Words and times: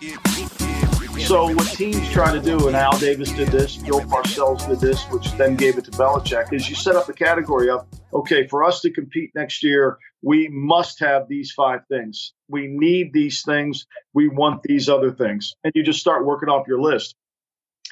So 0.00 1.54
what 1.54 1.68
teams 1.68 2.10
try 2.10 2.32
to 2.32 2.40
do, 2.40 2.68
and 2.68 2.74
Al 2.74 2.98
Davis 2.98 3.30
did 3.32 3.48
this, 3.48 3.76
Bill 3.76 4.00
Parcells 4.00 4.66
did 4.66 4.80
this, 4.80 5.04
which 5.10 5.30
then 5.32 5.56
gave 5.56 5.76
it 5.76 5.84
to 5.84 5.90
Belichick, 5.90 6.54
is 6.54 6.68
you 6.70 6.74
set 6.74 6.96
up 6.96 7.08
a 7.10 7.12
category 7.12 7.68
of, 7.68 7.86
okay, 8.14 8.46
for 8.46 8.64
us 8.64 8.80
to 8.80 8.90
compete 8.90 9.30
next 9.34 9.62
year, 9.62 9.98
we 10.22 10.48
must 10.48 11.00
have 11.00 11.28
these 11.28 11.52
five 11.52 11.80
things. 11.88 12.32
We 12.48 12.66
need 12.66 13.12
these 13.12 13.42
things. 13.42 13.86
We 14.14 14.28
want 14.28 14.62
these 14.62 14.88
other 14.88 15.12
things. 15.12 15.54
And 15.64 15.72
you 15.76 15.82
just 15.82 16.00
start 16.00 16.24
working 16.24 16.48
off 16.48 16.66
your 16.66 16.80
list. 16.80 17.14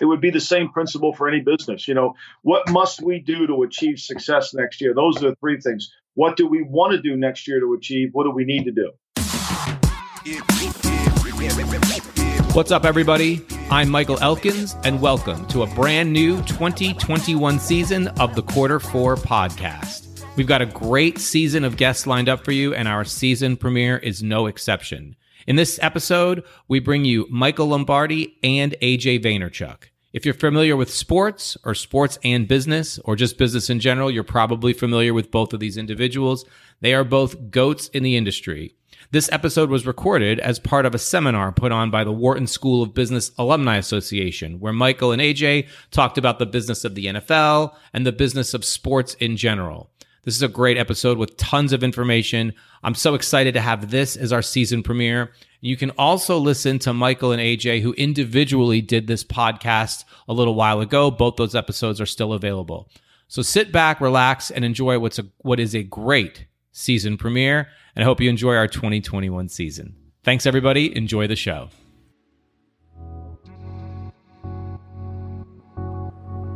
It 0.01 0.07
would 0.07 0.23
be 0.23 0.31
the 0.31 0.41
same 0.41 0.71
principle 0.71 1.13
for 1.13 1.29
any 1.29 1.41
business. 1.41 1.87
You 1.87 1.95
know, 1.95 2.15
what 2.43 2.71
must 2.71 3.03
we 3.03 3.19
do 3.19 3.47
to 3.47 3.65
achieve 3.65 3.99
success 3.99 4.55
next 4.55 4.81
year? 4.81 4.95
Those 4.95 5.23
are 5.23 5.31
the 5.31 5.37
three 5.41 5.61
things. 5.61 5.91
What 6.15 6.37
do 6.37 6.47
we 6.47 6.63
want 6.63 6.93
to 6.93 7.03
do 7.03 7.17
next 7.17 7.47
year 7.47 7.61
to 7.61 7.75
achieve? 7.75 8.11
What 8.13 8.25
do 8.25 8.31
we 8.31 8.45
need 8.45 8.65
to 8.65 8.73
do? 8.73 8.93
What's 11.39 12.73
up, 12.73 12.85
everybody? 12.85 13.47
I'm 13.71 13.91
Michael 13.91 14.19
Elkins, 14.21 14.75
and 14.83 15.01
welcome 15.01 15.47
to 15.47 15.63
a 15.63 15.69
brand 15.69 16.13
new 16.13 16.39
2021 16.43 17.61
season 17.61 18.09
of 18.19 18.35
the 18.35 18.43
Quarter 18.43 18.81
Four 18.81 19.15
podcast. 19.15 20.25
We've 20.35 20.49
got 20.49 20.63
a 20.63 20.67
great 20.67 21.21
season 21.21 21.63
of 21.63 21.77
guests 21.77 22.09
lined 22.09 22.29
up 22.29 22.45
for 22.45 22.51
you, 22.51 22.75
and 22.75 22.89
our 22.89 23.05
season 23.05 23.57
premiere 23.57 23.99
is 23.99 24.21
no 24.21 24.47
exception. 24.47 25.15
In 25.47 25.55
this 25.55 25.79
episode, 25.81 26.43
we 26.67 26.81
bring 26.81 27.05
you 27.05 27.29
Michael 27.31 27.69
Lombardi 27.69 28.37
and 28.43 28.75
AJ 28.83 29.23
Vaynerchuk. 29.23 29.91
If 30.13 30.25
you're 30.25 30.35
familiar 30.35 30.75
with 30.75 30.93
sports 30.93 31.57
or 31.63 31.77
sports 31.77 32.19
and 32.25 32.49
business 32.49 32.99
or 33.05 33.15
just 33.15 33.39
business 33.39 33.71
in 33.71 33.79
general, 33.79 34.11
you're 34.11 34.25
probably 34.25 34.73
familiar 34.73 35.15
with 35.15 35.31
both 35.31 35.53
of 35.53 35.61
these 35.61 35.77
individuals. 35.77 36.45
They 36.81 36.95
are 36.95 37.05
both 37.05 37.53
goats 37.53 37.87
in 37.91 38.03
the 38.03 38.17
industry. 38.17 38.75
This 39.11 39.33
episode 39.33 39.71
was 39.71 39.87
recorded 39.87 40.39
as 40.39 40.59
part 40.59 40.85
of 40.85 40.95
a 40.95 40.99
seminar 40.99 41.51
put 41.51 41.73
on 41.73 41.91
by 41.91 42.05
the 42.05 42.13
Wharton 42.13 42.47
School 42.47 42.83
of 42.83 42.93
Business 42.93 43.33
Alumni 43.39 43.79
Association, 43.79 44.61
where 44.61 44.75
Michael 44.75 45.13
and 45.13 45.23
AJ 45.23 45.67
talked 45.91 46.19
about 46.19 46.39
the 46.39 46.45
business 46.45 46.85
of 46.85 46.95
the 46.95 47.07
NFL 47.07 47.75
and 47.95 48.05
the 48.05 48.13
business 48.13 48.53
of 48.53 48.67
sports 48.67 49.15
in 49.15 49.39
general. 49.39 49.89
This 50.25 50.37
is 50.37 50.43
a 50.43 50.49
great 50.49 50.77
episode 50.77 51.17
with 51.17 51.39
tons 51.39 51.73
of 51.73 51.83
information. 51.83 52.53
I'm 52.83 52.95
so 52.95 53.15
excited 53.15 53.55
to 53.55 53.63
have 53.63 53.91
this 53.91 54.15
as 54.15 54.31
our 54.31 54.43
season 54.43 54.83
premiere. 54.83 55.33
You 55.63 55.79
can 55.79 55.89
also 55.93 56.37
listen 56.37 56.79
to 56.81 56.93
Michael 56.93 57.33
and 57.33 57.41
AJ, 57.41 57.81
who 57.81 57.95
individually 57.95 58.83
did 58.83 59.07
this 59.07 59.25
podcast 59.25 60.05
a 60.29 60.35
little 60.35 60.55
while 60.55 60.83
ago. 60.83 61.11
Both 61.11 61.37
those 61.37 61.55
episodes 61.55 61.99
are 61.99 62.07
still 62.07 62.35
available. 62.35 62.91
So 63.27 63.41
sit 63.41 63.73
back, 63.73 64.03
relax, 64.03 64.51
and 64.51 64.67
enjoy 64.67 64.99
what's 64.99 65.19
a, 65.19 65.25
what 65.39 65.61
is 65.61 65.75
a 65.75 65.83
great 65.83 66.45
season 66.79 67.17
premiere 67.17 67.69
and 67.95 68.05
I 68.05 68.07
hope 68.07 68.21
you 68.21 68.31
enjoy 68.31 68.55
our 68.55 68.69
2021 68.69 69.49
season. 69.49 69.97
Thanks, 70.23 70.47
everybody. 70.47 70.97
Enjoy 70.97 71.27
the 71.27 71.37
show. 71.37 71.69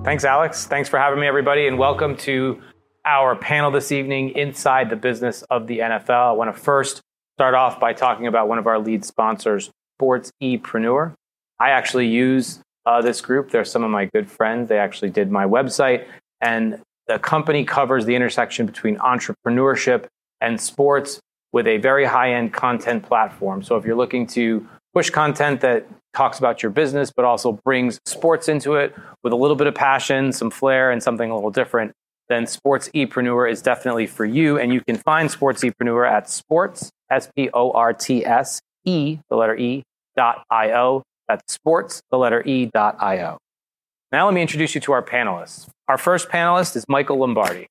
Thanks, 0.04 0.24
Alex. 0.24 0.66
Thanks 0.66 0.88
for 0.88 0.98
having 0.98 1.20
me, 1.20 1.26
everybody, 1.26 1.66
and 1.66 1.78
welcome 1.78 2.16
to 2.18 2.60
our 3.04 3.34
panel 3.34 3.70
this 3.70 3.92
evening 3.92 4.30
inside 4.30 4.90
the 4.90 4.96
business 4.96 5.42
of 5.42 5.66
the 5.66 5.80
NFL. 5.80 6.10
I 6.10 6.32
want 6.32 6.54
to 6.54 6.60
first 6.60 7.00
start 7.36 7.54
off 7.54 7.80
by 7.80 7.92
talking 7.92 8.26
about 8.26 8.48
one 8.48 8.58
of 8.58 8.66
our 8.66 8.78
lead 8.78 9.04
sponsors, 9.04 9.70
Sports 9.96 10.30
Epreneur. 10.42 11.14
I 11.58 11.70
actually 11.70 12.08
use 12.08 12.60
uh, 12.86 13.00
this 13.00 13.20
group. 13.20 13.50
They're 13.50 13.64
some 13.64 13.84
of 13.84 13.90
my 13.90 14.06
good 14.06 14.30
friends. 14.30 14.68
They 14.68 14.78
actually 14.78 15.10
did 15.10 15.30
my 15.30 15.44
website, 15.44 16.06
and 16.40 16.80
the 17.06 17.18
company 17.18 17.64
covers 17.64 18.06
the 18.06 18.14
intersection 18.14 18.66
between 18.66 18.96
entrepreneurship 18.98 20.06
and 20.40 20.60
sports 20.60 21.20
with 21.52 21.66
a 21.66 21.78
very 21.78 22.04
high 22.04 22.32
end 22.32 22.52
content 22.52 23.04
platform. 23.04 23.62
So 23.62 23.76
if 23.76 23.84
you're 23.84 23.96
looking 23.96 24.26
to 24.28 24.66
push 24.94 25.10
content 25.10 25.60
that 25.60 25.86
talks 26.14 26.38
about 26.38 26.62
your 26.62 26.70
business, 26.70 27.10
but 27.14 27.24
also 27.24 27.52
brings 27.64 27.98
sports 28.06 28.48
into 28.48 28.74
it 28.74 28.94
with 29.22 29.32
a 29.32 29.36
little 29.36 29.56
bit 29.56 29.66
of 29.66 29.74
passion, 29.74 30.32
some 30.32 30.50
flair, 30.50 30.90
and 30.90 31.02
something 31.02 31.30
a 31.30 31.34
little 31.34 31.50
different, 31.50 31.92
then 32.28 32.46
Sports 32.46 32.88
Epreneur 32.94 33.50
is 33.50 33.62
definitely 33.62 34.06
for 34.06 34.24
you. 34.24 34.58
And 34.58 34.72
you 34.72 34.80
can 34.80 34.96
find 34.96 35.30
Sports 35.30 35.62
Epreneur 35.62 36.08
at 36.08 36.28
sports, 36.28 36.90
S 37.10 37.28
P 37.34 37.50
O 37.52 37.72
R 37.72 37.92
T 37.92 38.24
S 38.24 38.60
E, 38.84 39.18
the 39.28 39.36
letter 39.36 39.56
E, 39.56 39.82
dot 40.16 40.44
I 40.50 40.72
O. 40.72 41.02
That's 41.28 41.52
sports, 41.52 42.02
the 42.10 42.18
letter 42.18 42.42
E, 42.46 42.66
dot 42.66 42.96
I 43.00 43.20
O. 43.20 43.38
Now 44.12 44.26
let 44.26 44.34
me 44.34 44.42
introduce 44.42 44.74
you 44.74 44.80
to 44.82 44.92
our 44.92 45.02
panelists. 45.02 45.70
Our 45.88 45.96
first 45.96 46.28
panelist 46.28 46.76
is 46.76 46.84
Michael 46.86 47.16
Lombardi. 47.16 47.66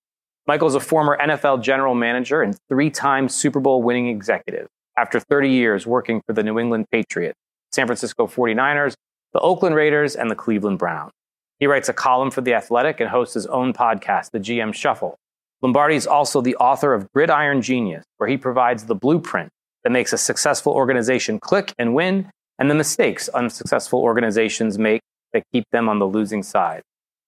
Michael 0.47 0.67
is 0.67 0.73
a 0.73 0.79
former 0.79 1.15
NFL 1.15 1.61
general 1.61 1.93
manager 1.93 2.41
and 2.41 2.57
three 2.67 2.89
time 2.89 3.29
Super 3.29 3.59
Bowl 3.59 3.83
winning 3.83 4.07
executive. 4.07 4.67
After 4.97 5.19
30 5.19 5.49
years 5.49 5.85
working 5.85 6.19
for 6.25 6.33
the 6.33 6.41
New 6.41 6.57
England 6.57 6.87
Patriots, 6.91 7.37
San 7.71 7.85
Francisco 7.85 8.25
49ers, 8.25 8.95
the 9.33 9.39
Oakland 9.39 9.75
Raiders, 9.75 10.15
and 10.15 10.31
the 10.31 10.35
Cleveland 10.35 10.79
Browns. 10.79 11.11
He 11.59 11.67
writes 11.67 11.89
a 11.89 11.93
column 11.93 12.31
for 12.31 12.41
The 12.41 12.55
Athletic 12.55 12.99
and 12.99 13.11
hosts 13.11 13.35
his 13.35 13.45
own 13.45 13.71
podcast, 13.71 14.31
The 14.31 14.39
GM 14.39 14.73
Shuffle. 14.73 15.17
Lombardi 15.61 15.95
is 15.95 16.07
also 16.07 16.41
the 16.41 16.55
author 16.55 16.95
of 16.95 17.07
Gridiron 17.13 17.61
Genius, 17.61 18.03
where 18.17 18.27
he 18.27 18.35
provides 18.35 18.85
the 18.85 18.95
blueprint 18.95 19.51
that 19.83 19.91
makes 19.91 20.11
a 20.11 20.17
successful 20.17 20.73
organization 20.73 21.39
click 21.39 21.75
and 21.77 21.93
win, 21.93 22.31
and 22.57 22.67
the 22.67 22.75
mistakes 22.75 23.29
unsuccessful 23.29 23.99
organizations 23.99 24.79
make 24.79 25.01
that 25.33 25.43
keep 25.51 25.65
them 25.71 25.89
on 25.89 25.99
the 25.99 26.07
losing 26.07 26.43
side. 26.43 26.83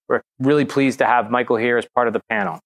We're 0.07 0.21
really 0.39 0.65
pleased 0.65 0.99
to 0.99 1.05
have 1.05 1.31
Michael 1.31 1.57
here 1.57 1.77
as 1.77 1.85
part 1.95 2.07
of 2.07 2.13
the 2.13 2.21
panel. 2.29 2.59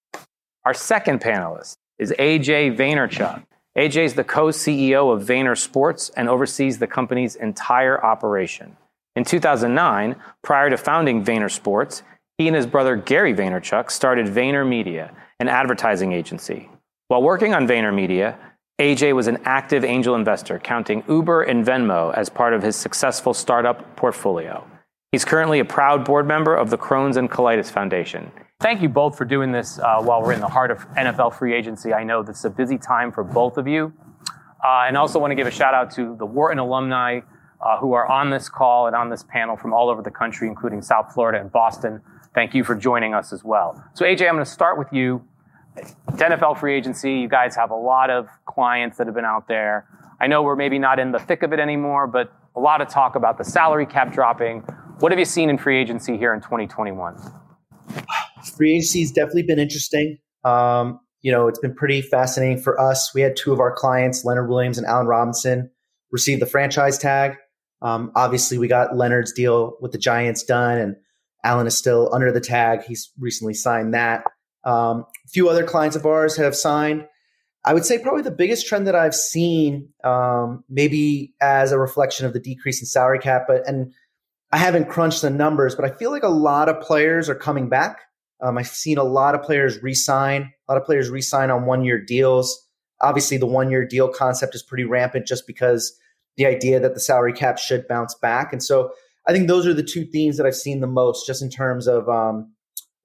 Our 0.66 0.74
second 0.74 1.22
panelist 1.22 1.76
is 2.00 2.14
AJ 2.20 2.76
Vaynerchuk. 2.78 3.44
AJ 3.78 4.06
is 4.06 4.14
the 4.16 4.24
co 4.24 4.48
CEO 4.48 5.14
of 5.14 5.24
Vayner 5.24 5.58
Sports 5.58 6.10
and 6.18 6.28
oversees 6.28 6.80
the 6.80 6.88
company's 6.88 7.36
entire 7.36 8.04
operation. 8.04 8.76
In 9.16 9.24
2009, 9.24 10.16
prior 10.44 10.70
to 10.70 10.78
founding 10.78 11.24
Vayner 11.24 11.52
Sports, 11.52 12.04
he 12.38 12.48
and 12.48 12.56
his 12.56 12.68
brother 12.68 12.96
Gary 12.96 13.34
Vaynerchuk 13.34 13.90
started 13.90 14.28
Vayner 14.28 14.68
Media, 14.68 15.12
an 15.40 15.48
advertising 15.48 16.12
agency. 16.12 16.70
While 17.08 17.24
working 17.24 17.54
on 17.54 17.68
Vayner 17.68 17.94
Media, 17.94 18.38
AJ 18.80 19.16
was 19.16 19.28
an 19.28 19.40
active 19.44 19.84
angel 19.84 20.14
investor, 20.14 20.60
counting 20.60 21.04
Uber 21.08 21.44
and 21.44 21.66
Venmo 21.66 22.14
as 22.14 22.30
part 22.30 22.54
of 22.54 22.62
his 22.62 22.76
successful 22.76 23.34
startup 23.34 23.96
portfolio. 23.96 24.68
He's 25.12 25.24
currently 25.24 25.60
a 25.60 25.66
proud 25.66 26.04
board 26.04 26.28
member 26.28 26.54
of 26.54 26.70
the 26.70 26.78
Crohn's 26.78 27.16
and 27.16 27.32
Colitis 27.32 27.72
Foundation. 27.72 28.30
Thank 28.60 28.82
you 28.82 28.90
both 28.90 29.18
for 29.18 29.24
doing 29.24 29.54
this 29.54 29.80
uh, 29.80 30.02
while 30.02 30.22
we're 30.22 30.34
in 30.34 30.42
the 30.42 30.50
heart 30.50 30.70
of 30.70 30.80
NFL 30.96 31.36
free 31.36 31.54
agency. 31.54 31.94
I 31.94 32.04
know 32.04 32.24
this 32.24 32.40
is 32.40 32.46
a 32.46 32.50
busy 32.50 32.78
time 32.78 33.14
for 33.14 33.24
both 33.24 33.58
of 33.58 33.70
you. 33.70 33.94
Uh, 34.62 34.84
and 34.86 34.98
I 34.98 35.00
also 35.00 35.18
want 35.18 35.32
to 35.32 35.36
give 35.36 35.48
a 35.48 35.52
shout 35.52 35.74
out 35.74 35.92
to 35.92 36.18
the 36.18 36.26
Wharton 36.26 36.60
alumni 36.60 37.22
uh, 37.62 37.78
who 37.78 37.94
are 37.94 38.06
on 38.06 38.32
this 38.32 38.50
call 38.50 38.88
and 38.88 38.98
on 38.98 39.10
this 39.10 39.24
panel 39.24 39.56
from 39.56 39.74
all 39.74 39.90
over 39.90 40.02
the 40.02 40.12
country, 40.12 40.48
including 40.48 40.82
South 40.82 41.14
Florida 41.14 41.40
and 41.40 41.50
Boston. 41.52 42.02
Thank 42.36 42.54
you 42.54 42.66
for 42.66 42.76
joining 42.76 43.14
us 43.14 43.32
as 43.32 43.46
well. 43.46 43.82
So, 43.94 44.04
AJ, 44.04 44.28
I'm 44.28 44.34
going 44.34 44.44
to 44.44 44.52
start 44.52 44.78
with 44.78 44.92
you. 44.92 45.26
NFL 46.08 46.60
free 46.60 46.76
agency, 46.76 47.14
you 47.14 47.30
guys 47.30 47.56
have 47.56 47.72
a 47.72 47.76
lot 47.76 48.10
of 48.10 48.28
clients 48.46 48.98
that 48.98 49.08
have 49.08 49.16
been 49.16 49.24
out 49.24 49.48
there. 49.48 49.88
I 50.20 50.28
know 50.28 50.44
we're 50.44 50.58
maybe 50.58 50.80
not 50.80 51.00
in 51.00 51.14
the 51.14 51.20
thick 51.20 51.44
of 51.44 51.54
it 51.54 51.60
anymore, 51.60 52.08
but 52.08 52.34
a 52.58 52.60
lot 52.60 52.82
of 52.82 52.90
talk 52.90 53.16
about 53.16 53.38
the 53.38 53.44
salary 53.46 53.86
cap 53.86 54.12
dropping. 54.12 54.64
What 55.00 55.12
have 55.12 55.20
you 55.20 55.26
seen 55.26 55.52
in 55.52 55.60
free 55.60 55.80
agency 55.80 56.18
here 56.18 56.34
in 56.34 56.42
2021? 56.42 57.18
free 58.56 58.78
agency 58.78 59.02
has 59.02 59.12
definitely 59.12 59.44
been 59.44 59.60
interesting. 59.60 60.18
Um, 60.44 61.00
you 61.22 61.32
know, 61.32 61.48
it's 61.48 61.60
been 61.60 61.76
pretty 61.76 62.02
fascinating 62.02 62.60
for 62.60 62.80
us. 62.82 63.14
We 63.14 63.22
had 63.22 63.36
two 63.36 63.54
of 63.54 63.60
our 63.60 63.72
clients, 63.72 64.26
Leonard 64.26 64.50
Williams 64.50 64.78
and 64.80 64.88
Allen 64.88 65.06
Robinson, 65.06 65.70
receive 66.12 66.40
the 66.40 66.48
franchise 66.48 66.98
tag. 66.98 67.36
Um, 67.84 68.12
obviously, 68.16 68.58
we 68.58 68.68
got 68.68 68.96
Leonard's 68.96 69.32
deal 69.32 69.78
with 69.82 69.92
the 69.92 70.00
Giants 70.00 70.44
done, 70.44 70.80
and 70.80 70.96
Allen 71.44 71.68
is 71.68 71.78
still 71.78 72.10
under 72.12 72.32
the 72.32 72.42
tag. 72.42 72.84
He's 72.84 73.12
recently 73.20 73.54
signed 73.54 73.94
that. 73.94 74.24
Um, 74.64 75.06
a 75.26 75.30
few 75.30 75.48
other 75.48 75.64
clients 75.64 75.96
of 75.96 76.08
ours 76.08 76.36
have 76.38 76.56
signed. 76.56 77.06
I 77.64 77.74
would 77.76 77.86
say 77.86 78.00
probably 78.00 78.24
the 78.24 78.32
biggest 78.32 78.66
trend 78.66 78.88
that 78.88 78.96
I've 78.96 79.14
seen, 79.14 79.90
um, 80.04 80.64
maybe 80.70 81.36
as 81.40 81.72
a 81.72 81.78
reflection 81.78 82.26
of 82.26 82.34
the 82.34 82.40
decrease 82.40 82.80
in 82.80 82.88
salary 82.88 83.20
cap, 83.20 83.44
but 83.48 83.68
and 83.68 83.94
I 84.52 84.58
haven't 84.58 84.90
crunched 84.90 85.22
the 85.22 85.30
numbers, 85.30 85.76
but 85.76 85.86
I 85.86 85.90
feel 85.90 86.12
like 86.12 86.24
a 86.24 86.30
lot 86.30 86.70
of 86.70 86.82
players 86.82 87.30
are 87.30 87.36
coming 87.36 87.68
back. 87.68 88.00
Um, 88.42 88.58
I've 88.58 88.68
seen 88.68 88.98
a 88.98 89.04
lot 89.04 89.36
of 89.36 89.42
players 89.42 89.82
resign, 89.84 90.54
a 90.68 90.72
lot 90.72 90.80
of 90.80 90.86
players 90.86 91.10
resign 91.10 91.50
on 91.50 91.66
one 91.66 91.84
year 91.84 92.00
deals. 92.00 92.66
Obviously, 93.02 93.38
the 93.38 93.46
one 93.46 93.70
year 93.70 93.86
deal 93.86 94.08
concept 94.08 94.56
is 94.56 94.64
pretty 94.64 94.86
rampant 94.86 95.28
just 95.28 95.48
because 95.48 95.98
the 96.38 96.46
idea 96.46 96.80
that 96.80 96.94
the 96.94 97.00
salary 97.00 97.34
cap 97.34 97.58
should 97.58 97.88
bounce 97.88 98.16
back. 98.16 98.54
And 98.54 98.64
so 98.64 98.92
I 99.28 99.34
think 99.34 99.48
those 99.48 99.68
are 99.68 99.74
the 99.74 99.84
two 99.84 100.06
themes 100.06 100.38
that 100.38 100.46
I've 100.46 100.56
seen 100.56 100.80
the 100.80 100.88
most, 100.88 101.26
just 101.26 101.42
in 101.42 101.50
terms 101.50 101.88
of 101.88 102.08
um, 102.08 102.54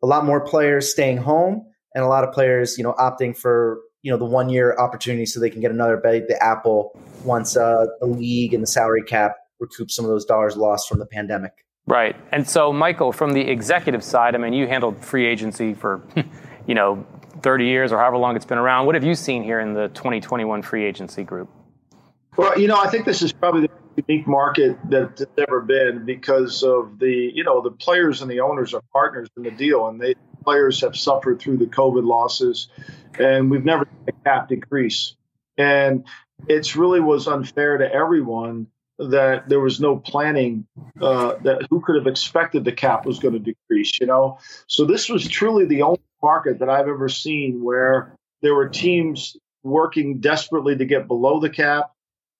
a 0.02 0.06
lot 0.06 0.24
more 0.24 0.40
players 0.40 0.90
staying 0.90 1.16
home 1.16 1.66
and 1.94 2.04
a 2.04 2.08
lot 2.08 2.24
of 2.24 2.32
players, 2.32 2.78
you 2.78 2.84
know, 2.84 2.92
opting 2.94 3.36
for 3.36 3.80
you 4.02 4.10
know 4.10 4.18
the 4.18 4.24
one 4.24 4.48
year 4.48 4.76
opportunity 4.78 5.24
so 5.26 5.40
they 5.40 5.50
can 5.50 5.60
get 5.60 5.70
another 5.70 5.96
bite 5.96 6.28
the 6.28 6.42
apple 6.42 6.98
once 7.24 7.56
uh, 7.56 7.86
the 8.00 8.06
league 8.06 8.52
and 8.52 8.62
the 8.62 8.66
salary 8.66 9.02
cap 9.02 9.36
recoup 9.62 9.90
some 9.90 10.04
of 10.04 10.10
those 10.10 10.26
dollars 10.26 10.56
lost 10.56 10.88
from 10.88 10.98
the 10.98 11.06
pandemic. 11.06 11.64
Right. 11.86 12.14
And 12.30 12.46
so, 12.46 12.72
Michael, 12.72 13.12
from 13.12 13.32
the 13.32 13.40
executive 13.40 14.04
side, 14.04 14.34
I 14.34 14.38
mean, 14.38 14.52
you 14.52 14.66
handled 14.66 15.02
free 15.02 15.26
agency 15.26 15.74
for, 15.74 16.02
you 16.66 16.74
know, 16.74 17.06
30 17.42 17.64
years 17.64 17.92
or 17.92 17.98
however 17.98 18.18
long 18.18 18.36
it's 18.36 18.44
been 18.44 18.58
around. 18.58 18.86
What 18.86 18.94
have 18.94 19.04
you 19.04 19.14
seen 19.14 19.42
here 19.42 19.60
in 19.60 19.72
the 19.72 19.88
2021 19.88 20.62
free 20.62 20.84
agency 20.84 21.24
group? 21.24 21.48
Well, 22.36 22.58
you 22.58 22.68
know, 22.68 22.76
I 22.76 22.88
think 22.88 23.04
this 23.04 23.20
is 23.20 23.32
probably 23.32 23.62
the 23.62 24.02
unique 24.06 24.26
market 24.26 24.78
that 24.90 25.20
it's 25.20 25.32
ever 25.38 25.60
been 25.60 26.06
because 26.06 26.62
of 26.62 26.98
the, 26.98 27.30
you 27.34 27.44
know, 27.44 27.60
the 27.60 27.72
players 27.72 28.22
and 28.22 28.30
the 28.30 28.40
owners 28.40 28.74
are 28.74 28.82
partners 28.92 29.28
in 29.36 29.42
the 29.42 29.50
deal, 29.50 29.88
and 29.88 30.00
they 30.00 30.14
players 30.44 30.80
have 30.80 30.96
suffered 30.96 31.40
through 31.40 31.58
the 31.58 31.66
COVID 31.66 32.04
losses, 32.04 32.68
and 33.18 33.50
we've 33.50 33.64
never 33.64 33.84
seen 33.84 34.08
a 34.08 34.24
cap 34.24 34.48
decrease, 34.48 35.14
and 35.58 36.06
it's 36.48 36.74
really 36.74 37.00
was 37.00 37.28
unfair 37.28 37.78
to 37.78 37.92
everyone 37.92 38.66
that 39.10 39.48
there 39.48 39.60
was 39.60 39.80
no 39.80 39.96
planning 39.96 40.66
uh, 41.00 41.34
that 41.42 41.66
who 41.70 41.80
could 41.80 41.96
have 41.96 42.06
expected 42.06 42.64
the 42.64 42.72
cap 42.72 43.04
was 43.06 43.18
going 43.18 43.34
to 43.34 43.40
decrease 43.40 43.98
you 44.00 44.06
know 44.06 44.38
so 44.66 44.84
this 44.84 45.08
was 45.08 45.26
truly 45.26 45.64
the 45.66 45.82
only 45.82 46.00
market 46.22 46.58
that 46.58 46.68
i've 46.68 46.88
ever 46.88 47.08
seen 47.08 47.62
where 47.62 48.14
there 48.42 48.54
were 48.54 48.68
teams 48.68 49.36
working 49.62 50.18
desperately 50.18 50.76
to 50.76 50.84
get 50.84 51.06
below 51.06 51.40
the 51.40 51.50
cap 51.50 51.92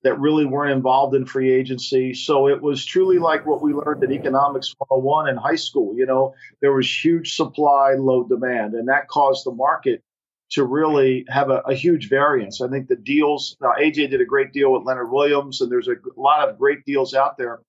that 0.03 0.19
really 0.19 0.45
weren't 0.45 0.73
involved 0.73 1.15
in 1.15 1.25
free 1.25 1.53
agency. 1.53 2.13
So 2.15 2.49
it 2.49 2.61
was 2.61 2.85
truly 2.85 3.19
like 3.19 3.47
what 3.47 3.63
we 3.63 3.73
learned 3.73 4.03
in 4.03 4.13
economics 4.13 4.75
101 4.79 5.29
in 5.29 5.37
high 5.37 5.57
school. 5.57 5.97
You 5.97 6.07
know, 6.07 6.35
there 6.61 6.73
was 6.73 7.05
huge 7.05 7.35
supply, 7.35 7.95
low 7.95 8.25
demand, 8.25 8.75
and 8.75 8.89
that 8.89 9.09
caused 9.09 9.47
the 9.47 9.53
market 9.53 10.03
to 10.53 10.65
really 10.65 11.25
have 11.29 11.51
a, 11.51 11.63
a 11.67 11.75
huge 11.75 12.09
variance. 12.09 12.61
I 12.61 12.69
think 12.69 12.89
the 12.89 12.97
deals, 12.97 13.57
now 13.61 13.73
AJ 13.79 14.11
did 14.11 14.21
a 14.21 14.27
great 14.27 14.53
deal 14.53 14.73
with 14.73 14.85
Leonard 14.85 15.11
Williams, 15.11 15.61
and 15.61 15.73
there's 15.73 15.89
a 15.89 15.97
lot 16.17 16.49
of 16.49 16.59
great 16.59 16.85
deals 16.85 17.15
out 17.15 17.39
there. 17.39 17.61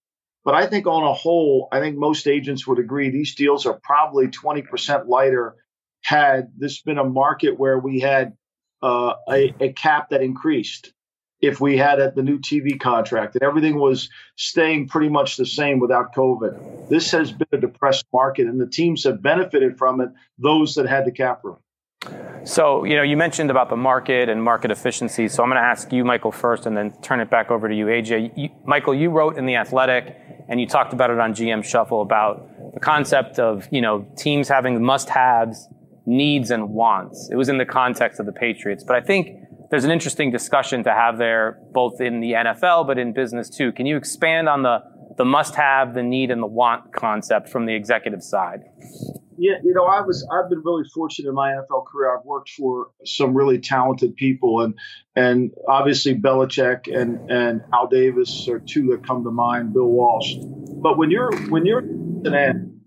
But 0.43 0.55
I 0.55 0.67
think 0.67 0.85
on 0.85 1.03
a 1.03 1.13
whole, 1.13 1.69
I 1.71 1.79
think 1.79 1.97
most 1.97 2.27
agents 2.27 2.67
would 2.67 2.79
agree 2.79 3.09
these 3.09 3.35
deals 3.35 3.65
are 3.65 3.79
probably 3.81 4.27
20% 4.27 5.07
lighter 5.07 5.55
had 6.03 6.51
this 6.57 6.81
been 6.81 6.97
a 6.97 7.05
market 7.05 7.57
where 7.57 7.79
we 7.79 8.01
had 8.01 8.33
uh, 8.81 9.13
a, 9.29 9.53
a 9.61 9.71
cap 9.71 10.09
that 10.09 10.21
increased 10.21 10.91
if 11.41 11.61
we 11.61 11.77
had 11.77 11.99
the 12.15 12.23
new 12.23 12.39
TV 12.39 12.77
contract 12.77 13.35
and 13.35 13.43
everything 13.43 13.79
was 13.79 14.09
staying 14.35 14.89
pretty 14.89 15.09
much 15.09 15.37
the 15.37 15.45
same 15.45 15.79
without 15.79 16.13
COVID. 16.13 16.89
This 16.89 17.11
has 17.11 17.31
been 17.31 17.47
a 17.53 17.57
depressed 17.57 18.05
market, 18.11 18.47
and 18.47 18.59
the 18.59 18.67
teams 18.67 19.05
have 19.05 19.21
benefited 19.21 19.77
from 19.77 20.01
it, 20.01 20.09
those 20.37 20.75
that 20.75 20.87
had 20.87 21.05
the 21.05 21.11
cap 21.11 21.41
room. 21.43 21.57
So, 22.45 22.83
you 22.83 22.95
know, 22.95 23.03
you 23.03 23.15
mentioned 23.15 23.49
about 23.49 23.69
the 23.69 23.77
market 23.77 24.27
and 24.27 24.43
market 24.43 24.69
efficiency. 24.69 25.29
So 25.29 25.43
I'm 25.43 25.49
going 25.49 25.61
to 25.61 25.65
ask 25.65 25.93
you, 25.93 26.03
Michael, 26.03 26.31
first 26.31 26.65
and 26.65 26.75
then 26.75 26.91
turn 27.01 27.21
it 27.21 27.29
back 27.29 27.49
over 27.49 27.69
to 27.69 27.75
you, 27.75 27.85
AJ. 27.85 28.33
You, 28.35 28.49
Michael, 28.65 28.93
you 28.93 29.11
wrote 29.11 29.37
in 29.37 29.45
The 29.45 29.55
Athletic 29.55 30.17
and 30.49 30.59
you 30.59 30.67
talked 30.67 30.91
about 30.91 31.09
it 31.09 31.19
on 31.19 31.33
GM 31.33 31.63
Shuffle 31.63 32.01
about 32.01 32.73
the 32.73 32.81
concept 32.81 33.39
of, 33.39 33.67
you 33.71 33.79
know, 33.79 34.05
teams 34.17 34.49
having 34.49 34.83
must 34.83 35.09
haves, 35.09 35.69
needs, 36.05 36.51
and 36.51 36.71
wants. 36.71 37.29
It 37.31 37.35
was 37.35 37.47
in 37.47 37.57
the 37.57 37.65
context 37.65 38.19
of 38.19 38.25
the 38.25 38.33
Patriots. 38.33 38.83
But 38.83 38.97
I 38.97 39.01
think 39.01 39.37
there's 39.69 39.85
an 39.85 39.91
interesting 39.91 40.29
discussion 40.29 40.83
to 40.83 40.91
have 40.91 41.17
there, 41.17 41.59
both 41.71 42.01
in 42.01 42.19
the 42.19 42.33
NFL, 42.33 42.85
but 42.87 42.99
in 42.99 43.13
business 43.13 43.49
too. 43.49 43.71
Can 43.71 43.85
you 43.85 43.95
expand 43.95 44.49
on 44.49 44.63
the, 44.63 44.83
the 45.17 45.25
must 45.25 45.55
have, 45.55 45.93
the 45.93 46.03
need, 46.03 46.29
and 46.29 46.43
the 46.43 46.47
want 46.47 46.91
concept 46.93 47.47
from 47.47 47.65
the 47.65 47.73
executive 47.73 48.21
side? 48.21 48.65
Yeah, 49.37 49.55
you 49.63 49.73
know, 49.73 49.85
I 49.85 50.01
was 50.01 50.27
I've 50.31 50.49
been 50.49 50.61
really 50.63 50.83
fortunate 50.93 51.29
in 51.29 51.35
my 51.35 51.51
NFL 51.51 51.85
career. 51.87 52.17
I've 52.17 52.25
worked 52.25 52.49
for 52.49 52.91
some 53.05 53.33
really 53.33 53.59
talented 53.59 54.15
people, 54.15 54.61
and 54.61 54.75
and 55.15 55.51
obviously 55.67 56.15
Belichick 56.15 56.93
and 56.93 57.29
and 57.31 57.61
Al 57.73 57.87
Davis 57.87 58.47
are 58.47 58.59
two 58.59 58.87
that 58.91 59.05
come 59.05 59.23
to 59.23 59.31
mind. 59.31 59.73
Bill 59.73 59.87
Walsh, 59.87 60.35
but 60.81 60.97
when 60.97 61.11
you're 61.11 61.35
when 61.49 61.65
you're 61.65 61.79
an 61.79 62.33
end, 62.33 62.81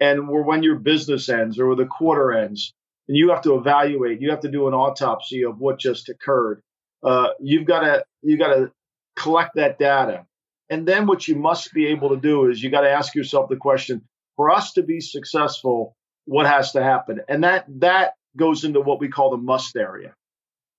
and 0.00 0.28
or 0.28 0.42
when 0.42 0.62
your 0.62 0.76
business 0.76 1.28
ends 1.28 1.58
or 1.58 1.74
the 1.74 1.86
quarter 1.86 2.32
ends, 2.32 2.74
and 3.08 3.16
you 3.16 3.30
have 3.30 3.42
to 3.42 3.54
evaluate, 3.54 4.20
you 4.20 4.30
have 4.30 4.40
to 4.40 4.50
do 4.50 4.68
an 4.68 4.74
autopsy 4.74 5.44
of 5.44 5.58
what 5.58 5.78
just 5.78 6.08
occurred. 6.08 6.62
Uh, 7.02 7.28
you've 7.40 7.66
got 7.66 7.80
to 7.80 8.04
you 8.22 8.38
got 8.38 8.54
to 8.54 8.72
collect 9.16 9.56
that 9.56 9.78
data, 9.78 10.26
and 10.70 10.86
then 10.86 11.06
what 11.06 11.26
you 11.28 11.36
must 11.36 11.72
be 11.72 11.86
able 11.88 12.10
to 12.10 12.16
do 12.16 12.48
is 12.48 12.62
you 12.62 12.70
got 12.70 12.82
to 12.82 12.90
ask 12.90 13.14
yourself 13.14 13.48
the 13.48 13.56
question: 13.56 14.02
for 14.36 14.50
us 14.50 14.72
to 14.72 14.82
be 14.82 15.00
successful, 15.00 15.96
what 16.26 16.46
has 16.46 16.72
to 16.72 16.82
happen? 16.82 17.20
And 17.28 17.44
that 17.44 17.66
that 17.80 18.14
goes 18.36 18.64
into 18.64 18.80
what 18.80 19.00
we 19.00 19.08
call 19.08 19.30
the 19.30 19.36
must 19.36 19.76
area. 19.76 20.14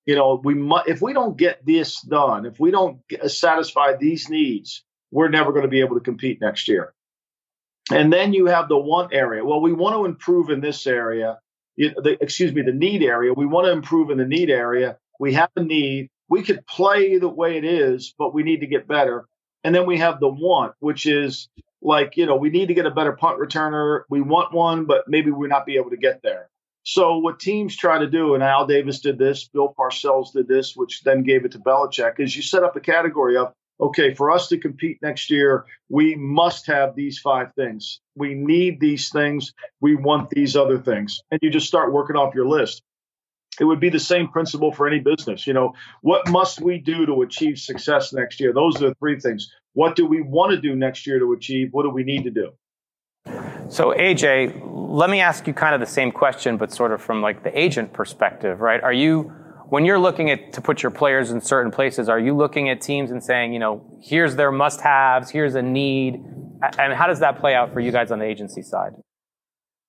You 0.06 0.16
know, 0.16 0.40
we 0.44 0.54
mu- 0.54 0.84
if 0.86 1.02
we 1.02 1.14
don't 1.14 1.38
get 1.38 1.66
this 1.66 2.02
done, 2.02 2.46
if 2.46 2.60
we 2.60 2.72
don't 2.72 3.00
get, 3.08 3.30
satisfy 3.32 3.96
these 3.96 4.30
needs, 4.30 4.84
we're 5.12 5.30
never 5.30 5.52
going 5.52 5.64
to 5.64 5.70
be 5.70 5.80
able 5.80 5.96
to 5.96 6.04
compete 6.04 6.40
next 6.42 6.68
year. 6.68 6.94
And 7.92 8.12
then 8.12 8.34
you 8.34 8.48
have 8.48 8.68
the 8.68 8.78
want 8.78 9.14
area. 9.14 9.44
Well, 9.46 9.62
we 9.62 9.74
want 9.74 9.96
to 9.96 10.06
improve 10.06 10.50
in 10.50 10.62
this 10.62 10.86
area. 10.88 11.40
The, 11.78 12.18
excuse 12.22 12.54
me, 12.54 12.62
the 12.62 12.72
need 12.72 13.04
area. 13.04 13.34
We 13.34 13.46
want 13.46 13.66
to 13.66 13.72
improve 13.72 14.10
in 14.10 14.18
the 14.18 14.26
need 14.26 14.50
area. 14.50 14.98
We 15.20 15.34
have 15.34 15.50
a 15.56 15.64
need. 15.64 16.10
We 16.30 16.42
could 16.42 16.66
play 16.66 17.18
the 17.18 17.30
way 17.30 17.58
it 17.58 17.66
is, 17.66 18.14
but 18.18 18.34
we 18.34 18.44
need 18.44 18.62
to 18.62 18.68
get 18.68 18.88
better. 18.88 19.26
And 19.64 19.74
then 19.74 19.86
we 19.86 19.98
have 20.00 20.20
the 20.20 20.28
want, 20.28 20.74
which 20.80 21.06
is 21.06 21.50
like, 21.86 22.18
you 22.18 22.26
know, 22.26 22.36
we 22.36 22.50
need 22.50 22.68
to 22.68 22.74
get 22.74 22.86
a 22.86 22.92
better 22.92 23.14
punt 23.14 23.40
returner. 23.40 24.02
We 24.10 24.22
want 24.22 24.54
one, 24.54 24.86
but 24.86 25.08
maybe 25.08 25.32
we're 25.32 25.48
not 25.48 25.66
be 25.66 25.78
able 25.78 25.92
to 25.92 25.98
get 25.98 26.22
there. 26.24 26.50
So 26.84 27.18
what 27.18 27.40
teams 27.40 27.76
try 27.76 28.00
to 28.00 28.08
do, 28.08 28.36
and 28.36 28.44
Al 28.44 28.68
Davis 28.68 29.00
did 29.00 29.18
this, 29.18 29.48
Bill 29.48 29.74
Parcells 29.78 30.34
did 30.34 30.48
this, 30.48 30.76
which 30.76 31.04
then 31.04 31.24
gave 31.24 31.46
it 31.46 31.52
to 31.54 31.60
Belichick, 31.60 32.20
is 32.20 32.36
you 32.36 32.42
set 32.42 32.64
up 32.64 32.76
a 32.76 32.80
category 32.80 33.38
of, 33.38 33.54
okay, 33.80 34.14
for 34.14 34.32
us 34.32 34.48
to 34.50 34.58
compete 34.58 35.00
next 35.02 35.30
year, 35.30 35.66
we 35.90 36.16
must 36.16 36.68
have 36.68 36.96
these 36.96 37.20
five 37.20 37.54
things. 37.56 38.02
We 38.16 38.34
need 38.36 38.80
these 38.80 39.10
things. 39.10 39.54
We 39.82 39.96
want 39.96 40.30
these 40.30 40.56
other 40.56 40.80
things. 40.80 41.22
And 41.32 41.40
you 41.42 41.50
just 41.50 41.68
start 41.68 41.92
working 41.92 42.16
off 42.16 42.36
your 42.36 42.48
list. 42.48 42.82
It 43.60 43.64
would 43.64 43.80
be 43.80 43.90
the 43.90 44.00
same 44.00 44.28
principle 44.28 44.72
for 44.72 44.88
any 44.88 45.00
business. 45.00 45.48
You 45.48 45.54
know, 45.54 45.74
what 46.02 46.30
must 46.30 46.62
we 46.62 46.78
do 46.78 47.06
to 47.06 47.22
achieve 47.22 47.58
success 47.58 48.14
next 48.14 48.40
year? 48.40 48.54
Those 48.54 48.82
are 48.82 48.90
the 48.90 48.96
three 48.96 49.20
things. 49.20 49.52
What 49.76 49.96
do 49.96 50.06
we 50.06 50.22
want 50.22 50.52
to 50.52 50.60
do 50.60 50.76
next 50.76 51.06
year 51.06 51.20
to 51.20 51.34
achieve? 51.34 51.70
What 51.72 51.84
do 51.84 51.90
we 51.90 52.04
need 52.04 52.24
to 52.24 52.32
do? 52.32 52.52
So 53.70 53.94
AJ, 53.94 54.62
let 54.64 55.10
me 55.10 55.20
ask 55.20 55.46
you 55.48 55.54
kind 55.54 55.76
of 55.76 55.82
the 55.82 55.86
same 55.86 56.12
question, 56.12 56.58
but 56.58 56.72
sort 56.72 56.92
of 56.92 57.02
from 57.02 57.22
like 57.22 57.44
the 57.44 57.58
agent 57.58 57.92
perspective, 57.92 58.62
right? 58.62 58.82
Are 58.82 58.94
you, 58.94 59.34
when 59.70 59.84
you're 59.84 60.00
looking 60.00 60.32
at 60.32 60.54
to 60.54 60.62
put 60.62 60.82
your 60.82 60.92
players 60.92 61.32
in 61.32 61.42
certain 61.42 61.72
places, 61.72 62.08
are 62.08 62.20
you 62.20 62.36
looking 62.36 62.70
at 62.70 62.80
teams 62.80 63.12
and 63.12 63.22
saying, 63.22 63.52
you 63.52 63.60
know, 63.60 64.00
here's 64.02 64.36
their 64.38 64.52
must-haves, 64.52 65.30
here's 65.30 65.56
a 65.56 65.62
need, 65.62 66.24
and 66.80 66.94
how 66.94 67.08
does 67.08 67.20
that 67.20 67.40
play 67.40 67.54
out 67.54 67.74
for 67.74 67.80
you 67.82 67.92
guys 67.92 68.12
on 68.12 68.20
the 68.20 68.26
agency 68.26 68.62
side? 68.62 68.94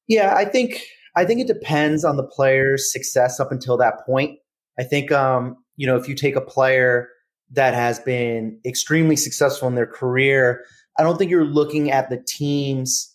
Yeah, 0.09 0.35
I 0.35 0.45
think 0.45 0.83
I 1.17 1.25
think 1.25 1.41
it 1.41 1.47
depends 1.47 2.05
on 2.05 2.17
the 2.17 2.27
player's 2.27 2.93
success 2.93 3.39
up 3.39 3.53
until 3.53 3.77
that 3.79 4.05
point. 4.05 4.39
I 4.79 4.83
think, 4.83 5.13
um, 5.13 5.57
you 5.77 5.87
know, 5.87 5.97
if 5.97 6.09
you 6.09 6.15
take 6.15 6.37
a 6.37 6.41
player 6.41 7.09
that 7.53 7.75
has 7.75 7.99
been 8.01 8.59
extremely 8.65 9.17
successful 9.17 9.69
in 9.69 9.75
their 9.75 9.87
career. 9.87 10.65
I 10.99 11.03
don't 11.03 11.17
think 11.17 11.31
you're 11.31 11.45
looking 11.45 11.91
at 11.91 12.11
the 12.11 12.17
team's 12.17 13.15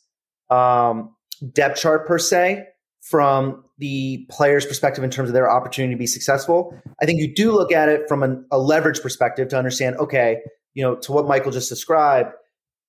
um, 0.49 1.15
depth 1.51 1.79
chart 1.79 2.07
per 2.07 2.19
se 2.19 2.67
from 3.01 3.63
the 3.79 4.25
player's 4.29 4.65
perspective 4.65 5.03
in 5.03 5.09
terms 5.09 5.29
of 5.29 5.33
their 5.33 5.49
opportunity 5.49 5.95
to 5.95 5.99
be 5.99 6.07
successful. 6.07 6.79
I 7.01 7.05
think 7.05 7.19
you 7.19 7.33
do 7.33 7.51
look 7.51 7.71
at 7.71 7.89
it 7.89 8.07
from 8.07 8.21
an, 8.23 8.45
a 8.51 8.59
leverage 8.59 9.01
perspective 9.01 9.47
to 9.49 9.57
understand, 9.57 9.97
okay, 9.97 10.37
you 10.73 10.83
know, 10.83 10.95
to 10.95 11.11
what 11.11 11.27
Michael 11.27 11.51
just 11.51 11.67
described, 11.67 12.31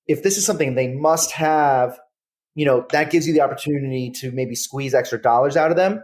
if 0.07 0.21
this 0.23 0.37
is 0.37 0.45
something 0.45 0.75
they 0.75 0.87
must 0.87 1.31
have, 1.31 1.99
you 2.55 2.65
know, 2.65 2.85
that 2.91 3.09
gives 3.09 3.27
you 3.27 3.33
the 3.33 3.41
opportunity 3.41 4.11
to 4.11 4.31
maybe 4.31 4.53
squeeze 4.55 4.93
extra 4.93 5.19
dollars 5.19 5.57
out 5.57 5.71
of 5.71 5.77
them. 5.77 6.03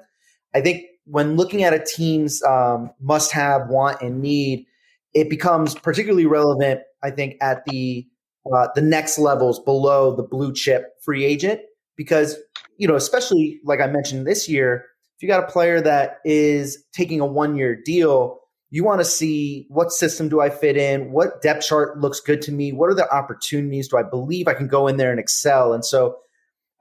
I 0.55 0.61
think 0.61 0.85
when 1.05 1.35
looking 1.35 1.63
at 1.63 1.73
a 1.73 1.83
team's 1.83 2.41
um, 2.43 2.91
must 2.99 3.31
have, 3.31 3.67
want, 3.67 4.01
and 4.01 4.21
need, 4.21 4.65
it 5.13 5.29
becomes 5.29 5.75
particularly 5.75 6.25
relevant, 6.25 6.81
I 7.03 7.11
think, 7.11 7.35
at 7.41 7.65
the 7.65 8.07
uh, 8.53 8.67
the 8.73 8.81
next 8.81 9.19
levels 9.19 9.59
below 9.59 10.15
the 10.15 10.23
blue 10.23 10.53
chip 10.53 10.85
free 11.03 11.25
agent 11.25 11.61
because 11.97 12.37
you 12.77 12.87
know, 12.87 12.95
especially 12.95 13.59
like 13.65 13.81
I 13.81 13.87
mentioned 13.87 14.25
this 14.25 14.47
year, 14.47 14.85
if 15.17 15.21
you 15.23 15.27
got 15.27 15.43
a 15.43 15.51
player 15.51 15.81
that 15.81 16.19
is 16.23 16.83
taking 16.93 17.19
a 17.19 17.25
one 17.25 17.55
year 17.55 17.77
deal, 17.83 18.39
you 18.69 18.83
want 18.83 19.01
to 19.01 19.05
see 19.05 19.65
what 19.69 19.91
system 19.91 20.29
do 20.29 20.39
I 20.39 20.49
fit 20.49 20.77
in, 20.77 21.11
what 21.11 21.41
depth 21.41 21.65
chart 21.67 21.99
looks 21.99 22.21
good 22.21 22.41
to 22.43 22.51
me, 22.51 22.71
what 22.71 22.89
are 22.89 22.95
the 22.95 23.11
opportunities, 23.13 23.89
do 23.89 23.97
I 23.97 24.03
believe 24.03 24.47
I 24.47 24.53
can 24.53 24.67
go 24.67 24.87
in 24.87 24.97
there 24.97 25.11
and 25.11 25.19
excel, 25.19 25.73
and 25.73 25.83
so 25.83 26.15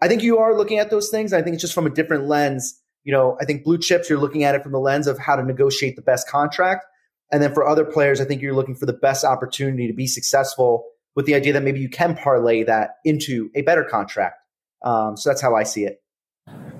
I 0.00 0.08
think 0.08 0.22
you 0.22 0.38
are 0.38 0.56
looking 0.56 0.78
at 0.78 0.90
those 0.90 1.08
things. 1.08 1.32
I 1.32 1.42
think 1.42 1.54
it's 1.54 1.62
just 1.62 1.74
from 1.74 1.86
a 1.86 1.90
different 1.90 2.26
lens. 2.26 2.80
You 3.04 3.12
know, 3.12 3.36
I 3.40 3.44
think 3.44 3.64
blue 3.64 3.78
chips, 3.78 4.08
you're 4.08 4.20
looking 4.20 4.44
at 4.44 4.54
it 4.54 4.62
from 4.62 4.72
the 4.72 4.78
lens 4.78 5.06
of 5.06 5.18
how 5.18 5.34
to 5.34 5.42
negotiate 5.42 5.96
the 5.96 6.02
best 6.02 6.28
contract. 6.28 6.84
And 7.30 7.42
then 7.42 7.52
for 7.52 7.66
other 7.66 7.84
players, 7.84 8.20
I 8.20 8.24
think 8.24 8.40
you're 8.42 8.54
looking 8.54 8.74
for 8.74 8.86
the 8.86 8.92
best 8.92 9.24
opportunity 9.24 9.86
to 9.86 9.92
be 9.92 10.06
successful 10.06 10.86
with 11.14 11.26
the 11.26 11.34
idea 11.34 11.52
that 11.52 11.62
maybe 11.62 11.80
you 11.80 11.88
can 11.88 12.14
parlay 12.14 12.62
that 12.64 12.96
into 13.04 13.50
a 13.54 13.62
better 13.62 13.84
contract. 13.84 14.36
Um, 14.84 15.16
so 15.16 15.30
that's 15.30 15.40
how 15.40 15.54
I 15.54 15.64
see 15.64 15.84
it. 15.84 16.00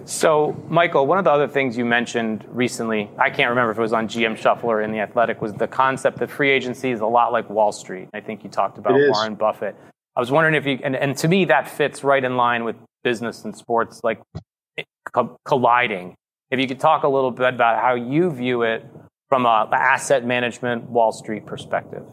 So, 0.05 0.57
Michael, 0.69 1.07
one 1.07 1.19
of 1.19 1.25
the 1.25 1.31
other 1.31 1.49
things 1.49 1.76
you 1.76 1.85
mentioned 1.85 2.47
recently, 2.49 3.11
I 3.19 3.28
can't 3.28 3.50
remember 3.50 3.73
if 3.73 3.78
it 3.78 3.83
was 3.83 3.93
on 3.93 4.09
GM 4.09 4.38
Shuffle 4.38 4.71
or 4.71 4.81
in 4.81 4.90
The 4.90 5.00
Athletic, 5.00 5.43
was 5.43 5.52
the 5.52 5.69
concept 5.69 6.19
that 6.21 6.31
free 6.31 6.50
agency 6.50 6.90
is 6.90 7.00
a 7.00 7.07
lot 7.07 7.31
like 7.31 7.50
Wall 7.50 7.73
Street. 7.73 8.09
I 8.14 8.21
think 8.21 8.43
you 8.43 8.49
talked 8.49 8.78
about 8.78 8.95
Warren 8.95 9.35
Buffett. 9.35 9.76
I 10.17 10.21
was 10.21 10.31
wondering 10.31 10.55
if 10.55 10.64
you, 10.64 10.78
and, 10.83 10.97
and 10.97 11.17
to 11.19 11.28
me, 11.28 11.45
that 11.47 11.69
fits 11.69 12.02
right 12.02 12.25
in 12.25 12.38
line 12.38 12.64
with 12.64 12.76
business 13.05 13.45
and 13.45 13.55
sports, 13.55 14.00
like 14.02 14.21
colliding. 15.45 16.14
If 16.50 16.59
you 16.59 16.67
could 16.67 16.81
talk 16.81 17.02
a 17.02 17.09
little 17.09 17.31
bit 17.31 17.55
about 17.55 17.83
how 17.83 17.95
you 17.95 18.31
view 18.31 18.62
it 18.62 18.87
from 19.28 19.47
a 19.47 19.68
asset 19.73 20.25
management 20.25 20.88
Wall 20.88 21.12
Street 21.12 21.47
perspective. 21.47 22.04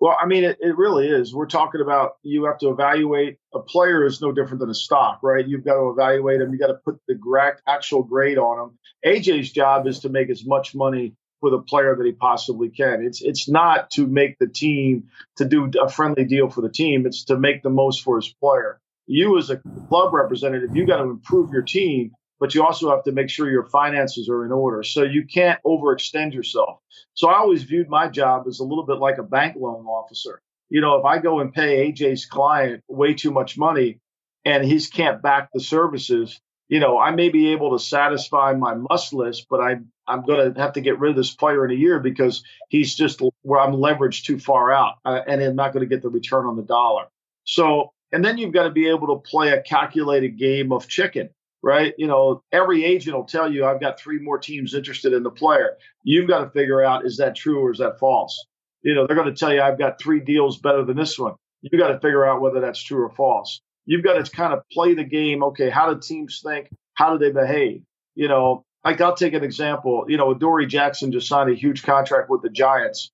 Well, 0.00 0.16
I 0.20 0.26
mean, 0.26 0.44
it, 0.44 0.58
it 0.60 0.76
really 0.76 1.08
is. 1.08 1.34
We're 1.34 1.46
talking 1.46 1.80
about 1.80 2.12
you 2.22 2.44
have 2.44 2.58
to 2.58 2.68
evaluate 2.68 3.38
a 3.52 3.58
player 3.58 4.06
is 4.06 4.20
no 4.20 4.30
different 4.30 4.60
than 4.60 4.70
a 4.70 4.74
stock, 4.74 5.20
right? 5.22 5.46
You've 5.46 5.64
got 5.64 5.74
to 5.74 5.90
evaluate 5.90 6.38
them. 6.38 6.52
You 6.52 6.58
got 6.58 6.68
to 6.68 6.78
put 6.84 7.00
the 7.08 7.56
actual 7.66 8.04
grade 8.04 8.38
on 8.38 8.58
them. 8.58 8.78
AJ's 9.04 9.50
job 9.50 9.88
is 9.88 10.00
to 10.00 10.08
make 10.08 10.30
as 10.30 10.44
much 10.46 10.74
money 10.74 11.14
for 11.40 11.50
the 11.50 11.58
player 11.58 11.96
that 11.96 12.06
he 12.06 12.12
possibly 12.12 12.68
can. 12.68 13.02
It's 13.04 13.22
it's 13.22 13.48
not 13.48 13.90
to 13.92 14.06
make 14.06 14.38
the 14.38 14.48
team 14.48 15.08
to 15.36 15.44
do 15.44 15.70
a 15.80 15.88
friendly 15.88 16.24
deal 16.24 16.48
for 16.48 16.60
the 16.60 16.70
team. 16.70 17.06
It's 17.06 17.24
to 17.24 17.36
make 17.36 17.62
the 17.62 17.70
most 17.70 18.02
for 18.02 18.16
his 18.16 18.32
player. 18.40 18.80
You 19.06 19.38
as 19.38 19.50
a 19.50 19.60
club 19.88 20.12
representative, 20.12 20.76
you 20.76 20.86
got 20.86 20.98
to 20.98 21.04
improve 21.04 21.52
your 21.52 21.62
team 21.62 22.12
but 22.40 22.54
you 22.54 22.64
also 22.64 22.90
have 22.90 23.04
to 23.04 23.12
make 23.12 23.30
sure 23.30 23.50
your 23.50 23.66
finances 23.66 24.28
are 24.28 24.44
in 24.44 24.52
order. 24.52 24.82
So 24.82 25.02
you 25.02 25.24
can't 25.26 25.60
overextend 25.64 26.34
yourself. 26.34 26.80
So 27.14 27.28
I 27.28 27.38
always 27.38 27.64
viewed 27.64 27.88
my 27.88 28.08
job 28.08 28.44
as 28.46 28.60
a 28.60 28.64
little 28.64 28.86
bit 28.86 28.98
like 28.98 29.18
a 29.18 29.22
bank 29.22 29.56
loan 29.58 29.86
officer. 29.86 30.40
You 30.68 30.80
know, 30.80 30.96
if 30.96 31.04
I 31.04 31.18
go 31.18 31.40
and 31.40 31.52
pay 31.52 31.90
AJ's 31.90 32.26
client 32.26 32.84
way 32.88 33.14
too 33.14 33.30
much 33.30 33.56
money 33.58 34.00
and 34.44 34.64
he 34.64 34.80
can't 34.80 35.22
back 35.22 35.48
the 35.52 35.60
services, 35.60 36.40
you 36.68 36.80
know, 36.80 36.98
I 36.98 37.10
may 37.10 37.30
be 37.30 37.52
able 37.52 37.76
to 37.76 37.82
satisfy 37.82 38.52
my 38.52 38.74
must 38.74 39.14
list, 39.14 39.46
but 39.48 39.60
I, 39.60 39.78
I'm 40.06 40.24
going 40.24 40.52
to 40.52 40.60
have 40.60 40.74
to 40.74 40.82
get 40.82 40.98
rid 40.98 41.10
of 41.10 41.16
this 41.16 41.34
player 41.34 41.64
in 41.64 41.70
a 41.70 41.74
year 41.74 41.98
because 41.98 42.44
he's 42.68 42.94
just 42.94 43.22
where 43.42 43.60
I'm 43.60 43.72
leveraged 43.72 44.24
too 44.24 44.38
far 44.38 44.70
out 44.70 44.96
uh, 45.04 45.20
and 45.26 45.42
I'm 45.42 45.56
not 45.56 45.72
going 45.72 45.88
to 45.88 45.92
get 45.92 46.02
the 46.02 46.10
return 46.10 46.44
on 46.44 46.56
the 46.56 46.62
dollar. 46.62 47.06
So, 47.44 47.92
and 48.12 48.22
then 48.22 48.36
you've 48.36 48.52
got 48.52 48.64
to 48.64 48.70
be 48.70 48.88
able 48.90 49.08
to 49.08 49.28
play 49.28 49.50
a 49.50 49.62
calculated 49.62 50.38
game 50.38 50.72
of 50.72 50.86
chicken 50.88 51.30
right? 51.62 51.94
You 51.98 52.06
know, 52.06 52.42
every 52.52 52.84
agent 52.84 53.16
will 53.16 53.24
tell 53.24 53.52
you, 53.52 53.66
I've 53.66 53.80
got 53.80 53.98
three 53.98 54.18
more 54.18 54.38
teams 54.38 54.74
interested 54.74 55.12
in 55.12 55.22
the 55.22 55.30
player. 55.30 55.76
You've 56.02 56.28
got 56.28 56.44
to 56.44 56.50
figure 56.50 56.82
out, 56.82 57.06
is 57.06 57.18
that 57.18 57.36
true 57.36 57.60
or 57.60 57.72
is 57.72 57.78
that 57.78 57.98
false? 57.98 58.46
You 58.82 58.94
know, 58.94 59.06
they're 59.06 59.16
going 59.16 59.32
to 59.32 59.38
tell 59.38 59.52
you, 59.52 59.60
I've 59.60 59.78
got 59.78 60.00
three 60.00 60.20
deals 60.20 60.58
better 60.58 60.84
than 60.84 60.96
this 60.96 61.18
one. 61.18 61.34
You've 61.62 61.80
got 61.80 61.88
to 61.88 62.00
figure 62.00 62.24
out 62.24 62.40
whether 62.40 62.60
that's 62.60 62.82
true 62.82 63.04
or 63.04 63.10
false. 63.10 63.60
You've 63.86 64.04
got 64.04 64.24
to 64.24 64.30
kind 64.30 64.52
of 64.52 64.60
play 64.70 64.94
the 64.94 65.04
game. 65.04 65.42
Okay, 65.42 65.70
how 65.70 65.92
do 65.92 66.00
teams 66.00 66.40
think? 66.44 66.68
How 66.94 67.16
do 67.16 67.18
they 67.18 67.32
behave? 67.32 67.82
You 68.14 68.28
know, 68.28 68.64
like 68.84 69.00
I'll 69.00 69.16
take 69.16 69.34
an 69.34 69.44
example. 69.44 70.04
You 70.08 70.16
know, 70.16 70.30
Adoree' 70.30 70.66
Jackson 70.66 71.10
just 71.10 71.28
signed 71.28 71.50
a 71.50 71.54
huge 71.54 71.82
contract 71.82 72.30
with 72.30 72.42
the 72.42 72.50
Giants. 72.50 73.10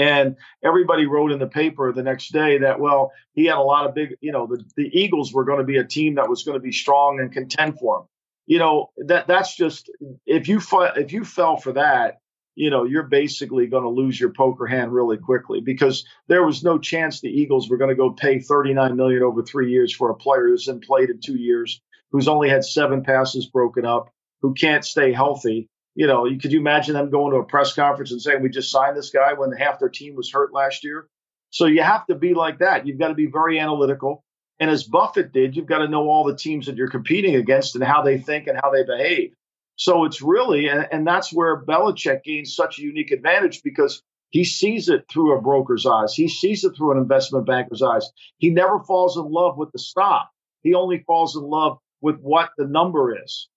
And 0.00 0.36
everybody 0.64 1.04
wrote 1.04 1.30
in 1.30 1.38
the 1.38 1.46
paper 1.46 1.92
the 1.92 2.02
next 2.02 2.32
day 2.32 2.56
that, 2.56 2.80
well, 2.80 3.12
he 3.34 3.44
had 3.44 3.58
a 3.58 3.62
lot 3.62 3.86
of 3.86 3.94
big, 3.94 4.16
you 4.22 4.32
know, 4.32 4.46
the, 4.46 4.64
the 4.74 4.88
Eagles 4.98 5.30
were 5.30 5.44
going 5.44 5.58
to 5.58 5.64
be 5.64 5.76
a 5.76 5.84
team 5.84 6.14
that 6.14 6.30
was 6.30 6.42
going 6.42 6.56
to 6.56 6.62
be 6.62 6.72
strong 6.72 7.20
and 7.20 7.30
contend 7.30 7.78
for 7.78 7.98
him. 7.98 8.04
You 8.46 8.60
know, 8.60 8.90
that 8.96 9.26
that's 9.26 9.54
just 9.54 9.90
if 10.24 10.48
you 10.48 10.62
if 10.96 11.12
you 11.12 11.24
fell 11.26 11.58
for 11.58 11.74
that, 11.74 12.16
you 12.54 12.70
know, 12.70 12.84
you're 12.84 13.02
basically 13.02 13.66
going 13.66 13.82
to 13.82 13.90
lose 13.90 14.18
your 14.18 14.32
poker 14.32 14.66
hand 14.66 14.90
really 14.90 15.18
quickly 15.18 15.60
because 15.60 16.06
there 16.28 16.46
was 16.46 16.64
no 16.64 16.78
chance 16.78 17.20
the 17.20 17.28
Eagles 17.28 17.68
were 17.68 17.76
going 17.76 17.90
to 17.90 17.94
go 17.94 18.10
pay 18.10 18.38
39 18.38 18.96
million 18.96 19.22
over 19.22 19.42
3 19.42 19.70
years 19.70 19.94
for 19.94 20.08
a 20.08 20.16
player 20.16 20.48
who's 20.48 20.64
been 20.64 20.80
played 20.80 21.10
in 21.10 21.20
2 21.20 21.36
years, 21.36 21.82
who's 22.10 22.26
only 22.26 22.48
had 22.48 22.64
7 22.64 23.04
passes 23.04 23.44
broken 23.44 23.84
up, 23.84 24.08
who 24.40 24.54
can't 24.54 24.84
stay 24.84 25.12
healthy 25.12 25.68
you 25.94 26.06
know, 26.06 26.24
could 26.40 26.52
you 26.52 26.60
imagine 26.60 26.94
them 26.94 27.10
going 27.10 27.32
to 27.32 27.38
a 27.38 27.44
press 27.44 27.74
conference 27.74 28.12
and 28.12 28.22
saying, 28.22 28.42
we 28.42 28.48
just 28.48 28.70
signed 28.70 28.96
this 28.96 29.10
guy 29.10 29.32
when 29.32 29.52
half 29.52 29.78
their 29.78 29.88
team 29.88 30.14
was 30.14 30.30
hurt 30.30 30.52
last 30.52 30.84
year? 30.84 31.08
So 31.50 31.66
you 31.66 31.82
have 31.82 32.06
to 32.06 32.14
be 32.14 32.34
like 32.34 32.58
that. 32.58 32.86
You've 32.86 32.98
got 32.98 33.08
to 33.08 33.14
be 33.14 33.26
very 33.26 33.58
analytical. 33.58 34.24
And 34.60 34.70
as 34.70 34.84
Buffett 34.84 35.32
did, 35.32 35.56
you've 35.56 35.66
got 35.66 35.78
to 35.78 35.88
know 35.88 36.08
all 36.08 36.24
the 36.24 36.36
teams 36.36 36.66
that 36.66 36.76
you're 36.76 36.88
competing 36.88 37.34
against 37.34 37.74
and 37.74 37.82
how 37.82 38.02
they 38.02 38.18
think 38.18 38.46
and 38.46 38.58
how 38.62 38.70
they 38.70 38.84
behave. 38.84 39.32
So 39.76 40.04
it's 40.04 40.22
really, 40.22 40.68
and, 40.68 40.86
and 40.92 41.06
that's 41.06 41.32
where 41.32 41.64
Belichick 41.64 42.22
gains 42.22 42.54
such 42.54 42.78
a 42.78 42.82
unique 42.82 43.10
advantage 43.10 43.62
because 43.62 44.02
he 44.28 44.44
sees 44.44 44.88
it 44.88 45.06
through 45.10 45.36
a 45.36 45.40
broker's 45.40 45.86
eyes. 45.86 46.14
He 46.14 46.28
sees 46.28 46.62
it 46.64 46.76
through 46.76 46.92
an 46.92 46.98
investment 46.98 47.46
banker's 47.46 47.82
eyes. 47.82 48.08
He 48.38 48.50
never 48.50 48.80
falls 48.80 49.16
in 49.16 49.24
love 49.24 49.56
with 49.56 49.72
the 49.72 49.78
stock. 49.78 50.30
He 50.62 50.74
only 50.74 51.02
falls 51.06 51.36
in 51.36 51.42
love 51.42 51.78
with 52.00 52.20
what 52.20 52.50
the 52.56 52.66
number 52.66 53.18
is. 53.24 53.48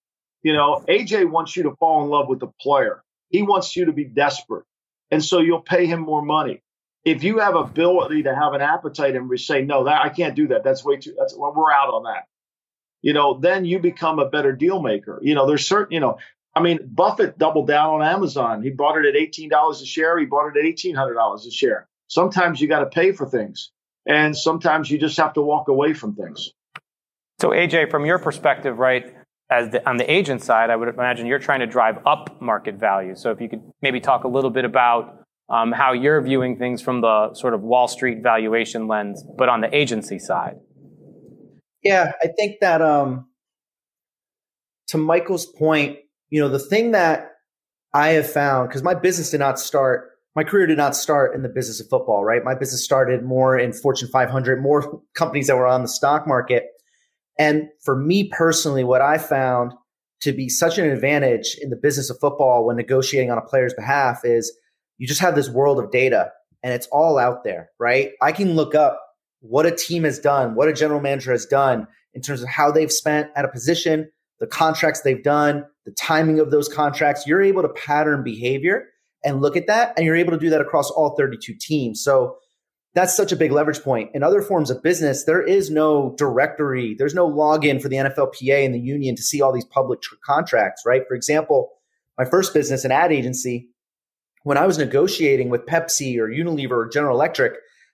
You 0.43 0.53
know, 0.53 0.83
AJ 0.87 1.29
wants 1.29 1.55
you 1.55 1.63
to 1.63 1.75
fall 1.75 2.03
in 2.03 2.09
love 2.09 2.27
with 2.27 2.39
the 2.39 2.51
player. 2.59 3.03
He 3.29 3.41
wants 3.41 3.75
you 3.75 3.85
to 3.85 3.93
be 3.93 4.03
desperate. 4.03 4.65
And 5.09 5.23
so 5.23 5.39
you'll 5.39 5.61
pay 5.61 5.85
him 5.85 6.01
more 6.01 6.21
money. 6.21 6.61
If 7.05 7.23
you 7.23 7.39
have 7.39 7.55
ability 7.55 8.23
to 8.23 8.35
have 8.35 8.53
an 8.53 8.61
appetite 8.61 9.15
and 9.15 9.29
we 9.29 9.37
say, 9.37 9.61
no, 9.63 9.85
that 9.85 10.01
I 10.01 10.09
can't 10.09 10.35
do 10.35 10.47
that. 10.49 10.63
That's 10.63 10.83
way 10.83 10.97
too, 10.97 11.15
that's 11.17 11.35
well, 11.35 11.53
we're 11.55 11.71
out 11.71 11.93
on 11.93 12.03
that. 12.03 12.25
You 13.01 13.13
know, 13.13 13.37
then 13.39 13.65
you 13.65 13.79
become 13.79 14.19
a 14.19 14.29
better 14.29 14.53
deal 14.53 14.81
maker. 14.81 15.19
You 15.21 15.35
know, 15.35 15.45
there's 15.45 15.67
certain, 15.67 15.93
you 15.93 15.99
know, 15.99 16.19
I 16.55 16.61
mean, 16.61 16.79
Buffett 16.85 17.37
doubled 17.37 17.67
down 17.67 17.95
on 17.95 18.03
Amazon. 18.03 18.61
He 18.61 18.69
bought 18.69 18.97
it 18.97 19.05
at 19.05 19.19
$18 19.19 19.81
a 19.81 19.85
share. 19.85 20.17
He 20.19 20.25
bought 20.25 20.55
it 20.55 20.57
at 20.57 20.63
$1,800 20.63 21.47
a 21.47 21.51
share. 21.51 21.87
Sometimes 22.07 22.61
you 22.61 22.67
got 22.67 22.79
to 22.81 22.85
pay 22.85 23.11
for 23.11 23.27
things, 23.27 23.71
and 24.05 24.37
sometimes 24.37 24.89
you 24.89 24.99
just 24.99 25.17
have 25.17 25.33
to 25.33 25.41
walk 25.41 25.67
away 25.67 25.93
from 25.93 26.15
things. 26.15 26.51
So, 27.41 27.49
AJ, 27.49 27.89
from 27.89 28.05
your 28.05 28.19
perspective, 28.19 28.77
right? 28.77 29.13
As 29.53 29.69
the, 29.69 29.87
on 29.87 29.97
the 29.97 30.11
agent 30.11 30.41
side, 30.41 30.69
I 30.69 30.75
would 30.75 30.89
imagine 30.89 31.27
you're 31.27 31.39
trying 31.39 31.59
to 31.59 31.67
drive 31.67 31.99
up 32.05 32.41
market 32.41 32.75
value. 32.75 33.15
So 33.15 33.31
if 33.31 33.39
you 33.39 33.47
could 33.47 33.61
maybe 33.81 33.99
talk 33.99 34.23
a 34.23 34.27
little 34.27 34.49
bit 34.49 34.65
about 34.65 35.19
um, 35.49 35.71
how 35.71 35.93
you're 35.93 36.21
viewing 36.21 36.57
things 36.57 36.81
from 36.81 37.01
the 37.01 37.33
sort 37.35 37.53
of 37.53 37.61
Wall 37.61 37.87
Street 37.87 38.23
valuation 38.23 38.87
lens, 38.87 39.23
but 39.37 39.49
on 39.49 39.61
the 39.61 39.73
agency 39.75 40.17
side. 40.17 40.55
Yeah, 41.83 42.13
I 42.21 42.27
think 42.35 42.55
that 42.61 42.81
um, 42.81 43.27
to 44.87 44.97
Michael's 44.97 45.45
point, 45.45 45.99
you 46.29 46.41
know, 46.41 46.49
the 46.49 46.59
thing 46.59 46.91
that 46.91 47.31
I 47.93 48.09
have 48.09 48.29
found 48.29 48.69
because 48.69 48.81
my 48.81 48.95
business 48.95 49.29
did 49.29 49.39
not 49.39 49.59
start, 49.59 50.11
my 50.35 50.43
career 50.43 50.65
did 50.65 50.77
not 50.77 50.95
start 50.95 51.35
in 51.35 51.43
the 51.43 51.49
business 51.49 51.79
of 51.79 51.87
football, 51.89 52.23
right? 52.23 52.43
My 52.43 52.55
business 52.55 52.83
started 52.83 53.23
more 53.23 53.59
in 53.59 53.73
Fortune 53.73 54.09
500, 54.11 54.61
more 54.61 55.01
companies 55.13 55.47
that 55.47 55.57
were 55.57 55.67
on 55.67 55.83
the 55.83 55.87
stock 55.87 56.25
market. 56.25 56.63
And 57.37 57.69
for 57.83 57.95
me 57.95 58.25
personally, 58.25 58.83
what 58.83 59.01
I 59.01 59.17
found 59.17 59.73
to 60.21 60.31
be 60.31 60.49
such 60.49 60.77
an 60.77 60.89
advantage 60.89 61.57
in 61.61 61.69
the 61.69 61.75
business 61.75 62.09
of 62.09 62.19
football 62.19 62.65
when 62.65 62.77
negotiating 62.77 63.31
on 63.31 63.37
a 63.37 63.41
player's 63.41 63.73
behalf 63.73 64.21
is 64.23 64.55
you 64.97 65.07
just 65.07 65.19
have 65.19 65.35
this 65.35 65.49
world 65.49 65.79
of 65.79 65.91
data 65.91 66.31
and 66.61 66.73
it's 66.73 66.87
all 66.87 67.17
out 67.17 67.43
there, 67.43 67.69
right? 67.79 68.11
I 68.21 68.31
can 68.31 68.55
look 68.55 68.73
up 68.73 69.01
what 69.41 69.65
a 69.65 69.71
team 69.71 70.05
has 70.05 70.19
done, 70.19 70.55
what 70.55 70.69
a 70.69 70.73
general 70.73 71.01
manager 71.01 71.31
has 71.31 71.45
done 71.45 71.87
in 72.13 72.21
terms 72.21 72.41
of 72.41 72.47
how 72.47 72.71
they've 72.71 72.91
spent 72.91 73.29
at 73.35 73.43
a 73.43 73.49
position, 73.49 74.09
the 74.39 74.47
contracts 74.47 75.01
they've 75.01 75.23
done, 75.23 75.65
the 75.85 75.91
timing 75.91 76.39
of 76.39 76.51
those 76.51 76.69
contracts. 76.69 77.27
You're 77.27 77.41
able 77.41 77.61
to 77.63 77.69
pattern 77.69 78.23
behavior 78.23 78.85
and 79.25 79.41
look 79.41 79.57
at 79.57 79.67
that, 79.67 79.93
and 79.97 80.05
you're 80.05 80.15
able 80.15 80.31
to 80.31 80.37
do 80.37 80.49
that 80.49 80.61
across 80.61 80.89
all 80.89 81.15
32 81.17 81.55
teams. 81.59 82.03
So 82.03 82.37
that's 82.95 83.15
such 83.15 83.31
a 83.31 83.35
big 83.35 83.51
leverage 83.51 83.81
point. 83.81 84.11
In 84.13 84.23
other 84.23 84.41
forms 84.41 84.69
of 84.69 84.83
business, 84.83 85.23
there 85.25 85.41
is 85.41 85.71
no 85.71 86.13
directory, 86.17 86.95
there's 86.97 87.15
no 87.15 87.29
login 87.29 87.81
for 87.81 87.89
the 87.89 87.95
NFLPA 87.95 88.65
and 88.65 88.73
the 88.73 88.79
union 88.79 89.15
to 89.15 89.23
see 89.23 89.41
all 89.41 89.51
these 89.51 89.65
public 89.65 90.01
tr- 90.01 90.15
contracts, 90.23 90.83
right? 90.85 91.03
For 91.07 91.15
example, 91.15 91.71
my 92.17 92.25
first 92.25 92.53
business, 92.53 92.85
an 92.85 92.91
ad 92.91 93.11
agency, 93.11 93.69
when 94.43 94.57
I 94.57 94.67
was 94.67 94.77
negotiating 94.77 95.49
with 95.49 95.65
Pepsi 95.65 96.17
or 96.17 96.27
Unilever 96.27 96.85
or 96.85 96.89
General 96.89 97.15
Electric, 97.15 97.53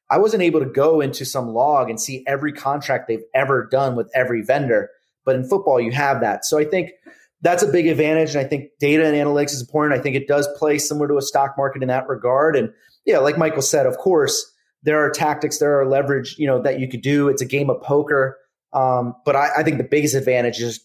I 0.10 0.18
wasn't 0.18 0.44
able 0.44 0.60
to 0.60 0.66
go 0.66 1.00
into 1.00 1.24
some 1.24 1.50
log 1.50 1.90
and 1.90 2.02
see 2.02 2.24
every 2.28 2.52
contract 2.52 3.08
they've 3.08 3.24
ever 3.34 3.68
done 3.72 3.96
with 3.96 4.10
every 4.16 4.42
vendor. 4.42 4.90
But 5.24 5.36
in 5.36 5.48
football, 5.48 5.80
you 5.80 5.92
have 5.92 6.22
that. 6.22 6.46
So 6.46 6.58
I 6.58 6.66
think 6.66 6.90
that's 7.42 7.64
a 7.64 7.72
big 7.72 7.88
advantage. 7.88 8.32
And 8.32 8.44
I 8.44 8.50
think 8.50 8.72
data 8.80 9.06
and 9.06 9.16
analytics 9.16 9.54
is 9.54 9.62
important. 9.62 10.00
I 10.00 10.02
think 10.02 10.16
it 10.16 10.28
does 10.28 10.48
play 10.58 10.80
similar 10.80 11.08
to 11.08 11.18
a 11.18 11.22
stock 11.22 11.54
market 11.58 11.84
in 11.84 11.88
that 11.90 12.10
regard. 12.10 12.56
And 12.56 12.74
yeah, 13.06 13.20
like 13.20 13.38
Michael 13.38 13.62
said, 13.62 13.86
of 13.86 13.98
course, 13.98 14.52
there 14.84 15.04
are 15.04 15.10
tactics, 15.10 15.60
there 15.60 15.80
are 15.80 15.86
leverage, 15.86 16.36
you 16.38 16.48
know, 16.48 16.62
that 16.62 16.80
you 16.80 16.88
could 16.88 17.02
do. 17.02 17.28
It's 17.28 17.42
a 17.42 17.46
game 17.46 17.70
of 17.70 17.82
poker. 17.82 18.38
Um, 18.74 19.16
but 19.26 19.36
I, 19.36 19.50
I 19.58 19.64
think 19.64 19.78
the 19.78 19.84
biggest 19.84 20.16
advantage 20.16 20.60
is 20.60 20.80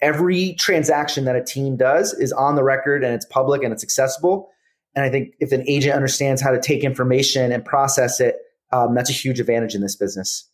every 0.00 0.54
transaction 0.54 1.24
that 1.24 1.36
a 1.36 1.44
team 1.44 1.76
does 1.76 2.14
is 2.14 2.32
on 2.32 2.56
the 2.56 2.62
record 2.62 3.04
and 3.04 3.14
it's 3.14 3.26
public 3.26 3.62
and 3.62 3.72
it's 3.72 3.82
accessible. 3.82 4.48
And 4.94 5.04
I 5.04 5.10
think 5.10 5.34
if 5.38 5.52
an 5.52 5.64
agent 5.68 5.94
understands 5.94 6.40
how 6.42 6.50
to 6.50 6.60
take 6.60 6.82
information 6.82 7.52
and 7.52 7.64
process 7.64 8.20
it, 8.20 8.36
um, 8.72 8.94
that's 8.94 9.10
a 9.10 9.12
huge 9.12 9.40
advantage 9.40 9.74
in 9.74 9.80
this 9.80 9.96
business. 9.96 10.48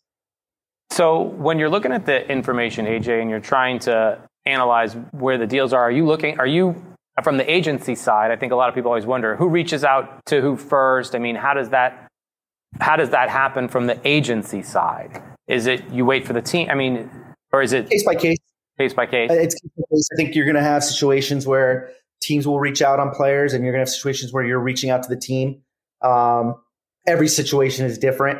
So 0.91 1.21
when 1.21 1.59
you're 1.59 1.69
looking 1.69 1.91
at 1.91 2.05
the 2.05 2.29
information, 2.29 2.85
AJ, 2.85 3.21
and 3.21 3.29
you're 3.29 3.39
trying 3.39 3.79
to 3.79 4.19
analyze 4.45 4.93
where 5.11 5.37
the 5.37 5.47
deals 5.47 5.73
are, 5.73 5.81
are 5.81 5.91
you 5.91 6.05
looking? 6.05 6.39
Are 6.39 6.47
you 6.47 6.75
from 7.23 7.37
the 7.37 7.49
agency 7.51 7.95
side? 7.95 8.31
I 8.31 8.35
think 8.35 8.51
a 8.51 8.55
lot 8.55 8.69
of 8.69 8.75
people 8.75 8.91
always 8.91 9.05
wonder 9.05 9.35
who 9.35 9.49
reaches 9.49 9.83
out 9.83 10.25
to 10.27 10.41
who 10.41 10.55
first. 10.55 11.15
I 11.15 11.19
mean, 11.19 11.35
how 11.35 11.53
does 11.53 11.69
that 11.69 12.04
how 12.81 12.95
does 12.95 13.09
that 13.11 13.29
happen 13.29 13.67
from 13.67 13.87
the 13.87 13.99
agency 14.07 14.61
side? 14.61 15.21
Is 15.47 15.67
it 15.67 15.89
you 15.91 16.05
wait 16.05 16.25
for 16.25 16.33
the 16.33 16.41
team? 16.41 16.69
I 16.69 16.75
mean, 16.75 17.09
or 17.51 17.61
is 17.61 17.73
it 17.73 17.89
case 17.89 18.03
by 18.03 18.15
case? 18.15 18.37
Case 18.77 18.93
by 18.93 19.05
case. 19.05 19.29
It's 19.31 19.55
case 19.55 19.71
by 19.77 19.83
case. 19.95 20.09
I 20.13 20.15
think 20.17 20.35
you're 20.35 20.45
going 20.45 20.55
to 20.55 20.61
have 20.61 20.83
situations 20.83 21.47
where 21.47 21.89
teams 22.21 22.47
will 22.47 22.59
reach 22.59 22.81
out 22.81 22.99
on 22.99 23.11
players, 23.11 23.53
and 23.53 23.63
you're 23.63 23.71
going 23.71 23.85
to 23.85 23.89
have 23.89 23.93
situations 23.93 24.33
where 24.33 24.43
you're 24.43 24.59
reaching 24.59 24.89
out 24.89 25.03
to 25.03 25.09
the 25.09 25.19
team. 25.19 25.61
Um, 26.01 26.55
every 27.07 27.27
situation 27.27 27.85
is 27.85 27.97
different, 27.97 28.39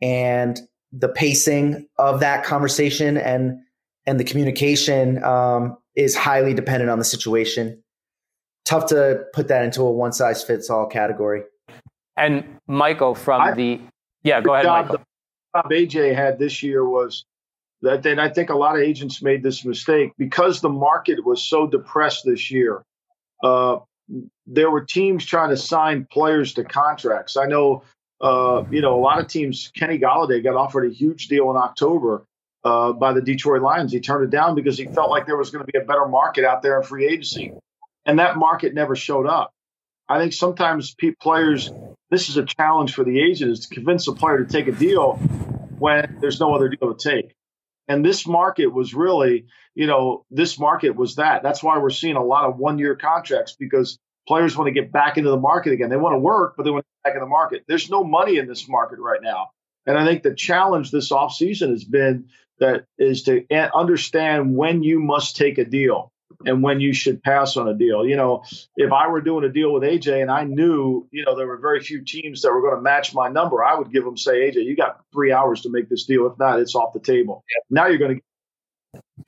and 0.00 0.60
the 0.92 1.08
pacing 1.08 1.88
of 1.98 2.20
that 2.20 2.44
conversation 2.44 3.16
and 3.16 3.58
and 4.06 4.20
the 4.20 4.24
communication 4.24 5.22
um, 5.24 5.76
is 5.96 6.14
highly 6.14 6.54
dependent 6.54 6.90
on 6.90 6.98
the 6.98 7.04
situation. 7.04 7.82
Tough 8.64 8.86
to 8.86 9.24
put 9.32 9.48
that 9.48 9.64
into 9.64 9.82
a 9.82 9.90
one 9.90 10.12
size 10.12 10.42
fits 10.42 10.70
all 10.70 10.86
category. 10.86 11.42
And 12.16 12.58
Michael 12.66 13.14
from 13.14 13.40
I, 13.40 13.52
the 13.52 13.80
yeah, 14.22 14.40
go 14.40 14.54
ahead, 14.54 14.64
job, 14.64 14.86
Michael. 14.86 15.04
The 15.54 15.62
job 15.62 15.70
AJ 15.70 16.14
had 16.14 16.38
this 16.38 16.62
year 16.62 16.84
was 16.84 17.24
that 17.82 18.04
and 18.06 18.20
I 18.20 18.28
think 18.28 18.50
a 18.50 18.56
lot 18.56 18.76
of 18.76 18.82
agents 18.82 19.22
made 19.22 19.42
this 19.42 19.64
mistake 19.64 20.12
because 20.18 20.60
the 20.60 20.68
market 20.68 21.24
was 21.24 21.42
so 21.42 21.66
depressed 21.66 22.24
this 22.24 22.50
year. 22.50 22.82
Uh, 23.42 23.78
there 24.46 24.70
were 24.70 24.82
teams 24.82 25.24
trying 25.24 25.50
to 25.50 25.56
sign 25.56 26.06
players 26.10 26.54
to 26.54 26.64
contracts. 26.64 27.36
I 27.36 27.46
know, 27.46 27.82
uh, 28.20 28.64
you 28.70 28.80
know, 28.80 28.98
a 28.98 29.00
lot 29.00 29.20
of 29.20 29.28
teams. 29.28 29.70
Kenny 29.76 29.98
Golladay 29.98 30.42
got 30.42 30.54
offered 30.54 30.90
a 30.90 30.94
huge 30.94 31.28
deal 31.28 31.50
in 31.50 31.56
October 31.56 32.24
uh, 32.64 32.92
by 32.92 33.12
the 33.12 33.22
Detroit 33.22 33.62
Lions. 33.62 33.92
He 33.92 34.00
turned 34.00 34.24
it 34.24 34.30
down 34.30 34.54
because 34.54 34.76
he 34.76 34.86
felt 34.86 35.10
like 35.10 35.26
there 35.26 35.36
was 35.36 35.50
going 35.50 35.64
to 35.64 35.72
be 35.72 35.78
a 35.78 35.84
better 35.84 36.06
market 36.06 36.44
out 36.44 36.62
there 36.62 36.78
in 36.78 36.86
free 36.86 37.06
agency, 37.06 37.52
and 38.06 38.18
that 38.18 38.36
market 38.36 38.74
never 38.74 38.96
showed 38.96 39.26
up. 39.26 39.52
I 40.08 40.18
think 40.18 40.32
sometimes 40.32 40.94
pe- 40.94 41.14
players. 41.20 41.70
This 42.14 42.28
is 42.28 42.36
a 42.36 42.44
challenge 42.44 42.94
for 42.94 43.02
the 43.02 43.20
agent 43.20 43.50
is 43.50 43.66
to 43.66 43.74
convince 43.74 44.06
a 44.06 44.12
player 44.12 44.44
to 44.44 44.44
take 44.44 44.68
a 44.68 44.72
deal 44.72 45.14
when 45.80 46.18
there's 46.20 46.38
no 46.38 46.54
other 46.54 46.68
deal 46.68 46.94
to 46.94 47.10
take. 47.10 47.34
And 47.88 48.04
this 48.04 48.24
market 48.24 48.68
was 48.68 48.94
really, 48.94 49.46
you 49.74 49.88
know, 49.88 50.24
this 50.30 50.56
market 50.56 50.90
was 50.94 51.16
that. 51.16 51.42
That's 51.42 51.60
why 51.60 51.76
we're 51.80 51.90
seeing 51.90 52.14
a 52.14 52.22
lot 52.22 52.48
of 52.48 52.56
one 52.56 52.78
year 52.78 52.94
contracts 52.94 53.56
because 53.58 53.98
players 54.28 54.56
want 54.56 54.68
to 54.68 54.80
get 54.80 54.92
back 54.92 55.18
into 55.18 55.28
the 55.30 55.36
market 55.36 55.72
again. 55.72 55.90
They 55.90 55.96
want 55.96 56.14
to 56.14 56.20
work, 56.20 56.54
but 56.56 56.62
they 56.62 56.70
want 56.70 56.84
to 56.84 56.88
get 57.02 57.10
back 57.10 57.16
in 57.16 57.20
the 57.20 57.28
market. 57.28 57.64
There's 57.66 57.90
no 57.90 58.04
money 58.04 58.38
in 58.38 58.46
this 58.46 58.68
market 58.68 59.00
right 59.00 59.20
now. 59.20 59.48
And 59.84 59.98
I 59.98 60.06
think 60.06 60.22
the 60.22 60.36
challenge 60.36 60.92
this 60.92 61.10
offseason 61.10 61.70
has 61.70 61.82
been 61.82 62.28
that 62.60 62.84
is 62.96 63.24
to 63.24 63.44
understand 63.74 64.54
when 64.54 64.84
you 64.84 65.00
must 65.00 65.34
take 65.34 65.58
a 65.58 65.64
deal 65.64 66.12
and 66.46 66.62
when 66.62 66.80
you 66.80 66.92
should 66.92 67.22
pass 67.22 67.56
on 67.56 67.68
a 67.68 67.74
deal. 67.74 68.06
You 68.06 68.16
know, 68.16 68.42
if 68.76 68.92
I 68.92 69.08
were 69.08 69.20
doing 69.20 69.44
a 69.44 69.48
deal 69.48 69.72
with 69.72 69.82
AJ 69.82 70.22
and 70.22 70.30
I 70.30 70.44
knew, 70.44 71.06
you 71.10 71.24
know, 71.24 71.36
there 71.36 71.46
were 71.46 71.58
very 71.58 71.80
few 71.80 72.02
teams 72.02 72.42
that 72.42 72.52
were 72.52 72.60
going 72.60 72.76
to 72.76 72.80
match 72.80 73.14
my 73.14 73.28
number, 73.28 73.64
I 73.64 73.74
would 73.74 73.92
give 73.92 74.04
them 74.04 74.16
say, 74.16 74.50
AJ, 74.50 74.64
you 74.64 74.76
got 74.76 75.00
three 75.12 75.32
hours 75.32 75.62
to 75.62 75.70
make 75.70 75.88
this 75.88 76.04
deal. 76.04 76.26
If 76.26 76.38
not, 76.38 76.60
it's 76.60 76.74
off 76.74 76.92
the 76.92 77.00
table. 77.00 77.44
Now 77.70 77.86
you're 77.86 77.98
going 77.98 78.16
to. 78.16 78.22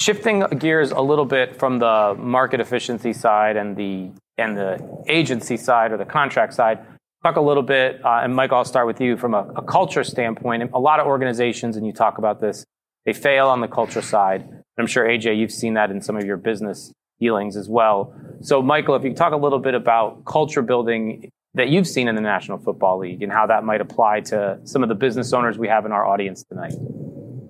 Shifting 0.00 0.40
gears 0.58 0.90
a 0.92 1.00
little 1.00 1.24
bit 1.24 1.58
from 1.58 1.78
the 1.78 2.16
market 2.18 2.60
efficiency 2.60 3.12
side 3.12 3.56
and 3.56 3.76
the 3.76 4.10
and 4.38 4.56
the 4.56 5.04
agency 5.08 5.56
side 5.56 5.92
or 5.92 5.96
the 5.96 6.04
contract 6.04 6.54
side, 6.54 6.78
talk 7.22 7.36
a 7.36 7.40
little 7.40 7.62
bit. 7.62 8.04
Uh, 8.04 8.20
and 8.22 8.34
Mike, 8.34 8.52
I'll 8.52 8.64
start 8.64 8.86
with 8.86 9.00
you 9.00 9.16
from 9.16 9.34
a, 9.34 9.48
a 9.56 9.62
culture 9.62 10.04
standpoint. 10.04 10.70
A 10.74 10.78
lot 10.78 11.00
of 11.00 11.06
organizations, 11.06 11.76
and 11.76 11.86
you 11.86 11.92
talk 11.92 12.18
about 12.18 12.40
this, 12.40 12.64
they 13.04 13.12
fail 13.12 13.48
on 13.48 13.60
the 13.60 13.68
culture 13.68 14.02
side. 14.02 14.48
I'm 14.78 14.86
sure 14.86 15.06
AJ, 15.06 15.38
you've 15.38 15.52
seen 15.52 15.74
that 15.74 15.90
in 15.90 16.02
some 16.02 16.16
of 16.16 16.24
your 16.24 16.36
business 16.36 16.92
dealings 17.20 17.56
as 17.56 17.68
well. 17.68 18.14
So, 18.40 18.62
Michael, 18.62 18.94
if 18.96 19.02
you 19.02 19.10
could 19.10 19.16
talk 19.16 19.32
a 19.32 19.36
little 19.36 19.58
bit 19.58 19.74
about 19.74 20.24
culture 20.24 20.62
building 20.62 21.30
that 21.54 21.68
you've 21.68 21.88
seen 21.88 22.06
in 22.06 22.14
the 22.14 22.20
National 22.20 22.58
Football 22.58 22.98
League 22.98 23.22
and 23.22 23.32
how 23.32 23.46
that 23.46 23.64
might 23.64 23.80
apply 23.80 24.20
to 24.20 24.60
some 24.64 24.82
of 24.82 24.88
the 24.88 24.94
business 24.94 25.32
owners 25.32 25.56
we 25.56 25.68
have 25.68 25.86
in 25.86 25.92
our 25.92 26.04
audience 26.04 26.44
tonight. 26.44 26.74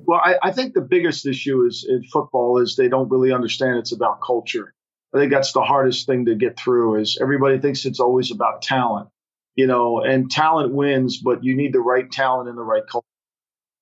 Well, 0.07 0.21
I, 0.23 0.37
I 0.41 0.53
think 0.53 0.75
the 0.75 0.81
biggest 0.81 1.27
issue 1.27 1.65
is 1.67 1.85
in 1.89 2.05
football 2.05 2.61
is 2.61 2.77
they 2.77 2.89
don't 2.89 3.11
really 3.11 3.33
understand 3.33 3.79
it's 3.79 3.93
about 3.93 4.21
culture. 4.25 4.73
I 5.13 5.19
think 5.19 5.33
that's 5.33 5.53
the 5.53 5.63
hardest 5.63 6.07
thing 6.07 6.27
to 6.27 6.37
get 6.37 6.57
through 6.57 7.01
is 7.01 7.19
everybody 7.21 7.59
thinks 7.59 7.85
it's 7.85 7.99
always 7.99 8.31
about 8.31 8.63
talent, 8.63 9.09
you 9.57 9.67
know, 9.67 10.01
and 10.01 10.31
talent 10.31 10.73
wins, 10.73 11.19
but 11.19 11.43
you 11.43 11.57
need 11.57 11.73
the 11.73 11.81
right 11.81 12.09
talent 12.11 12.49
in 12.49 12.55
the 12.55 12.63
right 12.63 12.83
culture. 12.89 13.07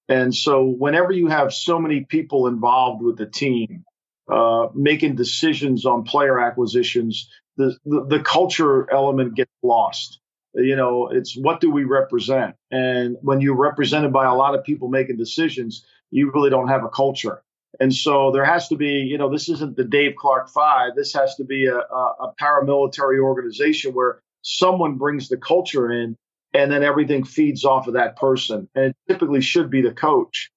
And 0.08 0.34
so 0.34 0.64
whenever 0.64 1.12
you 1.12 1.28
have 1.28 1.52
so 1.52 1.78
many 1.78 2.04
people 2.04 2.46
involved 2.46 3.02
with 3.02 3.18
the 3.18 3.26
team, 3.26 3.84
uh, 4.28 4.68
making 4.74 5.16
decisions 5.16 5.84
on 5.84 6.04
player 6.04 6.38
acquisitions, 6.40 7.30
the, 7.56 7.76
the, 7.84 8.06
the 8.06 8.20
culture 8.20 8.90
element 8.92 9.34
gets 9.34 9.52
lost. 9.62 10.20
You 10.54 10.76
know, 10.76 11.08
it's 11.08 11.36
what 11.36 11.60
do 11.60 11.70
we 11.70 11.84
represent? 11.84 12.54
And 12.70 13.16
when 13.22 13.40
you're 13.40 13.56
represented 13.56 14.12
by 14.12 14.26
a 14.26 14.34
lot 14.34 14.54
of 14.54 14.64
people 14.64 14.88
making 14.88 15.16
decisions, 15.16 15.84
you 16.10 16.30
really 16.32 16.50
don't 16.50 16.68
have 16.68 16.84
a 16.84 16.88
culture. 16.88 17.42
And 17.80 17.92
so 17.92 18.30
there 18.30 18.44
has 18.44 18.68
to 18.68 18.76
be, 18.76 19.00
you 19.00 19.18
know, 19.18 19.30
this 19.30 19.48
isn't 19.48 19.76
the 19.76 19.84
Dave 19.84 20.14
Clark 20.16 20.48
Five. 20.48 20.94
This 20.94 21.12
has 21.14 21.34
to 21.36 21.44
be 21.44 21.66
a, 21.66 21.78
a, 21.78 22.14
a 22.20 22.34
paramilitary 22.40 23.20
organization 23.20 23.94
where 23.94 24.20
someone 24.42 24.96
brings 24.96 25.28
the 25.28 25.36
culture 25.36 25.90
in 25.90 26.16
and 26.52 26.70
then 26.70 26.84
everything 26.84 27.24
feeds 27.24 27.64
off 27.64 27.88
of 27.88 27.94
that 27.94 28.16
person. 28.16 28.68
And 28.76 28.86
it 28.86 28.96
typically 29.08 29.40
should 29.40 29.70
be 29.70 29.82
the 29.82 29.90
coach. 29.90 30.52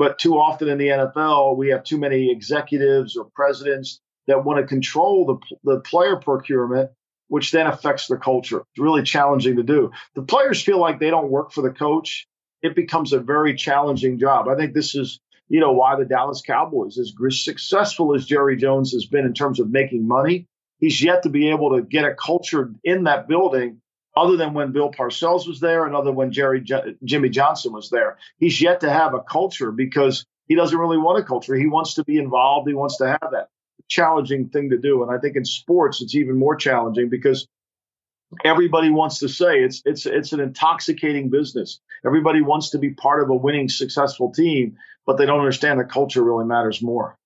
But 0.00 0.18
too 0.18 0.38
often 0.38 0.70
in 0.70 0.78
the 0.78 0.88
NFL, 0.88 1.58
we 1.58 1.68
have 1.68 1.84
too 1.84 1.98
many 1.98 2.30
executives 2.30 3.18
or 3.18 3.26
presidents 3.34 4.00
that 4.28 4.46
want 4.46 4.58
to 4.58 4.66
control 4.66 5.26
the, 5.26 5.56
the 5.62 5.80
player 5.80 6.16
procurement, 6.16 6.90
which 7.28 7.50
then 7.50 7.66
affects 7.66 8.06
the 8.06 8.16
culture. 8.16 8.60
It's 8.60 8.78
really 8.78 9.02
challenging 9.02 9.56
to 9.56 9.62
do. 9.62 9.90
The 10.14 10.22
players 10.22 10.62
feel 10.62 10.80
like 10.80 11.00
they 11.00 11.10
don't 11.10 11.28
work 11.30 11.52
for 11.52 11.60
the 11.60 11.68
coach. 11.68 12.26
It 12.62 12.74
becomes 12.74 13.12
a 13.12 13.20
very 13.20 13.54
challenging 13.54 14.18
job. 14.18 14.48
I 14.48 14.56
think 14.56 14.72
this 14.72 14.94
is, 14.94 15.20
you 15.50 15.60
know, 15.60 15.72
why 15.72 15.96
the 15.96 16.06
Dallas 16.06 16.40
Cowboys, 16.40 16.96
as 16.98 17.12
successful 17.44 18.14
as 18.14 18.24
Jerry 18.24 18.56
Jones 18.56 18.92
has 18.92 19.04
been 19.04 19.26
in 19.26 19.34
terms 19.34 19.60
of 19.60 19.68
making 19.68 20.08
money, 20.08 20.46
he's 20.78 21.02
yet 21.02 21.24
to 21.24 21.28
be 21.28 21.50
able 21.50 21.76
to 21.76 21.82
get 21.82 22.06
a 22.06 22.14
culture 22.14 22.72
in 22.84 23.04
that 23.04 23.28
building 23.28 23.82
other 24.16 24.36
than 24.36 24.54
when 24.54 24.72
Bill 24.72 24.90
Parcells 24.90 25.46
was 25.46 25.60
there 25.60 25.86
and 25.86 25.94
other 25.94 26.12
when 26.12 26.32
Jerry 26.32 26.60
J- 26.60 26.96
Jimmy 27.04 27.28
Johnson 27.28 27.72
was 27.72 27.90
there. 27.90 28.18
He's 28.38 28.60
yet 28.60 28.80
to 28.80 28.90
have 28.90 29.14
a 29.14 29.20
culture 29.20 29.70
because 29.70 30.24
he 30.46 30.54
doesn't 30.54 30.78
really 30.78 30.98
want 30.98 31.18
a 31.18 31.24
culture. 31.24 31.54
He 31.54 31.66
wants 31.66 31.94
to 31.94 32.04
be 32.04 32.18
involved. 32.18 32.68
He 32.68 32.74
wants 32.74 32.98
to 32.98 33.06
have 33.06 33.30
that 33.32 33.48
challenging 33.88 34.48
thing 34.48 34.70
to 34.70 34.78
do. 34.78 35.02
And 35.02 35.12
I 35.12 35.18
think 35.18 35.36
in 35.36 35.44
sports 35.44 36.02
it's 36.02 36.14
even 36.14 36.38
more 36.38 36.56
challenging 36.56 37.08
because 37.08 37.46
everybody 38.44 38.90
wants 38.90 39.18
to 39.20 39.28
say 39.28 39.62
it's 39.62 39.82
it's 39.84 40.06
it's 40.06 40.32
an 40.32 40.40
intoxicating 40.40 41.30
business. 41.30 41.80
Everybody 42.04 42.42
wants 42.42 42.70
to 42.70 42.78
be 42.78 42.90
part 42.90 43.22
of 43.22 43.30
a 43.30 43.34
winning 43.34 43.68
successful 43.68 44.32
team, 44.32 44.76
but 45.06 45.18
they 45.18 45.26
don't 45.26 45.40
understand 45.40 45.80
that 45.80 45.90
culture 45.90 46.22
really 46.22 46.44
matters 46.44 46.82
more. 46.82 47.16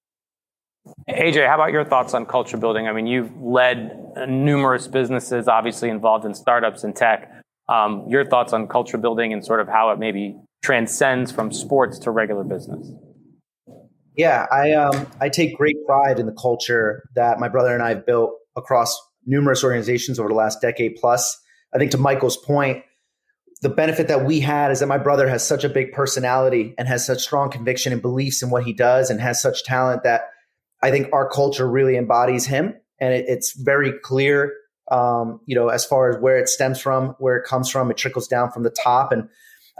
AJ, 1.08 1.46
how 1.46 1.54
about 1.54 1.72
your 1.72 1.84
thoughts 1.84 2.14
on 2.14 2.26
culture 2.26 2.56
building? 2.56 2.88
I 2.88 2.92
mean, 2.92 3.06
you've 3.06 3.30
led 3.40 3.98
numerous 4.28 4.86
businesses, 4.86 5.48
obviously 5.48 5.88
involved 5.88 6.24
in 6.24 6.34
startups 6.34 6.84
and 6.84 6.94
tech. 6.94 7.30
Um, 7.68 8.04
your 8.08 8.26
thoughts 8.26 8.52
on 8.52 8.68
culture 8.68 8.98
building 8.98 9.32
and 9.32 9.44
sort 9.44 9.60
of 9.60 9.68
how 9.68 9.90
it 9.90 9.98
maybe 9.98 10.36
transcends 10.62 11.32
from 11.32 11.52
sports 11.52 11.98
to 12.00 12.10
regular 12.10 12.44
business? 12.44 12.90
Yeah, 14.16 14.46
I 14.52 14.72
um, 14.72 15.06
I 15.20 15.28
take 15.28 15.56
great 15.56 15.76
pride 15.86 16.18
in 16.18 16.26
the 16.26 16.36
culture 16.40 17.02
that 17.14 17.40
my 17.40 17.48
brother 17.48 17.74
and 17.74 17.82
I 17.82 17.90
have 17.90 18.06
built 18.06 18.32
across 18.56 18.96
numerous 19.26 19.64
organizations 19.64 20.18
over 20.18 20.28
the 20.28 20.34
last 20.34 20.60
decade 20.60 20.96
plus. 20.96 21.40
I 21.74 21.78
think 21.78 21.90
to 21.92 21.98
Michael's 21.98 22.36
point, 22.36 22.84
the 23.62 23.68
benefit 23.68 24.08
that 24.08 24.24
we 24.24 24.40
had 24.40 24.70
is 24.70 24.80
that 24.80 24.86
my 24.86 24.98
brother 24.98 25.28
has 25.28 25.46
such 25.46 25.64
a 25.64 25.68
big 25.68 25.92
personality 25.92 26.74
and 26.78 26.86
has 26.86 27.04
such 27.04 27.22
strong 27.22 27.50
conviction 27.50 27.92
and 27.92 28.00
beliefs 28.02 28.42
in 28.42 28.50
what 28.50 28.64
he 28.64 28.72
does 28.72 29.10
and 29.10 29.20
has 29.20 29.40
such 29.40 29.64
talent 29.64 30.02
that 30.04 30.26
I 30.84 30.90
think 30.90 31.08
our 31.14 31.26
culture 31.26 31.66
really 31.66 31.96
embodies 31.96 32.44
him, 32.44 32.74
and 33.00 33.14
it, 33.14 33.24
it's 33.26 33.58
very 33.58 33.90
clear, 34.02 34.52
um, 34.90 35.40
you 35.46 35.54
know, 35.54 35.68
as 35.68 35.82
far 35.86 36.10
as 36.10 36.20
where 36.20 36.38
it 36.38 36.46
stems 36.46 36.78
from, 36.78 37.16
where 37.18 37.38
it 37.38 37.46
comes 37.46 37.70
from. 37.70 37.90
It 37.90 37.96
trickles 37.96 38.28
down 38.28 38.50
from 38.50 38.64
the 38.64 38.70
top, 38.70 39.10
and 39.10 39.26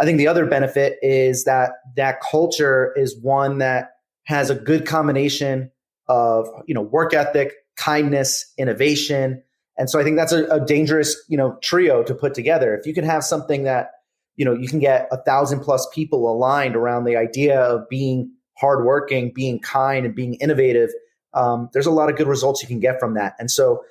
I 0.01 0.07
think 0.07 0.17
the 0.17 0.29
other 0.29 0.47
benefit 0.47 0.97
is 1.03 1.45
that 1.45 1.73
that 1.97 2.23
culture 2.23 2.95
is 2.97 3.21
one 3.21 3.59
that 3.59 3.91
has 4.25 4.49
a 4.49 4.55
good 4.55 4.87
combination 4.87 5.71
of 6.09 6.49
you 6.67 6.75
know 6.75 6.81
work 6.81 7.13
ethic, 7.13 7.53
kindness, 7.77 8.51
innovation, 8.57 9.43
and 9.77 9.91
so 9.91 10.01
I 10.01 10.05
think 10.05 10.17
that's 10.17 10.33
a, 10.33 10.47
a 10.47 10.65
dangerous 10.65 11.23
you 11.29 11.37
know 11.37 11.59
trio 11.63 12.03
to 12.03 12.15
put 12.15 12.33
together. 12.33 12.75
If 12.75 12.87
you 12.87 12.95
can 12.95 13.05
have 13.05 13.25
something 13.25 13.65
that 13.65 13.91
you 14.37 14.47
know 14.47 14.55
you 14.55 14.69
can 14.69 14.79
get 14.79 15.07
a 15.13 15.23
thousand 15.23 15.61
plus 15.61 15.87
people 15.95 16.33
aligned 16.33 16.77
around 16.77 17.05
the 17.05 17.17
idea 17.17 17.61
of 17.61 17.87
being 17.91 18.34
hardworking, 18.57 19.33
being 19.35 19.59
kind, 19.61 20.07
and 20.07 20.15
being 20.15 20.35
innovative, 20.35 20.91
um, 21.35 21.69
there's 21.73 21.87
a 21.87 21.91
lot 21.91 22.09
of 22.09 22.17
good 22.17 22.29
results 22.29 22.63
you 22.63 22.69
can 22.69 22.81
get 22.81 23.01
from 23.01 23.15
that. 23.15 23.35
And 23.39 23.51
so 23.51 23.85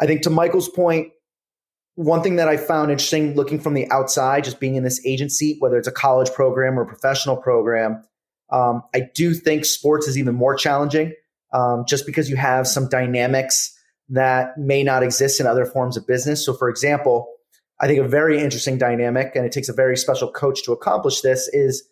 I 0.00 0.06
think 0.06 0.22
to 0.22 0.30
Michael's 0.30 0.68
point, 0.68 1.08
one 1.96 2.22
thing 2.22 2.36
that 2.36 2.48
I 2.48 2.56
found 2.56 2.90
interesting 2.90 3.34
looking 3.34 3.60
from 3.60 3.74
the 3.74 3.88
outside, 3.90 4.44
just 4.44 4.58
being 4.58 4.74
in 4.74 4.82
this 4.82 5.04
agency, 5.06 5.56
whether 5.60 5.78
it's 5.78 5.88
a 5.88 5.92
college 5.92 6.30
program 6.32 6.78
or 6.78 6.82
a 6.82 6.86
professional 6.86 7.36
program, 7.36 8.02
um, 8.50 8.82
I 8.94 9.08
do 9.14 9.34
think 9.34 9.64
sports 9.64 10.08
is 10.08 10.18
even 10.18 10.34
more 10.34 10.54
challenging 10.54 11.14
um, 11.52 11.84
just 11.88 12.04
because 12.04 12.28
you 12.28 12.36
have 12.36 12.66
some 12.66 12.88
dynamics 12.88 13.72
that 14.08 14.58
may 14.58 14.82
not 14.82 15.02
exist 15.02 15.40
in 15.40 15.46
other 15.46 15.64
forms 15.64 15.96
of 15.96 16.06
business. 16.06 16.44
So, 16.44 16.52
for 16.52 16.68
example, 16.68 17.28
I 17.80 17.86
think 17.86 18.00
a 18.00 18.08
very 18.08 18.40
interesting 18.40 18.76
dynamic, 18.76 19.34
and 19.34 19.46
it 19.46 19.52
takes 19.52 19.68
a 19.68 19.72
very 19.72 19.96
special 19.96 20.30
coach 20.30 20.62
to 20.64 20.72
accomplish 20.72 21.20
this, 21.20 21.48
is 21.52 21.84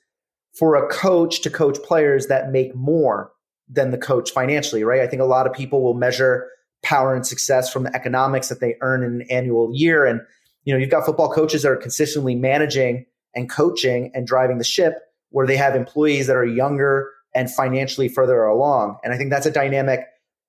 for 0.53 0.77
a 0.77 0.89
coach 0.89 1.41
to 1.43 1.51
coach 1.51 1.79
players 1.83 2.27
that 2.27 2.51
make 2.51 2.75
more 2.75 3.33
than 3.69 3.91
the 3.91 3.99
coach 3.99 4.31
financially, 4.31 4.85
right? 4.85 5.01
I 5.01 5.07
think 5.07 5.23
a 5.23 5.27
lot 5.27 5.47
of 5.47 5.53
people 5.53 5.83
will 5.83 5.95
measure 5.95 6.49
power 6.83 7.15
and 7.15 7.27
success 7.27 7.73
from 7.73 7.85
the 7.85 7.97
economics 7.97 8.49
that 8.49 8.61
they 8.61 8.77
earn 8.81 9.03
in 9.03 9.21
an 9.21 9.27
annual 9.31 9.71
year. 9.73 10.05
And, 10.05 10.21
you 10.65 10.75
know, 10.75 10.79
you've 10.79 10.91
got 10.91 11.07
football 11.07 11.33
coaches 11.33 11.63
that 11.63 11.71
are 11.71 11.77
consistently 11.77 12.35
managing 12.35 13.07
and 13.35 13.49
coaching 13.49 14.11
and 14.15 14.27
driving 14.27 14.59
the 14.59 14.65
ship 14.65 14.95
where 15.31 15.47
they 15.47 15.57
have 15.57 15.75
employees 15.75 16.27
that 16.27 16.37
are 16.37 16.45
younger 16.45 17.09
and 17.35 17.51
financially 17.51 18.09
further 18.09 18.45
along. 18.45 18.99
And 19.03 19.15
I 19.15 19.17
think 19.17 19.31
that's 19.31 19.47
a 19.47 19.51
dynamic 19.51 20.01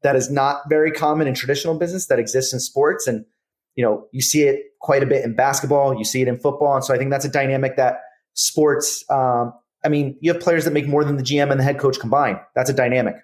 that 0.01 0.17
is 0.17 0.29
not 0.29 0.63
very 0.67 0.91
common 0.91 1.27
in 1.27 1.33
traditional 1.33 1.77
business 1.77 2.07
that 2.07 2.19
exists 2.19 2.51
in 2.51 2.59
sports. 2.59 3.07
And 3.07 3.25
you 3.75 3.83
know, 3.83 4.07
you 4.11 4.21
see 4.21 4.43
it 4.43 4.65
quite 4.79 5.03
a 5.03 5.05
bit 5.05 5.23
in 5.25 5.35
basketball, 5.35 5.97
you 5.97 6.03
see 6.03 6.21
it 6.21 6.27
in 6.27 6.37
football. 6.37 6.75
And 6.75 6.83
so 6.83 6.93
I 6.93 6.97
think 6.97 7.09
that's 7.09 7.25
a 7.25 7.29
dynamic 7.29 7.75
that 7.77 8.01
sports, 8.33 9.03
um, 9.09 9.53
I 9.83 9.89
mean, 9.89 10.17
you 10.21 10.31
have 10.31 10.41
players 10.41 10.65
that 10.65 10.71
make 10.71 10.87
more 10.87 11.03
than 11.03 11.17
the 11.17 11.23
GM 11.23 11.51
and 11.51 11.59
the 11.59 11.63
head 11.63 11.79
coach 11.79 11.99
combined. 11.99 12.39
That's 12.55 12.69
a 12.69 12.73
dynamic. 12.73 13.15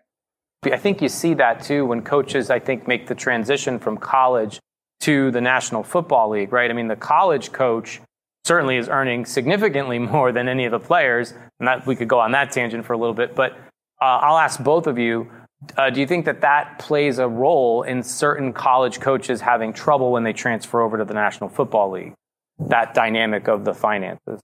I 0.64 0.78
think 0.78 1.02
you 1.02 1.08
see 1.08 1.34
that 1.36 1.64
too 1.64 1.86
when 1.86 2.02
coaches, 2.02 2.50
I 2.50 2.60
think, 2.60 2.88
make 2.88 3.08
the 3.08 3.16
transition 3.16 3.80
from 3.80 3.98
college 3.98 4.60
to 5.02 5.32
the 5.32 5.40
National 5.40 5.84
Football 5.84 6.30
League, 6.30 6.52
right? 6.52 6.70
I 6.70 6.74
mean, 6.74 6.90
the 6.90 6.98
college 6.98 7.54
coach 7.54 8.02
certainly 8.44 8.76
is 8.76 8.90
earning 8.90 9.26
significantly 9.26 10.00
more 10.16 10.32
than 10.32 10.50
any 10.50 10.66
of 10.66 10.72
the 10.72 10.80
players. 10.80 11.34
And 11.60 11.68
that, 11.68 11.86
we 11.86 11.96
could 11.96 12.10
go 12.10 12.20
on 12.20 12.32
that 12.34 12.52
tangent 12.52 12.86
for 12.86 12.94
a 12.94 12.98
little 12.98 13.14
bit. 13.14 13.36
But 13.36 13.54
uh, 14.02 14.20
I'll 14.22 14.38
ask 14.38 14.62
both 14.62 14.88
of 14.88 14.98
you 14.98 15.30
uh, 15.78 15.90
do 15.90 16.00
you 16.00 16.08
think 16.08 16.26
that 16.26 16.42
that 16.42 16.80
plays 16.80 17.20
a 17.20 17.28
role 17.28 17.84
in 17.84 18.02
certain 18.02 18.54
college 18.54 19.00
coaches 19.00 19.42
having 19.42 19.74
trouble 19.74 20.12
when 20.12 20.24
they 20.24 20.34
transfer 20.34 20.82
over 20.82 20.98
to 20.98 21.06
the 21.06 21.14
National 21.14 21.50
Football 21.50 21.92
League? 21.92 22.14
That 22.60 22.94
dynamic 22.94 23.48
of 23.48 23.66
the 23.66 23.74
finances. 23.74 24.40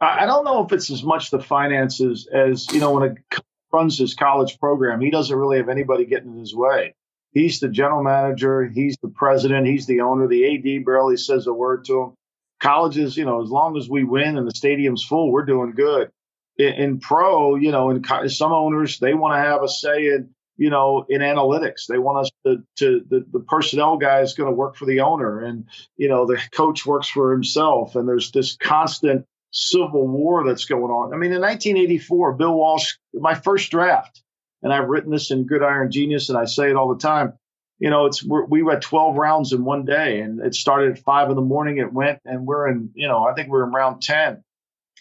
I 0.00 0.26
don't 0.26 0.44
know 0.44 0.64
if 0.64 0.72
it's 0.72 0.90
as 0.90 1.02
much 1.02 1.30
the 1.30 1.40
finances 1.40 2.28
as 2.32 2.72
you 2.72 2.80
know 2.80 2.92
when 2.92 3.10
a 3.10 3.40
runs 3.72 3.98
his 3.98 4.14
college 4.14 4.58
program, 4.58 5.00
he 5.00 5.10
doesn't 5.10 5.36
really 5.36 5.58
have 5.58 5.68
anybody 5.68 6.04
getting 6.04 6.32
in 6.32 6.38
his 6.38 6.54
way. 6.54 6.94
He's 7.32 7.60
the 7.60 7.68
general 7.68 8.02
manager, 8.02 8.66
he's 8.66 8.96
the 9.02 9.08
president, 9.08 9.66
he's 9.66 9.86
the 9.86 10.00
owner. 10.00 10.26
The 10.26 10.78
AD 10.78 10.84
barely 10.84 11.16
says 11.16 11.46
a 11.46 11.52
word 11.52 11.84
to 11.86 12.02
him. 12.02 12.14
Colleges, 12.60 13.16
you 13.16 13.24
know, 13.24 13.42
as 13.42 13.50
long 13.50 13.76
as 13.76 13.88
we 13.88 14.04
win 14.04 14.38
and 14.38 14.46
the 14.46 14.54
stadium's 14.54 15.04
full, 15.04 15.30
we're 15.30 15.44
doing 15.44 15.72
good 15.72 16.10
in, 16.56 16.72
in 16.74 17.00
pro, 17.00 17.54
you 17.54 17.70
know, 17.70 17.90
in 17.90 18.28
some 18.28 18.52
owners 18.52 18.98
they 18.98 19.14
want 19.14 19.34
to 19.34 19.38
have 19.38 19.62
a 19.62 19.68
say 19.68 20.06
in 20.08 20.30
you 20.56 20.70
know 20.70 21.06
in 21.08 21.20
analytics. 21.20 21.86
They 21.86 21.98
want 21.98 22.26
us 22.26 22.30
to 22.44 22.64
to 22.78 23.04
the, 23.08 23.24
the 23.32 23.40
personnel 23.40 23.96
guy 23.96 24.20
is 24.20 24.34
going 24.34 24.50
to 24.50 24.56
work 24.56 24.76
for 24.76 24.86
the 24.86 25.00
owner, 25.00 25.40
and 25.40 25.66
you 25.96 26.08
know 26.08 26.26
the 26.26 26.40
coach 26.52 26.84
works 26.84 27.08
for 27.08 27.32
himself, 27.32 27.94
and 27.94 28.08
there's 28.08 28.32
this 28.32 28.56
constant 28.56 29.24
civil 29.50 30.06
war 30.06 30.46
that's 30.46 30.64
going 30.64 30.90
on. 30.90 31.12
I 31.12 31.16
mean, 31.16 31.32
in 31.32 31.40
1984, 31.40 32.34
Bill 32.34 32.54
Walsh, 32.54 32.94
my 33.14 33.34
first 33.34 33.70
draft, 33.70 34.22
and 34.62 34.72
I've 34.72 34.88
written 34.88 35.10
this 35.10 35.30
in 35.30 35.46
Gridiron 35.46 35.90
Genius, 35.90 36.28
and 36.28 36.38
I 36.38 36.44
say 36.44 36.70
it 36.70 36.76
all 36.76 36.92
the 36.92 37.00
time. 37.00 37.34
You 37.78 37.90
know, 37.90 38.06
it's 38.06 38.24
we 38.24 38.62
went 38.62 38.82
12 38.82 39.16
rounds 39.16 39.52
in 39.52 39.64
one 39.64 39.84
day, 39.84 40.20
and 40.20 40.40
it 40.40 40.54
started 40.54 40.92
at 40.92 41.04
five 41.04 41.30
in 41.30 41.36
the 41.36 41.42
morning. 41.42 41.78
It 41.78 41.92
went, 41.92 42.18
and 42.24 42.44
we're 42.44 42.68
in, 42.68 42.90
you 42.94 43.06
know, 43.06 43.24
I 43.24 43.34
think 43.34 43.48
we're 43.48 43.64
in 43.64 43.70
round 43.70 44.02
10 44.02 44.42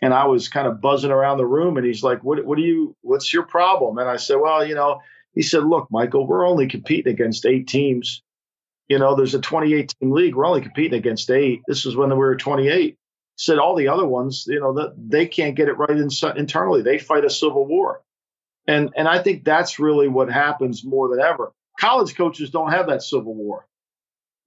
and 0.01 0.13
I 0.13 0.25
was 0.25 0.47
kind 0.47 0.67
of 0.67 0.81
buzzing 0.81 1.12
around 1.12 1.38
the 1.38 1.45
room 1.45 1.77
and 1.77 1.86
he's 1.86 2.03
like, 2.03 2.23
what, 2.23 2.43
what 2.45 2.57
do 2.57 2.63
you, 2.63 2.95
what's 3.01 3.33
your 3.33 3.43
problem? 3.43 3.97
And 3.97 4.10
I 4.10 4.17
said, 4.17 4.36
well, 4.36 4.65
you 4.65 4.75
know, 4.75 5.01
he 5.33 5.41
said, 5.41 5.63
look, 5.63 5.88
Michael, 5.91 6.27
we're 6.27 6.47
only 6.47 6.67
competing 6.67 7.13
against 7.13 7.45
eight 7.45 7.67
teams. 7.67 8.21
You 8.88 8.99
know, 8.99 9.15
there's 9.15 9.36
a 9.36 9.41
28 9.41 9.93
team 9.99 10.12
league. 10.12 10.36
We're 10.36 10.47
only 10.47 10.62
competing 10.62 10.97
against 10.97 11.29
eight. 11.29 11.62
This 11.67 11.86
is 11.86 11.95
when 11.95 12.10
we 12.10 12.15
were 12.15 12.36
28. 12.36 12.97
Said 13.38 13.60
all 13.60 13.76
the 13.76 13.88
other 13.88 14.06
ones, 14.06 14.45
you 14.47 14.60
know, 14.60 14.73
that 14.73 14.95
they 14.97 15.28
can't 15.28 15.56
get 15.56 15.67
it 15.67 15.78
right 15.78 15.91
in, 15.91 16.10
internally. 16.36 16.82
They 16.82 16.97
fight 16.97 17.23
a 17.23 17.30
civil 17.30 17.65
war. 17.65 18.02
And, 18.67 18.91
and 18.97 19.08
I 19.08 19.21
think 19.21 19.43
that's 19.43 19.80
really 19.80 20.08
what 20.08 20.32
happens 20.32 20.84
more 20.84 21.10
than 21.10 21.19
ever. 21.23 21.54
College 21.80 22.15
coaches 22.15 22.50
don't 22.50 22.71
have 22.71 22.88
that 22.88 23.04
civil 23.04 23.36
war. 23.36 23.67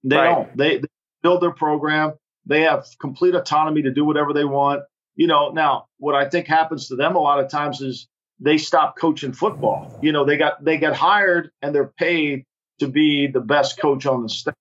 They 0.03 0.17
right. 0.17 0.35
don't. 0.35 0.57
They, 0.57 0.77
they 0.77 0.87
build 1.23 1.41
their 1.41 1.51
program. 1.51 2.13
They 2.45 2.61
have 2.61 2.85
complete 2.99 3.33
autonomy 3.33 3.83
to 3.83 3.91
do 3.91 4.03
whatever 4.03 4.33
they 4.33 4.45
want 4.45 4.83
you 5.15 5.27
know, 5.27 5.51
now 5.51 5.85
what 5.97 6.15
I 6.15 6.29
think 6.29 6.47
happens 6.47 6.87
to 6.87 6.95
them 6.95 7.15
a 7.15 7.19
lot 7.19 7.39
of 7.39 7.49
times 7.49 7.81
is 7.81 8.07
they 8.39 8.57
stop 8.57 8.97
coaching 8.97 9.33
football. 9.33 9.99
You 10.01 10.11
know, 10.11 10.25
they 10.25 10.37
got 10.37 10.63
they 10.63 10.77
get 10.77 10.95
hired 10.95 11.51
and 11.61 11.75
they're 11.75 11.93
paid 11.97 12.45
to 12.79 12.87
be 12.87 13.27
the 13.27 13.41
best 13.41 13.79
coach 13.79 14.05
on 14.05 14.23
the 14.23 14.29
staff. 14.29 14.55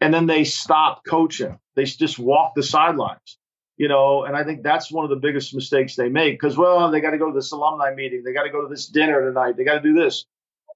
And 0.00 0.12
then 0.12 0.26
they 0.26 0.44
stop 0.44 1.02
coaching. 1.06 1.58
They 1.76 1.84
just 1.84 2.18
walk 2.18 2.52
the 2.54 2.62
sidelines. 2.62 3.38
You 3.76 3.88
know, 3.88 4.22
and 4.22 4.36
I 4.36 4.44
think 4.44 4.62
that's 4.62 4.92
one 4.92 5.04
of 5.04 5.10
the 5.10 5.16
biggest 5.16 5.52
mistakes 5.52 5.96
they 5.96 6.08
make 6.08 6.34
because 6.34 6.56
well, 6.56 6.90
they 6.92 7.00
got 7.00 7.10
to 7.10 7.18
go 7.18 7.26
to 7.26 7.34
this 7.34 7.50
alumni 7.50 7.92
meeting, 7.92 8.22
they 8.22 8.32
got 8.32 8.44
to 8.44 8.50
go 8.50 8.62
to 8.62 8.68
this 8.68 8.86
dinner 8.86 9.20
tonight, 9.26 9.56
they 9.56 9.64
got 9.64 9.74
to 9.74 9.80
do 9.80 9.94
this. 9.94 10.26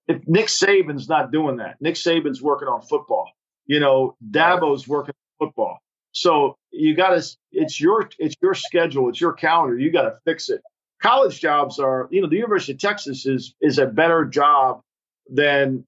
If 0.09 0.27
Nick 0.27 0.47
Saban's 0.47 1.09
not 1.09 1.31
doing 1.31 1.59
that, 1.59 1.77
Nick 1.81 1.95
Saban's 1.95 2.43
working 2.43 2.67
on 2.67 2.83
football. 2.83 3.31
You 3.67 3.79
know, 3.79 4.17
Dabo's 4.31 4.89
working 4.89 5.15
on 5.41 5.47
football. 5.47 5.79
So 6.11 6.57
you 6.73 6.97
got 6.97 7.11
to 7.11 7.37
it's 7.53 7.81
your 7.81 8.11
it's 8.19 8.35
your 8.43 8.55
schedule, 8.55 9.09
it's 9.11 9.21
your 9.21 9.33
calendar. 9.33 9.79
You 9.79 9.93
got 9.93 10.03
to 10.03 10.17
fix 10.25 10.49
it. 10.49 10.61
College 11.01 11.41
jobs 11.41 11.79
are, 11.79 12.09
you 12.11 12.21
know, 12.21 12.29
the 12.29 12.37
University 12.37 12.73
of 12.73 12.81
Texas 12.81 13.27
is 13.27 13.55
is 13.61 13.79
a 13.79 13.87
better 13.87 14.25
job 14.25 14.81
than 15.31 15.85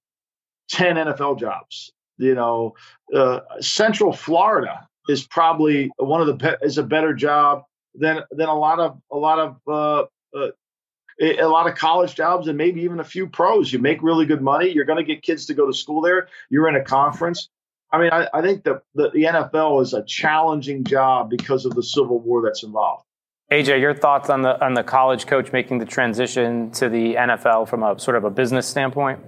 10 0.69 0.95
NFL 0.95 1.41
jobs. 1.41 1.91
You 2.19 2.35
know, 2.35 2.75
uh, 3.13 3.41
Central 3.61 4.13
Florida 4.13 4.87
is 5.11 5.27
probably 5.27 5.91
one 5.97 6.21
of 6.21 6.27
the 6.27 6.35
be- 6.35 6.67
is 6.67 6.79
a 6.79 6.83
better 6.83 7.13
job 7.15 7.65
than 7.95 8.21
than 8.31 8.49
a 8.49 8.55
lot 8.55 8.81
of 8.81 9.01
a 9.11 9.17
lot 9.17 9.39
of 9.39 9.57
uh, 9.69 10.39
uh, 10.39 10.51
a 11.21 11.47
lot 11.47 11.69
of 11.69 11.77
college 11.77 12.15
jobs 12.15 12.49
and 12.49 12.57
maybe 12.57 12.83
even 12.83 13.01
a 13.01 13.05
few 13.05 13.29
pros. 13.29 13.73
You 13.73 13.79
make 13.79 14.03
really 14.03 14.27
good 14.27 14.41
money. 14.41 14.71
You're 14.71 14.87
going 14.87 15.05
to 15.05 15.05
get 15.05 15.23
kids 15.23 15.47
to 15.47 15.55
go 15.55 15.67
to 15.67 15.73
school 15.73 16.01
there. 16.01 16.29
You're 16.49 16.69
in 16.69 16.77
a 16.77 16.85
conference. 16.85 17.49
I 17.93 17.99
mean, 17.99 18.11
I, 18.13 18.29
I 18.33 18.41
think 18.41 18.63
the, 18.63 18.83
the, 18.95 19.11
the 19.11 19.25
NFL 19.25 19.83
is 19.83 19.95
a 19.95 20.05
challenging 20.05 20.85
job 20.85 21.29
because 21.29 21.67
of 21.67 21.75
the 21.75 21.83
civil 21.83 22.21
war 22.21 22.43
that's 22.43 22.63
involved. 22.63 23.05
AJ, 23.51 23.81
your 23.81 23.95
thoughts 23.95 24.31
on 24.31 24.43
the 24.43 24.65
on 24.65 24.75
the 24.75 24.85
college 24.85 25.27
coach 25.27 25.53
making 25.53 25.79
the 25.79 25.85
transition 25.85 26.71
to 26.73 26.89
the 26.89 27.17
NFL 27.17 27.69
from 27.69 27.83
a 27.83 27.99
sort 27.99 28.17
of 28.17 28.23
a 28.23 28.31
business 28.31 28.67
standpoint? 28.67 29.19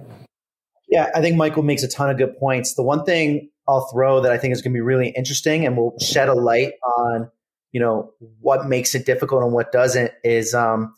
Yeah, 0.87 1.09
I 1.13 1.21
think 1.21 1.35
Michael 1.35 1.63
makes 1.63 1.83
a 1.83 1.89
ton 1.89 2.09
of 2.09 2.17
good 2.17 2.37
points. 2.37 2.75
The 2.75 2.83
one 2.83 3.03
thing 3.03 3.49
I'll 3.67 3.87
throw 3.91 4.21
that 4.21 4.31
I 4.31 4.37
think 4.37 4.53
is 4.53 4.61
going 4.61 4.73
to 4.73 4.77
be 4.77 4.81
really 4.81 5.09
interesting 5.09 5.65
and 5.65 5.77
will 5.77 5.97
shed 5.99 6.29
a 6.29 6.33
light 6.33 6.73
on, 6.97 7.29
you 7.71 7.79
know, 7.79 8.11
what 8.39 8.67
makes 8.67 8.93
it 8.95 9.05
difficult 9.05 9.43
and 9.43 9.53
what 9.53 9.71
doesn't 9.71 10.11
is 10.23 10.53
um, 10.53 10.93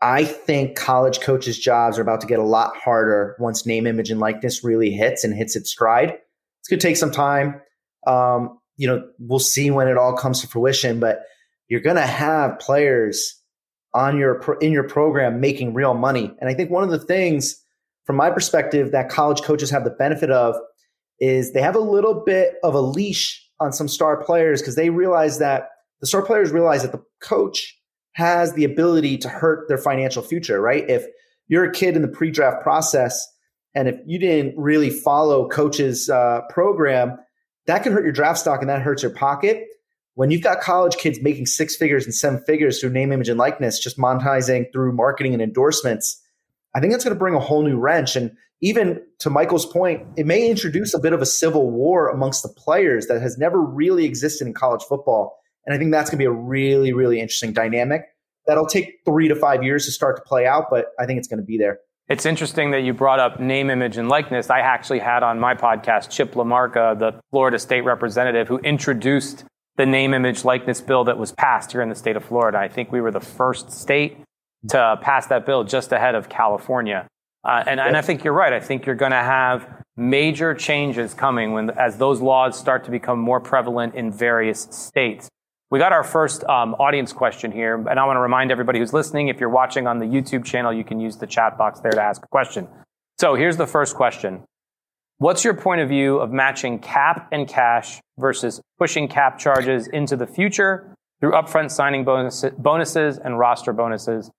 I 0.00 0.24
think 0.24 0.76
college 0.76 1.20
coaches' 1.20 1.58
jobs 1.58 1.98
are 1.98 2.02
about 2.02 2.20
to 2.22 2.26
get 2.26 2.38
a 2.38 2.44
lot 2.44 2.76
harder 2.76 3.36
once 3.38 3.66
name, 3.66 3.86
image, 3.86 4.10
and 4.10 4.20
likeness 4.20 4.64
really 4.64 4.90
hits 4.90 5.24
and 5.24 5.34
hits 5.34 5.56
its 5.56 5.70
stride. 5.70 6.18
It's 6.60 6.68
going 6.68 6.78
to 6.78 6.86
take 6.86 6.96
some 6.96 7.10
time. 7.10 7.60
Um, 8.06 8.58
you 8.76 8.86
know, 8.86 9.08
we'll 9.18 9.38
see 9.38 9.70
when 9.70 9.88
it 9.88 9.96
all 9.96 10.14
comes 10.16 10.40
to 10.40 10.46
fruition, 10.46 11.00
but 11.00 11.20
you're 11.68 11.80
going 11.80 11.96
to 11.96 12.02
have 12.02 12.58
players 12.58 13.40
on 13.94 14.18
your 14.18 14.58
in 14.60 14.72
your 14.72 14.86
program 14.86 15.40
making 15.40 15.72
real 15.72 15.94
money. 15.94 16.34
And 16.40 16.50
I 16.50 16.54
think 16.54 16.70
one 16.70 16.84
of 16.84 16.90
the 16.90 16.98
things 16.98 17.62
from 18.04 18.16
my 18.16 18.30
perspective 18.30 18.92
that 18.92 19.08
college 19.08 19.42
coaches 19.42 19.70
have 19.70 19.84
the 19.84 19.90
benefit 19.90 20.30
of 20.30 20.56
is 21.20 21.52
they 21.52 21.62
have 21.62 21.76
a 21.76 21.80
little 21.80 22.22
bit 22.24 22.54
of 22.62 22.74
a 22.74 22.80
leash 22.80 23.42
on 23.60 23.72
some 23.72 23.88
star 23.88 24.22
players 24.22 24.60
because 24.60 24.76
they 24.76 24.90
realize 24.90 25.38
that 25.38 25.70
the 26.00 26.06
star 26.06 26.22
players 26.22 26.50
realize 26.50 26.82
that 26.82 26.92
the 26.92 27.02
coach 27.20 27.78
has 28.12 28.52
the 28.54 28.64
ability 28.64 29.18
to 29.18 29.28
hurt 29.28 29.68
their 29.68 29.78
financial 29.78 30.22
future, 30.22 30.60
right? 30.60 30.88
If 30.88 31.06
you're 31.48 31.64
a 31.64 31.72
kid 31.72 31.96
in 31.96 32.02
the 32.02 32.08
pre-draft 32.08 32.62
process 32.62 33.26
and 33.74 33.88
if 33.88 33.96
you 34.06 34.18
didn't 34.18 34.58
really 34.58 34.90
follow 34.90 35.48
coach's 35.48 36.08
uh, 36.08 36.40
program, 36.50 37.18
that 37.66 37.82
can 37.82 37.92
hurt 37.92 38.04
your 38.04 38.12
draft 38.12 38.38
stock 38.38 38.60
and 38.60 38.70
that 38.70 38.82
hurts 38.82 39.02
your 39.02 39.12
pocket. 39.12 39.64
When 40.14 40.30
you've 40.30 40.42
got 40.42 40.60
college 40.60 40.96
kids 40.96 41.20
making 41.20 41.46
six 41.46 41.76
figures 41.76 42.06
and 42.06 42.14
seven 42.14 42.40
figures 42.44 42.80
through 42.80 42.90
name, 42.90 43.12
image, 43.12 43.28
and 43.28 43.38
likeness, 43.38 43.78
just 43.78 43.98
monetizing 43.98 44.72
through 44.72 44.92
marketing 44.92 45.34
and 45.34 45.42
endorsements, 45.42 46.22
I 46.76 46.80
think 46.80 46.92
that's 46.92 47.04
going 47.04 47.14
to 47.14 47.18
bring 47.18 47.34
a 47.34 47.40
whole 47.40 47.62
new 47.62 47.78
wrench. 47.78 48.16
And 48.16 48.32
even 48.60 49.00
to 49.20 49.30
Michael's 49.30 49.64
point, 49.64 50.06
it 50.18 50.26
may 50.26 50.50
introduce 50.50 50.92
a 50.92 50.98
bit 50.98 51.14
of 51.14 51.22
a 51.22 51.26
civil 51.26 51.70
war 51.70 52.10
amongst 52.10 52.42
the 52.42 52.50
players 52.50 53.06
that 53.06 53.22
has 53.22 53.38
never 53.38 53.58
really 53.58 54.04
existed 54.04 54.46
in 54.46 54.52
college 54.52 54.82
football. 54.82 55.38
And 55.64 55.74
I 55.74 55.78
think 55.78 55.90
that's 55.90 56.10
going 56.10 56.18
to 56.18 56.22
be 56.22 56.26
a 56.26 56.30
really, 56.30 56.92
really 56.92 57.18
interesting 57.18 57.54
dynamic 57.54 58.02
that'll 58.46 58.66
take 58.66 59.00
three 59.06 59.26
to 59.28 59.34
five 59.34 59.62
years 59.62 59.86
to 59.86 59.90
start 59.90 60.16
to 60.16 60.22
play 60.22 60.46
out, 60.46 60.66
but 60.70 60.88
I 61.00 61.06
think 61.06 61.18
it's 61.18 61.28
going 61.28 61.40
to 61.40 61.46
be 61.46 61.56
there. 61.56 61.78
It's 62.08 62.26
interesting 62.26 62.72
that 62.72 62.82
you 62.82 62.92
brought 62.92 63.20
up 63.20 63.40
name, 63.40 63.70
image, 63.70 63.96
and 63.96 64.10
likeness. 64.10 64.50
I 64.50 64.60
actually 64.60 64.98
had 64.98 65.22
on 65.22 65.40
my 65.40 65.54
podcast 65.54 66.10
Chip 66.10 66.34
LaMarca, 66.34 66.98
the 66.98 67.18
Florida 67.30 67.58
state 67.58 67.84
representative, 67.84 68.48
who 68.48 68.58
introduced 68.58 69.44
the 69.76 69.86
name, 69.86 70.12
image, 70.12 70.44
likeness 70.44 70.82
bill 70.82 71.04
that 71.04 71.16
was 71.16 71.32
passed 71.32 71.72
here 71.72 71.80
in 71.80 71.88
the 71.88 71.94
state 71.94 72.16
of 72.16 72.24
Florida. 72.24 72.58
I 72.58 72.68
think 72.68 72.92
we 72.92 73.00
were 73.00 73.10
the 73.10 73.20
first 73.20 73.72
state 73.72 74.18
to 74.68 74.98
pass 75.00 75.26
that 75.28 75.46
bill 75.46 75.64
just 75.64 75.92
ahead 75.92 76.14
of 76.14 76.28
California. 76.28 77.06
Uh, 77.44 77.62
and, 77.66 77.78
and 77.78 77.96
I 77.96 78.02
think 78.02 78.24
you're 78.24 78.32
right. 78.32 78.52
I 78.52 78.60
think 78.60 78.86
you're 78.86 78.96
going 78.96 79.12
to 79.12 79.16
have 79.16 79.84
major 79.96 80.52
changes 80.54 81.14
coming 81.14 81.52
when, 81.52 81.70
as 81.70 81.96
those 81.96 82.20
laws 82.20 82.58
start 82.58 82.84
to 82.84 82.90
become 82.90 83.20
more 83.20 83.40
prevalent 83.40 83.94
in 83.94 84.10
various 84.10 84.66
states. 84.70 85.28
We 85.70 85.78
got 85.78 85.92
our 85.92 86.04
first 86.04 86.44
um, 86.44 86.74
audience 86.74 87.12
question 87.12 87.50
here, 87.50 87.74
and 87.74 87.98
I 87.98 88.04
want 88.04 88.16
to 88.16 88.20
remind 88.20 88.50
everybody 88.50 88.78
who's 88.78 88.92
listening 88.92 89.28
if 89.28 89.40
you're 89.40 89.48
watching 89.48 89.86
on 89.86 89.98
the 89.98 90.06
YouTube 90.06 90.44
channel, 90.44 90.72
you 90.72 90.84
can 90.84 91.00
use 91.00 91.16
the 91.16 91.26
chat 91.26 91.58
box 91.58 91.80
there 91.80 91.92
to 91.92 92.02
ask 92.02 92.22
a 92.24 92.28
question. 92.28 92.68
So 93.18 93.34
here's 93.34 93.56
the 93.56 93.66
first 93.66 93.96
question 93.96 94.44
What's 95.18 95.44
your 95.44 95.54
point 95.54 95.80
of 95.80 95.88
view 95.88 96.18
of 96.18 96.30
matching 96.30 96.78
cap 96.78 97.28
and 97.32 97.48
cash 97.48 98.00
versus 98.18 98.60
pushing 98.78 99.08
cap 99.08 99.38
charges 99.38 99.86
into 99.88 100.14
the 100.14 100.26
future 100.26 100.94
through 101.20 101.32
upfront 101.32 101.70
signing 101.70 102.04
bonus, 102.04 102.44
bonuses 102.58 103.18
and 103.18 103.38
roster 103.38 103.72
bonuses? 103.72 104.30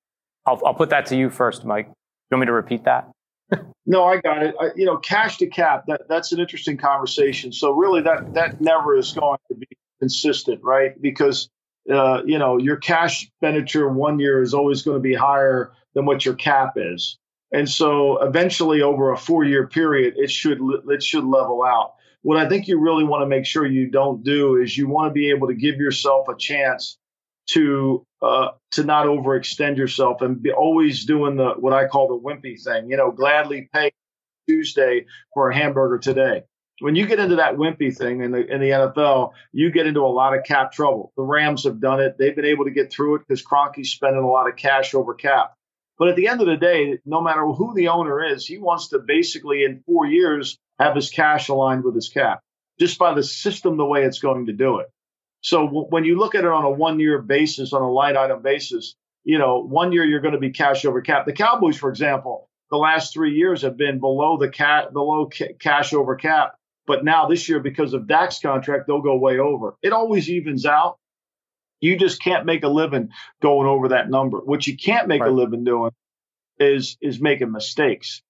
I'll, 0.47 0.61
I'll 0.65 0.73
put 0.73 0.89
that 0.89 1.05
to 1.07 1.17
you 1.17 1.29
first, 1.29 1.65
Mike. 1.65 1.87
You 1.87 2.35
want 2.35 2.41
me 2.41 2.45
to 2.47 2.53
repeat 2.53 2.85
that? 2.85 3.11
no, 3.85 4.05
I 4.05 4.17
got 4.21 4.43
it. 4.43 4.55
I, 4.59 4.69
you 4.75 4.85
know, 4.85 4.97
cash 4.97 5.37
to 5.37 5.47
cap. 5.47 5.85
That 5.87 6.01
that's 6.09 6.31
an 6.31 6.39
interesting 6.39 6.77
conversation. 6.77 7.51
So 7.51 7.71
really, 7.71 8.01
that 8.01 8.33
that 8.33 8.61
never 8.61 8.97
is 8.97 9.11
going 9.11 9.37
to 9.49 9.55
be 9.55 9.67
consistent, 9.99 10.63
right? 10.63 10.99
Because 11.01 11.49
uh, 11.91 12.21
you 12.25 12.39
know 12.39 12.57
your 12.57 12.77
cash 12.77 13.23
expenditure 13.23 13.89
one 13.89 14.19
year 14.19 14.41
is 14.41 14.53
always 14.53 14.81
going 14.81 14.97
to 14.97 15.01
be 15.01 15.13
higher 15.13 15.71
than 15.93 16.05
what 16.05 16.25
your 16.25 16.35
cap 16.35 16.73
is, 16.75 17.17
and 17.51 17.69
so 17.69 18.21
eventually, 18.21 18.81
over 18.81 19.11
a 19.11 19.17
four 19.17 19.43
year 19.43 19.67
period, 19.67 20.15
it 20.17 20.31
should 20.31 20.59
it 20.89 21.03
should 21.03 21.23
level 21.23 21.63
out. 21.63 21.93
What 22.23 22.37
I 22.37 22.49
think 22.49 22.67
you 22.67 22.79
really 22.79 23.05
want 23.05 23.21
to 23.21 23.27
make 23.27 23.45
sure 23.45 23.65
you 23.65 23.89
don't 23.89 24.23
do 24.23 24.57
is 24.57 24.77
you 24.77 24.89
want 24.89 25.09
to 25.09 25.13
be 25.13 25.29
able 25.29 25.47
to 25.47 25.53
give 25.53 25.75
yourself 25.75 26.27
a 26.27 26.35
chance 26.35 26.97
to 27.47 28.05
uh, 28.21 28.49
to 28.71 28.83
not 28.83 29.05
overextend 29.05 29.77
yourself 29.77 30.21
and 30.21 30.41
be 30.41 30.51
always 30.51 31.05
doing 31.05 31.37
the 31.37 31.51
what 31.51 31.73
I 31.73 31.87
call 31.87 32.07
the 32.07 32.19
wimpy 32.19 32.61
thing. 32.61 32.89
You 32.89 32.97
know, 32.97 33.11
gladly 33.11 33.69
pay 33.73 33.91
Tuesday 34.47 35.05
for 35.33 35.49
a 35.49 35.55
hamburger 35.55 35.99
today. 35.99 36.43
When 36.79 36.95
you 36.95 37.07
get 37.07 37.19
into 37.19 37.37
that 37.37 37.55
wimpy 37.55 37.95
thing 37.95 38.21
in 38.21 38.31
the 38.31 38.45
in 38.45 38.61
the 38.61 38.69
NFL, 38.69 39.31
you 39.51 39.71
get 39.71 39.87
into 39.87 40.01
a 40.01 40.07
lot 40.07 40.37
of 40.37 40.43
cap 40.43 40.71
trouble. 40.71 41.11
The 41.17 41.23
Rams 41.23 41.63
have 41.63 41.79
done 41.79 41.99
it; 41.99 42.17
they've 42.17 42.35
been 42.35 42.45
able 42.45 42.65
to 42.65 42.71
get 42.71 42.91
through 42.91 43.15
it 43.15 43.21
because 43.27 43.43
Kroenke's 43.43 43.91
spending 43.91 44.23
a 44.23 44.29
lot 44.29 44.49
of 44.49 44.55
cash 44.55 44.93
over 44.93 45.13
cap. 45.13 45.53
But 45.97 46.09
at 46.09 46.15
the 46.15 46.27
end 46.27 46.41
of 46.41 46.47
the 46.47 46.57
day, 46.57 46.99
no 47.05 47.21
matter 47.21 47.43
who 47.45 47.73
the 47.73 47.87
owner 47.87 48.23
is, 48.23 48.45
he 48.45 48.59
wants 48.59 48.89
to 48.89 48.99
basically 48.99 49.63
in 49.63 49.81
four 49.85 50.05
years 50.05 50.59
have 50.77 50.95
his 50.95 51.09
cash 51.09 51.49
aligned 51.49 51.83
with 51.83 51.95
his 51.95 52.09
cap, 52.09 52.41
just 52.79 52.99
by 52.99 53.15
the 53.15 53.23
system, 53.23 53.77
the 53.77 53.85
way 53.85 54.03
it's 54.03 54.19
going 54.19 54.45
to 54.45 54.53
do 54.53 54.79
it. 54.79 54.87
So 55.41 55.65
w- 55.65 55.87
when 55.89 56.03
you 56.03 56.17
look 56.17 56.35
at 56.35 56.43
it 56.43 56.51
on 56.51 56.63
a 56.63 56.71
one 56.71 56.99
year 56.99 57.21
basis, 57.21 57.73
on 57.73 57.81
a 57.81 57.91
line 57.91 58.17
item 58.17 58.41
basis, 58.41 58.95
you 59.23 59.37
know, 59.37 59.59
one 59.59 59.91
year 59.91 60.05
you're 60.05 60.21
going 60.21 60.33
to 60.33 60.39
be 60.39 60.51
cash 60.51 60.85
over 60.85 61.01
cap. 61.01 61.25
The 61.25 61.33
Cowboys, 61.33 61.77
for 61.77 61.89
example, 61.89 62.49
the 62.71 62.77
last 62.77 63.13
three 63.13 63.35
years 63.35 63.61
have 63.61 63.77
been 63.77 63.99
below 63.99 64.37
the 64.37 64.49
cat, 64.49 64.93
below 64.93 65.29
ca- 65.31 65.53
cash 65.59 65.93
over 65.93 66.15
cap. 66.15 66.55
But 66.85 67.03
now 67.03 67.27
this 67.27 67.49
year, 67.49 67.59
because 67.59 67.93
of 67.93 68.07
Dak's 68.07 68.39
contract, 68.39 68.87
they'll 68.87 69.01
go 69.01 69.17
way 69.17 69.39
over. 69.39 69.75
It 69.81 69.91
always 69.91 70.29
evens 70.29 70.65
out. 70.65 70.97
You 71.79 71.97
just 71.97 72.21
can't 72.21 72.45
make 72.45 72.63
a 72.63 72.69
living 72.69 73.09
going 73.41 73.67
over 73.67 73.89
that 73.89 74.09
number. 74.09 74.39
What 74.39 74.65
you 74.65 74.75
can't 74.75 75.07
make 75.07 75.21
right. 75.21 75.29
a 75.29 75.33
living 75.33 75.63
doing 75.63 75.91
is 76.59 76.97
is 77.01 77.19
making 77.19 77.51
mistakes. 77.51 78.21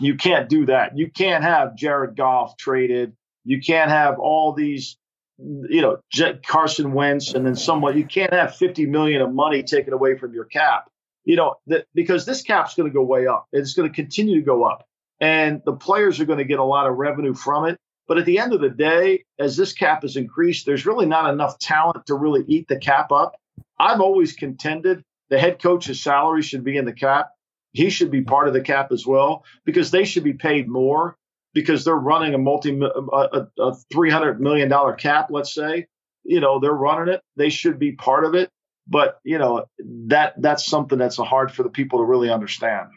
You 0.00 0.16
can't 0.16 0.48
do 0.48 0.66
that. 0.66 0.96
You 0.96 1.10
can't 1.10 1.44
have 1.44 1.76
Jared 1.76 2.16
Goff 2.16 2.56
traded. 2.56 3.14
You 3.44 3.60
can't 3.60 3.90
have 3.90 4.18
all 4.18 4.52
these 4.52 4.97
you 5.38 5.80
know 5.82 5.98
Carson 6.44 6.92
Wentz 6.92 7.32
and 7.32 7.46
then 7.46 7.54
someone 7.54 7.96
you 7.96 8.04
can't 8.04 8.32
have 8.32 8.56
50 8.56 8.86
million 8.86 9.22
of 9.22 9.32
money 9.32 9.62
taken 9.62 9.92
away 9.92 10.16
from 10.16 10.34
your 10.34 10.44
cap. 10.44 10.90
You 11.24 11.36
know 11.36 11.56
that 11.66 11.86
because 11.94 12.24
this 12.24 12.42
cap's 12.42 12.74
going 12.74 12.88
to 12.88 12.94
go 12.94 13.02
way 13.02 13.26
up. 13.26 13.46
It's 13.52 13.74
going 13.74 13.88
to 13.88 13.94
continue 13.94 14.36
to 14.36 14.44
go 14.44 14.64
up. 14.64 14.84
And 15.20 15.62
the 15.64 15.74
players 15.74 16.20
are 16.20 16.24
going 16.24 16.38
to 16.38 16.44
get 16.44 16.58
a 16.58 16.64
lot 16.64 16.86
of 16.86 16.96
revenue 16.96 17.34
from 17.34 17.66
it. 17.66 17.78
But 18.06 18.18
at 18.18 18.24
the 18.24 18.38
end 18.38 18.52
of 18.52 18.60
the 18.60 18.70
day 18.70 19.24
as 19.38 19.56
this 19.56 19.72
cap 19.72 20.04
is 20.04 20.16
increased 20.16 20.66
there's 20.66 20.86
really 20.86 21.06
not 21.06 21.32
enough 21.32 21.58
talent 21.58 22.06
to 22.06 22.14
really 22.14 22.44
eat 22.48 22.66
the 22.68 22.78
cap 22.78 23.12
up. 23.12 23.36
I've 23.78 24.00
always 24.00 24.32
contended 24.32 25.02
the 25.28 25.38
head 25.38 25.62
coach's 25.62 26.02
salary 26.02 26.42
should 26.42 26.64
be 26.64 26.76
in 26.76 26.84
the 26.84 26.92
cap. 26.92 27.30
He 27.72 27.90
should 27.90 28.10
be 28.10 28.22
part 28.22 28.48
of 28.48 28.54
the 28.54 28.62
cap 28.62 28.92
as 28.92 29.06
well 29.06 29.44
because 29.64 29.90
they 29.90 30.04
should 30.04 30.24
be 30.24 30.32
paid 30.32 30.68
more 30.68 31.16
because 31.54 31.84
they're 31.84 31.94
running 31.94 32.34
a 32.34 32.38
multi 32.38 32.78
a, 32.80 33.46
a 33.58 33.74
300 33.92 34.40
million 34.40 34.68
dollar 34.68 34.92
cap 34.92 35.28
let's 35.30 35.54
say 35.54 35.86
you 36.24 36.40
know 36.40 36.58
they're 36.60 36.72
running 36.72 37.12
it 37.12 37.22
they 37.36 37.50
should 37.50 37.78
be 37.78 37.92
part 37.92 38.24
of 38.24 38.34
it 38.34 38.50
but 38.86 39.18
you 39.24 39.38
know 39.38 39.64
that 40.06 40.34
that's 40.38 40.64
something 40.64 40.98
that's 40.98 41.16
hard 41.16 41.52
for 41.52 41.62
the 41.62 41.70
people 41.70 41.98
to 41.98 42.04
really 42.04 42.30
understand 42.30 42.88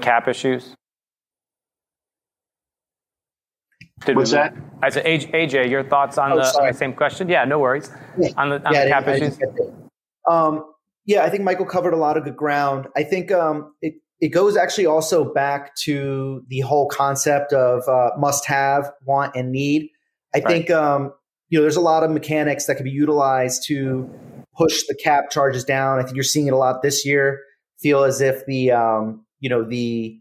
cap 0.00 0.28
issues 0.28 0.74
Did 4.04 4.16
What's 4.16 4.32
we, 4.32 4.36
that? 4.36 4.54
I 4.82 4.90
said, 4.90 5.04
AJ, 5.06 5.70
your 5.70 5.82
thoughts 5.82 6.18
on, 6.18 6.32
oh, 6.32 6.36
the, 6.36 6.42
on, 6.42 6.66
the, 6.66 6.74
same 6.74 6.92
question? 6.92 7.28
Yeah, 7.28 7.44
no 7.44 7.58
worries. 7.58 7.90
Yeah. 8.18 8.30
On 8.36 8.50
the, 8.50 8.66
on 8.66 8.74
yeah, 8.74 8.84
the 8.84 8.90
cap 8.90 9.08
issues. 9.08 9.38
Um, 10.28 10.72
yeah, 11.06 11.22
I 11.22 11.30
think 11.30 11.42
Michael 11.42 11.66
covered 11.66 11.94
a 11.94 11.96
lot 11.96 12.16
of 12.16 12.24
good 12.24 12.36
ground. 12.36 12.86
I 12.96 13.02
think 13.02 13.30
um, 13.30 13.74
it, 13.80 13.94
it 14.20 14.28
goes 14.28 14.56
actually 14.56 14.86
also 14.86 15.32
back 15.32 15.74
to 15.76 16.42
the 16.48 16.60
whole 16.60 16.88
concept 16.88 17.52
of 17.52 17.86
uh, 17.88 18.10
must 18.18 18.46
have, 18.46 18.90
want, 19.04 19.34
and 19.34 19.52
need. 19.52 19.90
I 20.34 20.38
right. 20.38 20.46
think 20.46 20.70
um, 20.70 21.12
you 21.48 21.58
know 21.58 21.62
there's 21.62 21.76
a 21.76 21.80
lot 21.80 22.04
of 22.04 22.10
mechanics 22.10 22.66
that 22.66 22.76
can 22.76 22.84
be 22.84 22.90
utilized 22.90 23.64
to 23.66 24.10
push 24.56 24.84
the 24.86 24.94
cap 24.94 25.30
charges 25.30 25.64
down. 25.64 25.98
I 25.98 26.04
think 26.04 26.14
you're 26.14 26.24
seeing 26.24 26.46
it 26.46 26.52
a 26.52 26.56
lot 26.56 26.82
this 26.82 27.04
year. 27.04 27.40
Feel 27.80 28.04
as 28.04 28.20
if 28.20 28.46
the 28.46 28.72
um, 28.72 29.24
you 29.40 29.50
know 29.50 29.64
the 29.64 30.20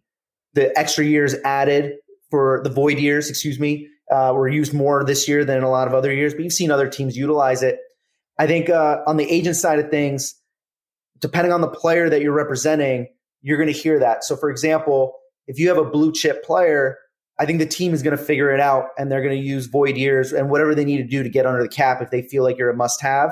the 0.53 0.77
extra 0.77 1.05
years 1.05 1.35
added 1.45 1.93
for 2.29 2.61
the 2.63 2.69
void 2.69 2.97
years, 2.97 3.29
excuse 3.29 3.59
me, 3.59 3.87
uh, 4.11 4.33
were 4.35 4.49
used 4.49 4.73
more 4.73 5.03
this 5.03 5.27
year 5.27 5.45
than 5.45 5.57
in 5.57 5.63
a 5.63 5.69
lot 5.69 5.87
of 5.87 5.93
other 5.93 6.13
years. 6.13 6.33
But 6.33 6.43
you've 6.43 6.53
seen 6.53 6.71
other 6.71 6.89
teams 6.89 7.15
utilize 7.15 7.63
it. 7.63 7.77
I 8.39 8.47
think 8.47 8.69
uh, 8.69 8.97
on 9.05 9.17
the 9.17 9.29
agent 9.29 9.55
side 9.55 9.79
of 9.79 9.91
things, 9.91 10.35
depending 11.19 11.53
on 11.53 11.61
the 11.61 11.67
player 11.67 12.09
that 12.09 12.21
you're 12.21 12.33
representing, 12.33 13.07
you're 13.43 13.57
going 13.57 13.71
to 13.71 13.77
hear 13.77 13.99
that. 13.99 14.23
So, 14.23 14.35
for 14.35 14.49
example, 14.49 15.13
if 15.45 15.59
you 15.59 15.67
have 15.67 15.77
a 15.77 15.85
blue 15.85 16.11
chip 16.11 16.43
player, 16.43 16.97
I 17.39 17.45
think 17.45 17.59
the 17.59 17.65
team 17.65 17.93
is 17.93 18.01
going 18.01 18.17
to 18.17 18.23
figure 18.23 18.51
it 18.51 18.59
out 18.59 18.87
and 18.97 19.11
they're 19.11 19.21
going 19.21 19.39
to 19.39 19.47
use 19.47 19.67
void 19.67 19.97
years 19.97 20.33
and 20.33 20.49
whatever 20.49 20.73
they 20.73 20.85
need 20.85 20.97
to 20.97 21.03
do 21.03 21.21
to 21.21 21.29
get 21.29 21.45
under 21.45 21.61
the 21.61 21.69
cap 21.69 22.01
if 22.01 22.09
they 22.09 22.21
feel 22.21 22.43
like 22.43 22.57
you're 22.57 22.69
a 22.69 22.75
must 22.75 23.01
have. 23.01 23.31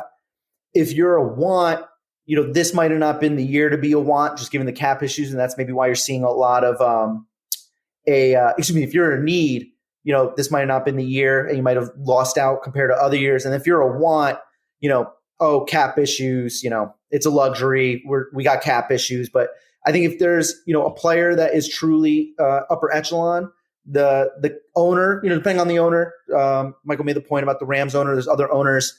If 0.73 0.91
you're 0.93 1.15
a 1.15 1.27
want, 1.27 1.85
you 2.25 2.35
know, 2.35 2.51
this 2.51 2.73
might 2.73 2.91
have 2.91 2.99
not 2.99 3.19
been 3.19 3.35
the 3.35 3.45
year 3.45 3.69
to 3.69 3.77
be 3.77 3.91
a 3.93 3.99
want, 3.99 4.37
just 4.37 4.51
given 4.51 4.67
the 4.67 4.73
cap 4.73 5.01
issues. 5.01 5.31
And 5.31 5.39
that's 5.39 5.57
maybe 5.57 5.71
why 5.71 5.87
you're 5.87 5.95
seeing 5.95 6.23
a 6.23 6.31
lot 6.31 6.63
of 6.63 6.81
um, 6.81 7.27
a, 8.07 8.35
uh, 8.35 8.49
excuse 8.57 8.75
me, 8.75 8.83
if 8.83 8.93
you're 8.93 9.13
a 9.13 9.23
need, 9.23 9.67
you 10.03 10.11
know, 10.11 10.33
this 10.35 10.49
might 10.49 10.61
have 10.61 10.67
not 10.67 10.85
been 10.85 10.97
the 10.97 11.05
year 11.05 11.45
and 11.45 11.55
you 11.55 11.63
might 11.63 11.77
have 11.77 11.91
lost 11.97 12.37
out 12.37 12.63
compared 12.63 12.89
to 12.91 12.95
other 12.95 13.17
years. 13.17 13.45
And 13.45 13.53
if 13.53 13.67
you're 13.67 13.81
a 13.81 13.99
want, 13.99 14.39
you 14.79 14.89
know, 14.89 15.11
oh, 15.39 15.65
cap 15.65 15.97
issues, 15.97 16.63
you 16.63 16.69
know, 16.69 16.93
it's 17.11 17.25
a 17.25 17.29
luxury. 17.29 18.03
We're, 18.05 18.25
we 18.33 18.43
got 18.43 18.61
cap 18.61 18.91
issues, 18.91 19.29
but 19.29 19.49
I 19.85 19.91
think 19.91 20.11
if 20.11 20.19
there's 20.19 20.53
you 20.65 20.73
know 20.73 20.85
a 20.85 20.93
player 20.93 21.35
that 21.35 21.53
is 21.53 21.67
truly 21.67 22.33
uh, 22.39 22.61
upper 22.69 22.93
echelon, 22.93 23.51
the 23.85 24.31
the 24.39 24.59
owner, 24.75 25.21
you 25.23 25.29
know, 25.29 25.37
depending 25.37 25.59
on 25.59 25.67
the 25.67 25.79
owner, 25.79 26.13
um, 26.35 26.75
Michael 26.85 27.05
made 27.05 27.15
the 27.15 27.21
point 27.21 27.43
about 27.43 27.59
the 27.59 27.65
Rams 27.65 27.95
owner. 27.95 28.13
There's 28.13 28.27
other 28.27 28.51
owners. 28.51 28.97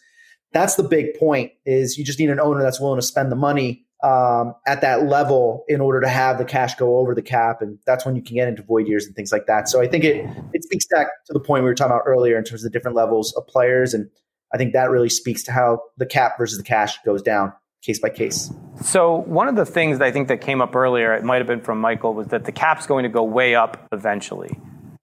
That's 0.52 0.74
the 0.74 0.82
big 0.82 1.18
point. 1.18 1.52
Is 1.64 1.96
you 1.96 2.04
just 2.04 2.18
need 2.18 2.30
an 2.30 2.40
owner 2.40 2.62
that's 2.62 2.80
willing 2.80 2.98
to 2.98 3.06
spend 3.06 3.30
the 3.30 3.36
money 3.36 3.84
um, 4.02 4.54
at 4.66 4.80
that 4.80 5.04
level 5.04 5.64
in 5.68 5.80
order 5.80 6.00
to 6.00 6.08
have 6.08 6.38
the 6.38 6.44
cash 6.44 6.74
go 6.74 6.96
over 6.96 7.14
the 7.14 7.22
cap, 7.22 7.62
and 7.62 7.78
that's 7.86 8.04
when 8.04 8.16
you 8.16 8.22
can 8.22 8.34
get 8.34 8.48
into 8.48 8.62
void 8.62 8.88
years 8.88 9.06
and 9.06 9.14
things 9.14 9.30
like 9.30 9.46
that. 9.46 9.68
So 9.68 9.80
I 9.80 9.86
think 9.86 10.04
it 10.04 10.26
it 10.52 10.64
speaks 10.64 10.86
back 10.90 11.06
to 11.26 11.32
the 11.32 11.40
point 11.40 11.62
we 11.62 11.70
were 11.70 11.74
talking 11.74 11.92
about 11.92 12.04
earlier 12.06 12.36
in 12.36 12.44
terms 12.44 12.64
of 12.64 12.72
the 12.72 12.76
different 12.76 12.96
levels 12.96 13.32
of 13.34 13.46
players, 13.46 13.94
and 13.94 14.10
I 14.52 14.58
think 14.58 14.72
that 14.72 14.90
really 14.90 15.08
speaks 15.08 15.44
to 15.44 15.52
how 15.52 15.80
the 15.96 16.06
cap 16.06 16.36
versus 16.38 16.58
the 16.58 16.64
cash 16.64 16.98
goes 17.04 17.22
down 17.22 17.52
case 17.82 17.98
by 17.98 18.08
case. 18.08 18.50
So 18.82 19.16
one 19.16 19.48
of 19.48 19.56
the 19.56 19.66
things 19.66 19.98
that 19.98 20.06
I 20.06 20.12
think 20.12 20.28
that 20.28 20.40
came 20.40 20.60
up 20.60 20.74
earlier, 20.74 21.14
it 21.14 21.24
might 21.24 21.38
have 21.38 21.46
been 21.46 21.60
from 21.60 21.80
Michael, 21.80 22.14
was 22.14 22.28
that 22.28 22.44
the 22.44 22.52
cap's 22.52 22.86
going 22.86 23.02
to 23.02 23.08
go 23.08 23.22
way 23.22 23.54
up 23.54 23.88
eventually. 23.92 24.56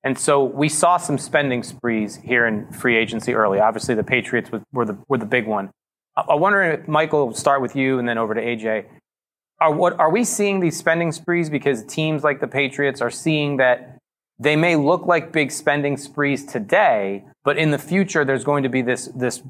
And 0.03 0.17
so 0.17 0.43
we 0.43 0.69
saw 0.69 0.97
some 0.97 1.17
spending 1.17 1.61
sprees 1.61 2.15
here 2.15 2.47
in 2.47 2.71
free 2.71 2.95
agency 2.97 3.33
early. 3.33 3.59
Obviously, 3.59 3.95
the 3.95 4.03
Patriots 4.03 4.49
were 4.71 4.85
the 4.85 4.97
were 5.07 5.17
the 5.17 5.25
big 5.25 5.45
one. 5.45 5.71
I 6.15 6.35
wonder, 6.35 6.63
if 6.63 6.87
Michael, 6.87 7.27
will 7.27 7.33
start 7.33 7.61
with 7.61 7.75
you 7.75 7.99
and 7.99 8.07
then 8.07 8.17
over 8.17 8.33
to 8.33 8.41
AJ. 8.41 8.85
Are 9.59 9.73
what 9.73 9.99
are 9.99 10.09
we 10.09 10.23
seeing 10.23 10.61
these 10.61 10.77
spending 10.77 11.11
sprees 11.11 11.49
because 11.49 11.83
teams 11.83 12.23
like 12.23 12.39
the 12.39 12.47
Patriots 12.47 13.01
are 13.01 13.09
seeing 13.09 13.57
that 13.57 13.97
they 14.39 14.55
may 14.55 14.77
look 14.77 15.05
like 15.05 15.33
big 15.33 15.51
spending 15.51 15.97
sprees 15.97 16.45
today, 16.45 17.25
but 17.43 17.57
in 17.57 17.71
the 17.71 17.77
future 17.77 18.23
there's 18.23 18.45
going 18.45 18.63
to 18.63 18.69
be 18.69 18.81
this 18.81 19.07
this 19.07 19.43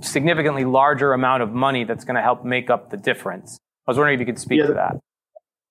significantly 0.00 0.64
larger 0.64 1.12
amount 1.12 1.42
of 1.42 1.52
money 1.52 1.84
that's 1.84 2.04
going 2.04 2.16
to 2.16 2.22
help 2.22 2.44
make 2.44 2.70
up 2.70 2.90
the 2.90 2.96
difference. 2.96 3.58
I 3.86 3.90
was 3.90 3.96
wondering 3.96 4.14
if 4.14 4.20
you 4.20 4.26
could 4.26 4.38
speak 4.38 4.60
yeah, 4.60 4.66
to 4.66 4.74
that. 4.74 4.96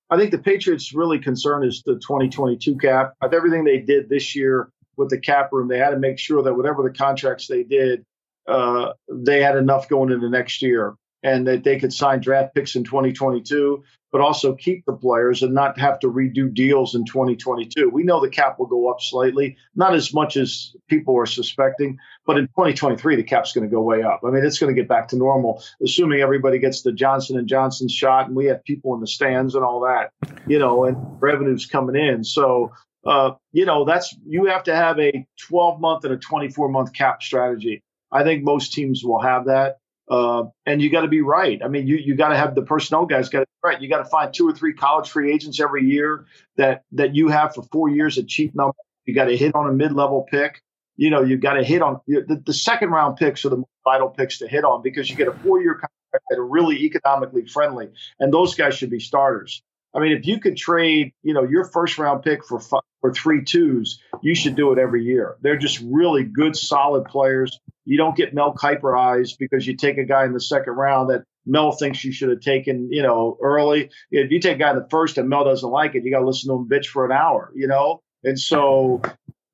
I 0.09 0.17
think 0.17 0.31
the 0.31 0.37
Patriots' 0.37 0.93
really 0.93 1.19
concern 1.19 1.65
is 1.65 1.83
the 1.83 1.93
2022 1.95 2.77
cap. 2.77 3.13
With 3.21 3.33
everything 3.33 3.63
they 3.63 3.79
did 3.79 4.09
this 4.09 4.35
year 4.35 4.69
with 4.97 5.09
the 5.09 5.19
cap 5.19 5.49
room, 5.53 5.67
they 5.69 5.77
had 5.77 5.91
to 5.91 5.99
make 5.99 6.19
sure 6.19 6.43
that 6.43 6.53
whatever 6.53 6.83
the 6.83 6.91
contracts 6.91 7.47
they 7.47 7.63
did, 7.63 8.05
uh, 8.47 8.93
they 9.09 9.41
had 9.41 9.55
enough 9.55 9.87
going 9.87 10.11
into 10.11 10.29
next 10.29 10.61
year 10.61 10.95
and 11.23 11.47
that 11.47 11.63
they 11.63 11.79
could 11.79 11.93
sign 11.93 12.19
draft 12.19 12.55
picks 12.55 12.75
in 12.75 12.83
2022, 12.83 13.83
but 14.11 14.21
also 14.21 14.55
keep 14.55 14.85
the 14.85 14.93
players 14.93 15.43
and 15.43 15.53
not 15.53 15.79
have 15.79 15.99
to 15.99 16.07
redo 16.07 16.53
deals 16.53 16.95
in 16.95 17.05
2022. 17.05 17.89
We 17.89 18.03
know 18.03 18.19
the 18.19 18.29
cap 18.29 18.59
will 18.59 18.65
go 18.65 18.89
up 18.89 19.01
slightly, 19.01 19.57
not 19.75 19.93
as 19.93 20.13
much 20.13 20.37
as 20.37 20.75
people 20.87 21.17
are 21.17 21.25
suspecting, 21.25 21.97
but 22.25 22.37
in 22.37 22.47
2023 22.47 23.15
the 23.15 23.23
cap's 23.23 23.53
going 23.53 23.67
to 23.67 23.73
go 23.73 23.81
way 23.81 24.01
up. 24.03 24.21
I 24.25 24.31
mean, 24.31 24.43
it's 24.43 24.59
going 24.59 24.73
to 24.73 24.79
get 24.79 24.89
back 24.89 25.09
to 25.09 25.17
normal, 25.17 25.63
assuming 25.83 26.21
everybody 26.21 26.59
gets 26.59 26.81
the 26.81 26.91
Johnson 26.91 27.37
and 27.37 27.47
Johnson 27.47 27.87
shot 27.87 28.27
and 28.27 28.35
we 28.35 28.45
have 28.45 28.63
people 28.63 28.93
in 28.95 29.01
the 29.01 29.07
stands 29.07 29.55
and 29.55 29.63
all 29.63 29.81
that, 29.81 30.11
you 30.47 30.59
know, 30.59 30.85
and 30.85 31.21
revenues 31.21 31.65
coming 31.65 31.95
in. 31.95 32.23
So 32.23 32.71
uh, 33.05 33.31
you 33.51 33.65
know, 33.65 33.85
that's 33.85 34.15
you 34.25 34.45
have 34.45 34.63
to 34.63 34.75
have 34.75 34.99
a 34.99 35.25
12 35.47 35.81
month 35.81 36.03
and 36.03 36.13
a 36.13 36.17
24 36.17 36.69
month 36.69 36.93
cap 36.93 37.23
strategy. 37.23 37.83
I 38.11 38.23
think 38.23 38.43
most 38.43 38.73
teams 38.73 39.03
will 39.03 39.21
have 39.21 39.45
that. 39.45 39.77
Uh, 40.11 40.43
and 40.65 40.81
you 40.81 40.89
got 40.89 41.01
to 41.01 41.07
be 41.07 41.21
right. 41.21 41.61
I 41.63 41.69
mean, 41.69 41.87
you 41.87 41.95
you 41.95 42.15
got 42.15 42.29
to 42.29 42.35
have 42.35 42.53
the 42.53 42.63
personnel 42.63 43.05
guys 43.05 43.29
got 43.29 43.39
to 43.39 43.45
be 43.45 43.69
right. 43.69 43.81
You 43.81 43.87
got 43.87 43.99
to 43.99 44.09
find 44.09 44.33
two 44.33 44.45
or 44.45 44.51
three 44.51 44.73
college 44.73 45.09
free 45.09 45.33
agents 45.33 45.61
every 45.61 45.85
year 45.85 46.25
that 46.57 46.83
that 46.91 47.15
you 47.15 47.29
have 47.29 47.55
for 47.55 47.63
four 47.71 47.87
years 47.87 48.17
at 48.17 48.27
cheap 48.27 48.53
number. 48.53 48.75
You 49.05 49.15
got 49.15 49.25
to 49.25 49.37
hit 49.37 49.55
on 49.55 49.69
a 49.69 49.71
mid 49.71 49.93
level 49.93 50.27
pick. 50.29 50.61
You 50.97 51.11
know, 51.11 51.23
you 51.23 51.37
got 51.37 51.53
to 51.53 51.63
hit 51.63 51.81
on 51.81 52.01
the, 52.07 52.41
the 52.45 52.53
second 52.53 52.89
round 52.89 53.15
picks 53.15 53.45
are 53.45 53.49
the 53.49 53.63
vital 53.85 54.09
picks 54.09 54.39
to 54.39 54.49
hit 54.49 54.65
on 54.65 54.81
because 54.81 55.09
you 55.09 55.15
get 55.15 55.29
a 55.29 55.31
four 55.31 55.61
year 55.61 55.75
contract 55.75 56.25
that 56.29 56.37
are 56.37 56.45
really 56.45 56.83
economically 56.83 57.47
friendly, 57.47 57.87
and 58.19 58.33
those 58.33 58.53
guys 58.55 58.75
should 58.75 58.89
be 58.89 58.99
starters. 58.99 59.63
I 59.93 59.99
mean, 59.99 60.13
if 60.13 60.25
you 60.25 60.39
could 60.39 60.57
trade, 60.57 61.13
you 61.21 61.33
know, 61.33 61.43
your 61.43 61.65
first 61.65 61.97
round 61.97 62.23
pick 62.23 62.45
for 62.45 62.59
five, 62.59 62.81
for 63.01 63.13
three 63.13 63.43
twos, 63.43 63.99
you 64.21 64.35
should 64.35 64.55
do 64.55 64.71
it 64.71 64.79
every 64.79 65.03
year. 65.03 65.35
They're 65.41 65.57
just 65.57 65.81
really 65.83 66.23
good, 66.23 66.55
solid 66.55 67.05
players. 67.05 67.59
You 67.83 67.97
don't 67.97 68.15
get 68.15 68.33
Mel 68.33 68.53
Kiper 68.53 68.97
eyes 68.97 69.33
because 69.33 69.65
you 69.65 69.75
take 69.75 69.97
a 69.97 70.05
guy 70.05 70.25
in 70.25 70.33
the 70.33 70.39
second 70.39 70.73
round 70.73 71.09
that 71.09 71.23
Mel 71.45 71.71
thinks 71.71 72.03
you 72.03 72.11
should 72.11 72.29
have 72.29 72.41
taken, 72.41 72.89
you 72.91 73.01
know, 73.01 73.37
early. 73.41 73.89
If 74.11 74.31
you 74.31 74.39
take 74.39 74.55
a 74.55 74.59
guy 74.59 74.69
in 74.69 74.77
the 74.77 74.87
first 74.89 75.17
and 75.17 75.27
Mel 75.27 75.43
doesn't 75.43 75.69
like 75.69 75.95
it, 75.95 76.03
you 76.03 76.11
got 76.11 76.19
to 76.19 76.27
listen 76.27 76.49
to 76.49 76.55
him 76.55 76.69
bitch 76.69 76.85
for 76.87 77.05
an 77.05 77.11
hour, 77.11 77.51
you 77.55 77.67
know. 77.67 78.01
And 78.23 78.39
so 78.39 79.01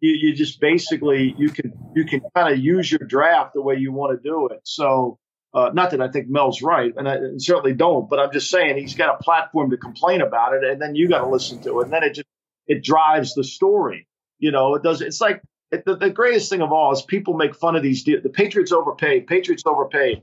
you, 0.02 0.12
you 0.12 0.36
just 0.36 0.60
basically 0.60 1.34
you 1.38 1.50
can 1.50 1.72
you 1.96 2.06
can 2.06 2.22
kind 2.36 2.54
of 2.54 2.60
use 2.60 2.92
your 2.92 3.08
draft 3.08 3.54
the 3.54 3.62
way 3.62 3.76
you 3.76 3.94
want 3.94 4.22
to 4.22 4.30
do 4.30 4.48
it. 4.48 4.60
So 4.64 5.18
uh, 5.54 5.72
not 5.74 5.92
that 5.92 6.02
I 6.02 6.10
think 6.10 6.30
Mel's 6.30 6.62
right, 6.62 6.94
and 6.96 7.08
I 7.08 7.18
certainly 7.38 7.74
don't, 7.74 8.10
but 8.10 8.20
I'm 8.20 8.32
just 8.32 8.50
saying 8.50 8.78
he's 8.78 8.96
got 8.96 9.16
a 9.16 9.24
platform 9.24 9.72
to 9.72 9.78
complain 9.78 10.22
about 10.22 10.54
it, 10.54 10.64
and 10.64 10.82
then 10.82 10.96
you 10.96 11.08
got 11.08 11.20
to 11.20 11.28
listen 11.28 11.62
to 11.64 11.80
it, 11.80 11.86
and 11.86 11.94
then 11.94 12.04
it 12.04 12.16
just 12.16 12.28
it 12.68 12.84
drives 12.84 13.34
the 13.34 13.44
story. 13.44 14.08
You 14.40 14.52
know, 14.52 14.76
it 14.76 14.84
does. 14.84 15.02
It's 15.02 15.22
like 15.22 15.42
it, 15.72 15.86
the, 15.86 15.96
the 15.96 16.10
greatest 16.10 16.50
thing 16.50 16.62
of 16.62 16.72
all 16.72 16.92
is 16.92 17.02
people 17.02 17.34
make 17.34 17.56
fun 17.56 17.76
of 17.76 17.84
these. 17.84 18.04
Deals. 18.04 18.24
The 18.24 18.30
Patriots 18.30 18.72
overpaid. 18.72 19.28
Patriots 19.28 19.64
overpaid. 19.66 20.22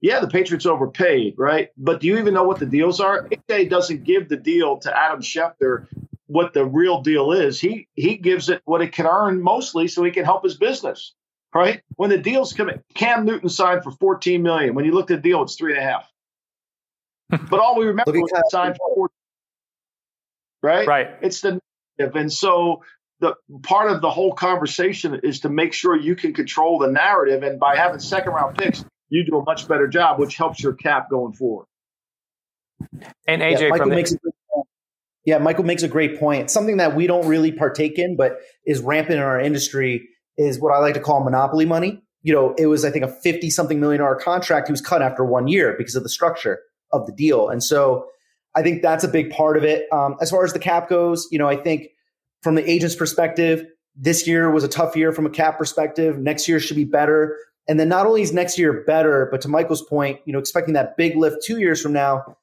Yeah, 0.00 0.20
the 0.20 0.28
Patriots 0.28 0.66
overpaid, 0.66 1.34
right? 1.38 1.68
But 1.76 2.00
do 2.00 2.08
you 2.08 2.18
even 2.18 2.34
know 2.34 2.44
what 2.44 2.58
the 2.58 2.66
deals 2.66 2.98
are? 2.98 3.28
AJ 3.28 3.70
doesn't 3.70 4.04
give 4.04 4.28
the 4.28 4.36
deal 4.36 4.78
to 4.78 4.98
Adam 4.98 5.20
Schefter 5.20 5.86
what 6.26 6.54
the 6.54 6.64
real 6.64 7.02
deal 7.02 7.30
is. 7.32 7.60
He 7.60 7.88
he 7.94 8.16
gives 8.16 8.48
it 8.48 8.62
what 8.64 8.80
it 8.80 8.92
can 8.92 9.06
earn 9.06 9.42
mostly, 9.42 9.86
so 9.86 10.02
he 10.02 10.10
can 10.10 10.24
help 10.24 10.42
his 10.42 10.56
business 10.56 11.12
right? 11.54 11.82
When 11.96 12.10
the 12.10 12.18
deals 12.18 12.52
come 12.52 12.68
in, 12.68 12.82
Cam 12.94 13.24
Newton 13.24 13.48
signed 13.48 13.84
for 13.84 13.90
14 13.90 14.42
million. 14.42 14.74
When 14.74 14.84
you 14.84 14.92
look 14.92 15.10
at 15.10 15.22
the 15.22 15.28
deal, 15.28 15.42
it's 15.42 15.56
three 15.56 15.72
and 15.76 15.82
a 15.82 15.84
half. 15.84 16.08
but 17.50 17.60
all 17.60 17.78
we 17.78 17.86
remember 17.86 18.12
was 18.12 18.30
he 18.30 18.50
signed 18.50 18.76
for 18.76 18.94
14, 18.94 19.08
right? 20.62 20.86
Right. 20.86 21.10
It's 21.22 21.40
the 21.40 21.60
narrative. 21.98 22.16
And 22.16 22.32
so 22.32 22.82
the 23.20 23.34
part 23.62 23.90
of 23.90 24.00
the 24.00 24.10
whole 24.10 24.34
conversation 24.34 25.20
is 25.22 25.40
to 25.40 25.48
make 25.48 25.72
sure 25.72 25.96
you 25.96 26.16
can 26.16 26.34
control 26.34 26.78
the 26.78 26.88
narrative. 26.88 27.42
And 27.42 27.58
by 27.58 27.76
having 27.76 28.00
second 28.00 28.32
round 28.32 28.56
picks, 28.56 28.84
you 29.08 29.24
do 29.24 29.38
a 29.38 29.44
much 29.44 29.68
better 29.68 29.86
job, 29.86 30.18
which 30.18 30.36
helps 30.36 30.62
your 30.62 30.72
cap 30.74 31.08
going 31.10 31.32
forward. 31.32 31.66
And 33.26 33.40
AJ 33.42 33.60
yeah, 33.60 33.68
Michael 33.68 33.88
the- 33.90 33.94
makes 33.94 34.12
a 34.12 34.18
great 34.18 34.34
point. 34.52 34.66
Yeah, 35.24 35.38
Michael 35.38 35.64
makes 35.64 35.84
a 35.84 35.88
great 35.88 36.18
point. 36.18 36.50
Something 36.50 36.78
that 36.78 36.96
we 36.96 37.06
don't 37.06 37.28
really 37.28 37.52
partake 37.52 37.98
in, 37.98 38.16
but 38.16 38.40
is 38.66 38.80
rampant 38.80 39.18
in 39.18 39.22
our 39.22 39.40
industry 39.40 40.08
is 40.38 40.60
what 40.60 40.72
I 40.72 40.78
like 40.78 40.94
to 40.94 41.00
call 41.00 41.22
monopoly 41.22 41.64
money. 41.64 42.02
You 42.22 42.32
know, 42.32 42.54
it 42.56 42.66
was, 42.66 42.84
I 42.84 42.90
think, 42.90 43.04
a 43.04 43.08
50 43.08 43.50
something 43.50 43.80
million 43.80 44.00
dollar 44.00 44.16
contract. 44.16 44.68
He 44.68 44.72
was 44.72 44.80
cut 44.80 45.02
after 45.02 45.24
one 45.24 45.48
year 45.48 45.74
because 45.76 45.96
of 45.96 46.02
the 46.02 46.08
structure 46.08 46.60
of 46.92 47.06
the 47.06 47.12
deal. 47.12 47.48
And 47.48 47.62
so 47.62 48.06
I 48.54 48.62
think 48.62 48.82
that's 48.82 49.02
a 49.02 49.08
big 49.08 49.30
part 49.30 49.56
of 49.56 49.64
it. 49.64 49.86
Um, 49.92 50.16
as 50.20 50.30
far 50.30 50.44
as 50.44 50.52
the 50.52 50.58
cap 50.58 50.88
goes, 50.88 51.26
you 51.30 51.38
know, 51.38 51.48
I 51.48 51.56
think 51.56 51.88
from 52.42 52.54
the 52.54 52.68
agent's 52.68 52.94
perspective, 52.94 53.66
this 53.96 54.26
year 54.26 54.50
was 54.50 54.64
a 54.64 54.68
tough 54.68 54.96
year 54.96 55.12
from 55.12 55.26
a 55.26 55.30
cap 55.30 55.58
perspective. 55.58 56.18
Next 56.18 56.48
year 56.48 56.60
should 56.60 56.76
be 56.76 56.84
better. 56.84 57.36
And 57.68 57.78
then 57.78 57.88
not 57.88 58.06
only 58.06 58.22
is 58.22 58.32
next 58.32 58.58
year 58.58 58.84
better, 58.84 59.28
but 59.30 59.40
to 59.42 59.48
Michael's 59.48 59.82
point, 59.82 60.20
you 60.24 60.32
know, 60.32 60.38
expecting 60.38 60.74
that 60.74 60.96
big 60.96 61.16
lift 61.16 61.44
two 61.44 61.58
years 61.58 61.80
from 61.80 61.92
now, 61.92 62.36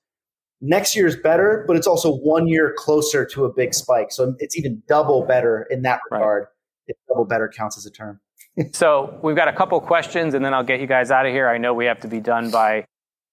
next 0.62 0.95
year 0.95 1.08
is 1.08 1.15
better, 1.15 1.63
but 1.67 1.75
it's 1.75 1.88
also 1.88 2.15
one 2.15 2.47
year 2.47 2.73
closer 2.78 3.25
to 3.25 3.45
a 3.45 3.54
big 3.54 3.73
spike. 3.73 4.12
So 4.12 4.36
it's 4.39 4.58
even 4.58 4.82
double 4.88 5.25
better 5.25 5.67
in 5.69 5.82
that 5.84 6.02
regard. 6.10 6.43
Right 6.43 6.49
double 7.08 7.25
better 7.25 7.47
counts 7.47 7.78
as 7.78 7.86
a 7.86 7.91
term. 7.91 8.19
so 8.73 9.19
we've 9.21 9.36
got 9.36 9.47
a 9.47 9.54
couple 9.54 9.80
questions, 9.82 10.34
and 10.34 10.43
then 10.43 10.54
I'll 10.54 10.63
get 10.63 10.80
you 10.80 10.88
guys 10.88 11.12
out 11.12 11.25
of 11.25 11.32
here. 11.32 11.47
I 11.47 11.58
know 11.58 11.73
we 11.73 11.86
have 11.86 11.99
to 12.02 12.08
be 12.08 12.19
done 12.19 12.52
by 12.52 12.86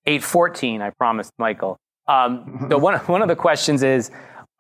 eight 0.07 0.23
fourteen. 0.23 0.83
I 0.83 0.91
promised 0.91 1.33
Michael. 1.39 1.79
Um, 2.09 2.67
so 2.71 2.79
one 2.79 2.99
one 3.01 3.23
of 3.23 3.29
the 3.29 3.37
questions 3.37 3.83
is, 3.83 4.11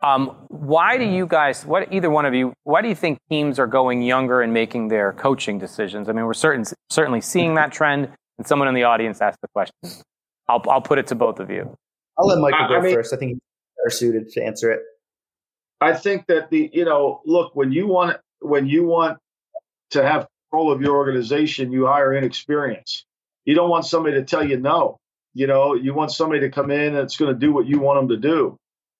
um, 0.02 0.36
why 0.48 0.98
do 0.98 1.04
you 1.04 1.26
guys, 1.26 1.64
what 1.64 1.92
either 1.92 2.10
one 2.10 2.26
of 2.26 2.34
you, 2.34 2.52
why 2.64 2.82
do 2.82 2.88
you 2.88 2.94
think 2.94 3.18
teams 3.30 3.58
are 3.58 3.66
going 3.66 4.02
younger 4.02 4.42
and 4.42 4.52
making 4.52 4.88
their 4.88 5.12
coaching 5.12 5.58
decisions? 5.58 6.08
I 6.08 6.12
mean, 6.12 6.26
we're 6.26 6.34
certain, 6.34 6.64
certainly 6.90 7.20
seeing 7.20 7.54
that 7.54 7.72
trend. 7.72 8.10
And 8.38 8.46
someone 8.46 8.68
in 8.68 8.74
the 8.74 8.84
audience 8.84 9.22
asked 9.22 9.40
the 9.40 9.48
question. 9.48 9.74
I'll 10.48 10.62
I'll 10.68 10.82
put 10.82 10.98
it 10.98 11.06
to 11.08 11.14
both 11.14 11.40
of 11.40 11.50
you. 11.50 11.74
I'll 12.18 12.26
let 12.26 12.38
Michael 12.38 12.68
go 12.68 12.76
I 12.76 12.80
mean, 12.82 12.94
first. 12.94 13.14
I 13.14 13.16
think 13.16 13.32
he's 13.32 13.40
better 13.78 13.96
suited 13.96 14.28
to 14.32 14.44
answer 14.44 14.70
it. 14.70 14.80
I 15.80 15.94
think 15.94 16.26
that 16.28 16.50
the 16.50 16.70
you 16.72 16.84
know 16.84 17.22
look 17.24 17.56
when 17.56 17.72
you 17.72 17.86
want 17.86 18.18
when 18.46 18.66
you 18.66 18.86
want 18.86 19.18
to 19.90 20.02
have 20.02 20.28
control 20.50 20.72
of 20.72 20.80
your 20.80 20.96
organization, 20.96 21.72
you 21.72 21.86
hire 21.86 22.14
inexperience. 22.14 23.04
You 23.44 23.54
don't 23.54 23.70
want 23.70 23.86
somebody 23.86 24.16
to 24.16 24.24
tell 24.24 24.46
you 24.46 24.58
no. 24.58 24.98
You 25.34 25.46
know, 25.46 25.74
you 25.74 25.94
want 25.94 26.12
somebody 26.12 26.40
to 26.40 26.50
come 26.50 26.70
in 26.70 26.94
that's 26.94 27.16
going 27.16 27.32
to 27.32 27.38
do 27.38 27.52
what 27.52 27.66
you 27.66 27.78
want 27.78 28.00
them 28.00 28.20
to 28.20 28.28
do. 28.28 28.58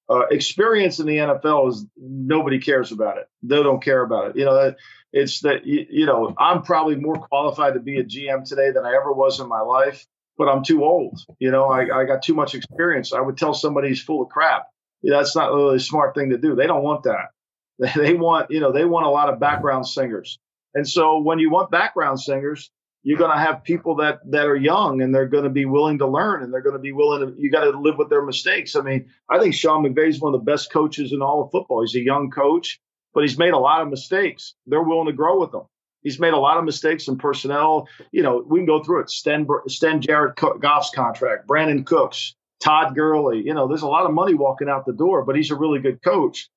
Uh, 0.09 0.27
experience 0.31 1.01
in 1.01 1.07
the 1.07 1.17
NFL 1.17 1.71
is 1.71 1.87
nobody 1.97 2.61
cares 2.61 2.93
about 2.93 3.19
it. 3.19 3.27
They 3.43 3.63
don't 3.63 3.83
care 3.83 4.03
about 4.03 4.31
it. 4.31 4.37
You 4.37 4.45
know, 4.45 4.75
it's 5.13 5.41
that 5.41 5.67
you, 5.67 5.87
you 5.91 6.07
know 6.07 6.35
I'm 6.39 6.63
probably 6.63 6.97
more 6.97 7.17
qualified 7.17 7.75
to 7.75 7.81
be 7.81 7.99
a 7.99 8.05
GM 8.05 8.45
today 8.45 8.71
than 8.71 8.85
I 8.85 8.95
ever 8.95 9.13
was 9.13 9.41
in 9.41 9.49
my 9.49 9.63
life, 9.63 10.07
but 10.39 10.49
I'm 10.49 10.63
too 10.63 10.85
old. 10.85 11.19
You 11.41 11.51
know, 11.51 11.65
I, 11.65 12.03
I 12.03 12.05
got 12.05 12.23
too 12.23 12.35
much 12.35 12.55
experience. 12.55 13.13
I 13.13 13.21
would 13.21 13.37
tell 13.37 13.55
somebody 13.55 13.89
he's 13.89 14.03
full 14.03 14.23
of 14.23 14.29
crap. 14.29 14.67
That's 15.03 15.35
not 15.35 15.53
really 15.53 15.77
a 15.77 15.81
smart 15.81 16.15
thing 16.15 16.31
to 16.31 16.39
do. 16.39 16.55
They 16.55 16.67
don't 16.67 16.83
want 16.83 17.05
that. 17.05 17.31
They 17.97 18.15
want, 18.15 18.51
you 18.51 18.61
know, 18.61 18.73
they 18.73 18.85
want 18.85 19.07
a 19.07 19.11
lot 19.11 19.29
of 19.29 19.39
background 19.39 19.87
singers. 19.87 20.39
And 20.75 20.89
so 20.89 21.19
when 21.19 21.39
you 21.39 21.51
want 21.51 21.71
background 21.71 22.21
singers, 22.21 22.71
you're 23.03 23.19
going 23.19 23.31
to 23.31 23.39
have 23.39 23.62
people 23.62 23.97
that 23.97 24.19
that 24.33 24.47
are 24.47 24.57
young 24.57 25.01
and 25.01 25.15
they're 25.15 25.29
going 25.29 25.45
to 25.45 25.51
be 25.51 25.65
willing 25.65 25.99
to 25.99 26.09
learn 26.09 26.43
and 26.43 26.53
they're 26.53 26.61
going 26.61 26.75
to 26.75 26.81
be 26.81 26.91
willing 26.91 27.21
to 27.21 27.41
you 27.41 27.51
got 27.51 27.65
to 27.65 27.79
live 27.79 27.97
with 27.99 28.11
their 28.11 28.25
mistakes. 28.25 28.75
I 28.75 28.81
mean, 28.81 29.09
I 29.29 29.39
think 29.39 29.55
Sean 29.55 29.85
McVay 29.85 30.09
is 30.09 30.21
one 30.21 30.35
of 30.35 30.41
the 30.41 30.51
best 30.51 30.73
coaches 30.73 31.12
in 31.12 31.23
all 31.23 31.45
of 31.45 31.53
football. 31.53 31.83
He's 31.83 31.95
a 31.95 32.05
young 32.05 32.31
coach, 32.31 32.81
but 33.15 33.23
he's 33.23 33.39
made 33.39 33.53
a 33.53 33.59
lot 33.59 33.81
of 33.81 33.89
mistakes. 33.89 34.55
They're 34.67 34.83
willing 34.83 35.07
to 35.07 35.12
grow 35.12 35.39
with 35.39 35.55
him. 35.55 35.62
He's 36.03 36.19
made 36.19 36.35
a 36.35 36.39
lot 36.39 36.59
of 36.59 36.65
mistakes 36.65 37.09
in 37.09 37.17
personnel. 37.17 37.89
You 38.11 38.23
know, 38.23 38.45
we 38.45 38.59
can 38.59 38.67
go 38.67 38.83
through 38.83 39.03
it. 39.03 39.11
Sten, 39.11 39.47
Sten 39.69 40.01
Jared 40.01 40.35
Goff's 40.37 40.91
contract, 40.91 41.49
Brandin 41.49 41.87
Cooks, 41.87 42.35
Todd 42.61 42.95
Gurley. 42.95 43.43
You 43.45 43.55
know, 43.55 43.69
there's 43.69 43.83
a 43.83 43.89
lot 43.89 44.07
of 44.07 44.12
money 44.12 44.35
walking 44.35 44.69
out 44.69 44.85
the 44.85 44.93
door, 44.93 45.25
but 45.25 45.37
he's 45.37 45.51
a 45.51 45.57
really 45.57 45.79
good 45.79 46.03
coach 46.03 46.49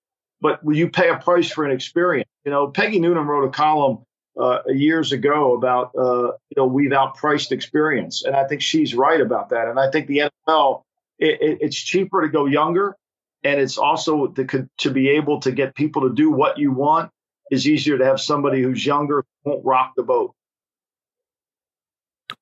but 0.42 0.64
will 0.64 0.76
you 0.76 0.90
pay 0.90 1.10
a 1.10 1.18
price 1.18 1.52
for 1.52 1.66
an 1.66 1.72
experience? 1.72 2.30
You 2.46 2.52
know, 2.52 2.68
Peggy 2.68 3.00
Noonan 3.00 3.28
wrote 3.28 3.46
a 3.46 3.52
column 3.52 4.00
uh, 4.40 4.60
years 4.68 5.12
ago 5.12 5.54
about 5.54 5.92
uh, 5.98 6.32
you 6.50 6.56
know 6.58 6.66
we've 6.66 6.92
outpriced 6.92 7.52
experience, 7.52 8.24
and 8.24 8.36
I 8.36 8.46
think 8.48 8.62
she's 8.62 8.96
right 8.96 9.20
about 9.20 9.50
that. 9.50 9.68
And 9.68 9.80
I 9.80 9.92
think 9.92 10.08
the 10.08 10.30
NFL 10.50 10.84
it, 11.18 11.42
it, 11.42 11.58
it's 11.62 11.78
cheaper 11.78 12.22
to 12.22 12.30
go 12.30 12.46
younger, 12.46 12.96
and 13.44 13.60
it's 13.60 13.78
also 13.78 14.28
to 14.28 14.70
to 14.78 14.92
be 14.92 15.10
able 15.10 15.42
to 15.42 15.52
get 15.52 15.76
people 15.76 16.04
to 16.04 16.14
do 16.14 16.32
what 16.32 16.58
you 16.58 16.72
want 16.72 17.12
is 17.52 17.68
easier 17.68 17.98
to 17.98 18.06
have 18.06 18.22
somebody 18.22 18.62
who's 18.62 18.86
younger 18.86 19.26
won't 19.44 19.66
rock 19.66 19.94
the 19.98 20.04
boat. 20.04 20.34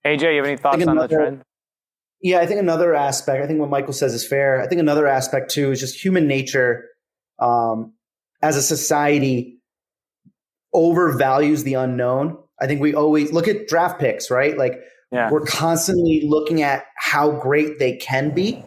AJ, 0.05 0.31
you 0.31 0.37
have 0.37 0.45
any 0.45 0.57
thoughts 0.57 0.85
on 0.85 0.97
the 0.97 1.07
trend? 1.07 1.41
Yeah, 2.21 2.39
I 2.39 2.45
think 2.45 2.59
another 2.59 2.95
aspect. 2.95 3.43
I 3.43 3.47
think 3.47 3.59
what 3.59 3.69
Michael 3.69 3.93
says 3.93 4.13
is 4.13 4.27
fair. 4.27 4.61
I 4.61 4.67
think 4.67 4.81
another 4.81 5.07
aspect 5.07 5.51
too 5.51 5.71
is 5.71 5.79
just 5.79 6.03
human 6.03 6.27
nature 6.27 6.85
um, 7.39 7.93
as 8.41 8.55
a 8.55 8.61
society 8.61 9.59
overvalues 10.73 11.63
the 11.63 11.75
unknown. 11.75 12.37
I 12.59 12.67
think 12.67 12.81
we 12.81 12.93
always 12.93 13.31
look 13.31 13.47
at 13.47 13.67
draft 13.67 13.99
picks, 13.99 14.29
right? 14.31 14.57
Like 14.57 14.81
yeah. 15.11 15.29
we're 15.31 15.45
constantly 15.45 16.23
looking 16.25 16.61
at 16.61 16.85
how 16.97 17.31
great 17.31 17.79
they 17.79 17.97
can 17.97 18.33
be, 18.33 18.63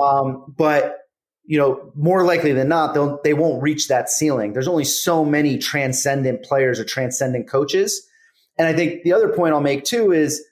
um, 0.00 0.54
but 0.56 0.98
you 1.46 1.58
know, 1.58 1.92
more 1.94 2.24
likely 2.24 2.52
than 2.52 2.68
not, 2.68 2.94
they'll 2.94 3.20
they 3.22 3.34
won't 3.34 3.62
reach 3.62 3.88
that 3.88 4.08
ceiling. 4.08 4.54
There's 4.54 4.68
only 4.68 4.84
so 4.84 5.24
many 5.24 5.58
transcendent 5.58 6.42
players 6.42 6.80
or 6.80 6.84
transcendent 6.84 7.48
coaches, 7.48 8.06
and 8.58 8.66
I 8.66 8.72
think 8.72 9.02
the 9.02 9.12
other 9.12 9.28
point 9.28 9.52
I'll 9.52 9.60
make 9.60 9.84
too 9.84 10.12
is 10.12 10.42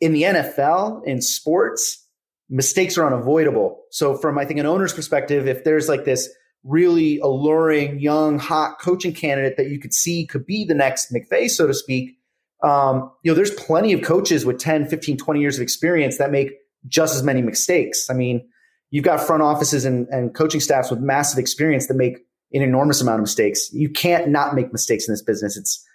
in 0.00 0.12
the 0.12 0.22
NFL 0.22 1.04
in 1.04 1.20
sports, 1.20 2.04
mistakes 2.48 2.98
are 2.98 3.06
unavoidable. 3.06 3.82
So 3.90 4.16
from 4.16 4.38
I 4.38 4.44
think 4.44 4.58
an 4.58 4.66
owner's 4.66 4.92
perspective, 4.92 5.46
if 5.46 5.62
there's 5.62 5.88
like 5.88 6.04
this 6.04 6.28
really 6.64 7.18
alluring, 7.18 8.00
young, 8.00 8.38
hot 8.38 8.78
coaching 8.80 9.12
candidate 9.12 9.56
that 9.56 9.68
you 9.68 9.78
could 9.78 9.94
see 9.94 10.26
could 10.26 10.46
be 10.46 10.64
the 10.64 10.74
next 10.74 11.12
McVay, 11.12 11.48
so 11.48 11.66
to 11.66 11.74
speak. 11.74 12.16
Um, 12.62 13.10
you 13.22 13.30
know, 13.30 13.34
there's 13.34 13.54
plenty 13.54 13.92
of 13.92 14.02
coaches 14.02 14.44
with 14.44 14.58
10, 14.58 14.86
15, 14.86 15.16
20 15.16 15.40
years 15.40 15.56
of 15.56 15.62
experience 15.62 16.18
that 16.18 16.30
make 16.30 16.52
just 16.88 17.14
as 17.16 17.22
many 17.22 17.40
mistakes. 17.40 18.08
I 18.10 18.14
mean, 18.14 18.46
you've 18.90 19.04
got 19.04 19.20
front 19.20 19.42
offices 19.42 19.84
and, 19.84 20.06
and 20.08 20.34
coaching 20.34 20.60
staffs 20.60 20.90
with 20.90 21.00
massive 21.00 21.38
experience 21.38 21.86
that 21.86 21.94
make 21.94 22.18
an 22.52 22.62
enormous 22.62 23.00
amount 23.00 23.16
of 23.16 23.22
mistakes. 23.22 23.72
You 23.72 23.88
can't 23.88 24.28
not 24.28 24.54
make 24.54 24.72
mistakes 24.72 25.08
in 25.08 25.12
this 25.12 25.22
business. 25.22 25.56
It's 25.56 25.86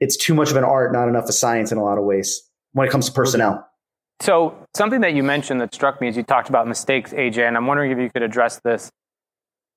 it's 0.00 0.16
too 0.16 0.34
much 0.34 0.50
of 0.50 0.56
an 0.56 0.64
art, 0.64 0.92
not 0.92 1.08
enough 1.08 1.24
of 1.24 1.34
science 1.34 1.70
in 1.70 1.78
a 1.78 1.84
lot 1.84 1.96
of 1.96 2.04
ways 2.04 2.42
when 2.72 2.88
it 2.88 2.90
comes 2.90 3.06
to 3.06 3.12
personnel. 3.12 3.64
So, 4.20 4.56
something 4.74 5.00
that 5.02 5.14
you 5.14 5.22
mentioned 5.22 5.60
that 5.60 5.72
struck 5.74 6.00
me 6.00 6.08
as 6.08 6.16
you 6.16 6.22
talked 6.22 6.48
about 6.48 6.66
mistakes, 6.66 7.12
AJ, 7.12 7.46
and 7.46 7.56
I'm 7.56 7.66
wondering 7.66 7.92
if 7.92 7.98
you 7.98 8.10
could 8.10 8.22
address 8.22 8.60
this. 8.64 8.90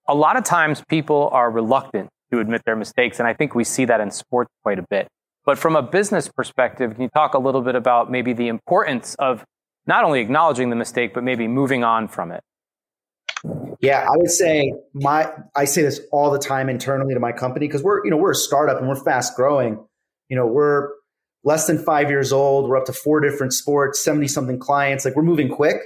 A 0.08 0.16
lot 0.16 0.38
of 0.38 0.44
times 0.44 0.84
people 0.88 1.30
are 1.32 1.50
reluctant 1.50 2.10
to 2.32 2.40
admit 2.40 2.62
their 2.66 2.76
mistakes, 2.76 3.20
and 3.20 3.28
I 3.28 3.34
think 3.34 3.56
we 3.56 3.64
see 3.64 3.86
that 3.86 4.02
in 4.02 4.12
sports 4.12 4.52
quite 4.64 4.80
a 4.80 4.86
bit. 4.90 5.08
But 5.46 5.58
from 5.58 5.76
a 5.76 5.82
business 5.82 6.28
perspective, 6.28 6.94
can 6.94 7.04
you 7.04 7.10
talk 7.10 7.34
a 7.34 7.40
little 7.40 7.62
bit 7.62 7.76
about 7.76 8.12
maybe 8.12 8.34
the 8.34 8.48
importance 8.48 9.16
of 9.16 9.44
not 9.88 10.04
only 10.04 10.22
acknowledging 10.22 10.70
the 10.70 10.76
mistake, 10.76 11.14
but 11.14 11.24
maybe 11.24 11.48
moving 11.48 11.84
on 11.84 12.08
from 12.08 12.32
it? 12.32 12.42
Yeah, 13.80 14.02
I 14.02 14.18
would 14.18 14.32
say 14.32 14.74
my 14.94 15.32
I 15.56 15.66
say 15.66 15.84
this 15.84 16.02
all 16.12 16.32
the 16.32 16.40
time 16.40 16.70
internally 16.70 17.14
to 17.14 17.20
my 17.20 17.32
company 17.32 17.68
because 17.68 17.84
we're 17.84 18.04
you 18.04 18.10
know 18.10 18.18
we're 18.18 18.32
a 18.32 18.36
startup 18.36 18.80
and 18.80 18.88
we're 18.88 19.04
fast 19.04 19.36
growing. 19.36 19.86
You 20.30 20.36
know 20.36 20.48
we're 20.48 20.90
less 21.44 21.68
than 21.68 21.78
five 21.78 22.10
years 22.10 22.32
old. 22.32 22.68
We're 22.68 22.78
up 22.78 22.86
to 22.86 22.94
four 22.94 23.20
different 23.20 23.54
sports, 23.54 24.04
seventy 24.04 24.28
something 24.28 24.58
clients. 24.58 25.06
Like 25.06 25.16
we're 25.16 25.24
moving 25.24 25.50
quick 25.50 25.78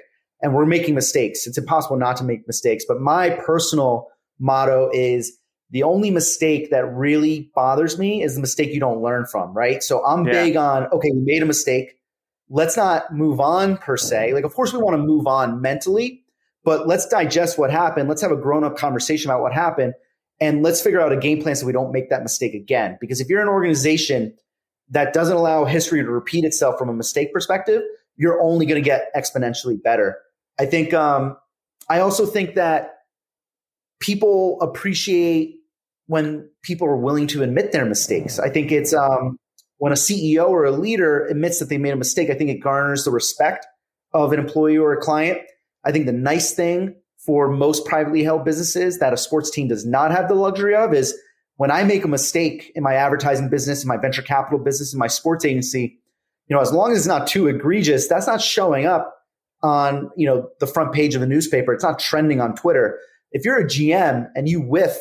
and 0.42 0.54
we're 0.54 0.66
making 0.66 0.96
mistakes. 0.96 1.46
It's 1.48 1.58
impossible 1.58 1.98
not 1.98 2.18
to 2.18 2.24
make 2.24 2.48
mistakes. 2.48 2.86
But 2.88 3.02
my 3.02 3.30
personal 3.30 4.08
motto 4.40 4.90
is 4.94 5.38
the 5.72 5.84
only 5.84 6.12
mistake 6.12 6.72
that 6.72 6.86
really 6.86 7.52
bothers 7.54 8.00
me 8.00 8.24
is 8.24 8.36
the 8.36 8.42
mistake 8.42 8.74
you 8.74 8.80
don't 8.80 9.02
learn 9.02 9.26
from. 9.26 9.54
Right. 9.54 9.84
So 9.84 10.06
I'm 10.06 10.26
yeah. 10.26 10.32
big 10.32 10.56
on 10.56 10.88
okay, 10.88 11.12
we 11.14 11.22
made 11.22 11.44
a 11.44 11.46
mistake. 11.46 11.96
Let's 12.50 12.76
not 12.76 13.14
move 13.14 13.40
on 13.40 13.78
per 13.78 13.98
se. 13.98 14.34
Like 14.34 14.46
of 14.46 14.54
course 14.54 14.74
we 14.74 14.80
want 14.80 14.96
to 14.96 15.04
move 15.04 15.28
on 15.28 15.62
mentally 15.62 16.24
but 16.64 16.88
let's 16.88 17.06
digest 17.08 17.58
what 17.58 17.72
happened. 17.72 18.10
Let's 18.10 18.22
have 18.22 18.32
a 18.32 18.36
grown 18.36 18.64
up 18.64 18.78
conversation 18.78 19.32
about 19.32 19.42
what 19.42 19.54
happened. 19.54 19.94
And 20.42 20.64
let's 20.64 20.82
figure 20.82 21.02
out 21.02 21.12
a 21.12 21.18
game 21.18 21.42
plan 21.42 21.56
so 21.56 21.66
we 21.66 21.72
don't 21.72 21.92
make 21.92 22.10
that 22.10 22.22
mistake 22.22 22.54
again. 22.54 22.98
Because 23.02 23.20
if 23.20 23.28
you're 23.28 23.42
an 23.42 23.48
organization 23.48 24.36
that 24.90 25.14
doesn't 25.14 25.36
allow 25.36 25.66
history 25.66 26.02
to 26.04 26.10
repeat 26.10 26.46
itself 26.46 26.78
from 26.78 26.90
a 26.90 26.94
mistake 26.94 27.34
perspective, 27.34 27.82
you're 28.18 28.42
only 28.42 28.66
going 28.66 28.82
to 28.82 28.88
get 28.88 29.14
exponentially 29.16 29.82
better. 29.82 30.18
I 30.60 30.66
think, 30.66 30.94
um, 30.94 31.38
I 31.90 32.02
also 32.02 32.26
think 32.26 32.56
that 32.56 33.00
people 34.00 34.60
appreciate 34.62 35.56
when 36.08 36.50
people 36.64 36.88
are 36.88 36.98
willing 36.98 37.28
to 37.28 37.44
admit 37.44 37.72
their 37.72 37.86
mistakes. 37.86 38.40
I 38.40 38.50
think 38.50 38.72
it's, 38.72 38.94
um, 38.94 39.38
when 39.78 39.94
a 39.94 39.96
CEO 39.96 40.50
or 40.50 40.66
a 40.66 40.72
leader 40.72 41.26
admits 41.28 41.60
that 41.60 41.70
they 41.70 41.78
made 41.78 41.94
a 41.94 41.96
mistake, 41.96 42.30
I 42.30 42.34
think 42.34 42.50
it 42.50 42.60
garners 42.60 43.06
the 43.06 43.12
respect 43.12 43.66
of 44.14 44.34
an 44.34 44.40
employee 44.40 44.78
or 44.78 44.92
a 44.92 44.98
client. 45.02 45.40
I 45.86 45.92
think 45.92 46.06
the 46.06 46.12
nice 46.12 46.54
thing 46.54 46.96
for 47.18 47.50
most 47.50 47.86
privately 47.86 48.24
held 48.24 48.44
businesses 48.44 49.00
that 49.00 49.14
a 49.14 49.18
sports 49.18 49.50
team 49.50 49.68
does 49.68 49.86
not 49.86 50.12
have 50.12 50.28
the 50.28 50.36
luxury 50.36 50.76
of 50.76 50.94
is 50.94 51.18
when 51.56 51.72
I 51.72 51.84
make 51.84 52.04
a 52.04 52.08
mistake 52.08 52.72
in 52.76 52.84
my 52.84 52.94
advertising 52.94 53.50
business, 53.50 53.84
in 53.84 53.88
my 53.88 53.98
venture 53.98 54.22
capital 54.22 54.60
business, 54.60 54.94
in 54.94 55.00
my 55.00 55.08
sports 55.08 55.46
agency, 55.46 56.00
you 56.48 56.56
know, 56.56 56.62
as 56.62 56.72
long 56.72 56.92
as 56.92 57.00
it's 57.00 57.08
not 57.08 57.28
too 57.28 57.48
egregious, 57.48 58.08
that's 58.08 58.28
not 58.28 58.42
showing 58.42 58.86
up 58.86 59.19
on, 59.62 60.10
you 60.16 60.26
know, 60.26 60.50
the 60.60 60.68
front 60.68 60.94
page 60.94 61.16
of 61.16 61.22
a 61.22 61.26
newspaper. 61.26 61.74
It's 61.74 61.84
not 61.84 62.00
trending 62.00 62.42
on 62.42 62.56
Twitter. 62.56 63.00
If 63.32 63.46
you're 63.46 63.60
a 63.60 63.66
GM 63.66 64.30
and 64.36 64.48
you 64.48 64.62
whiff 64.62 64.98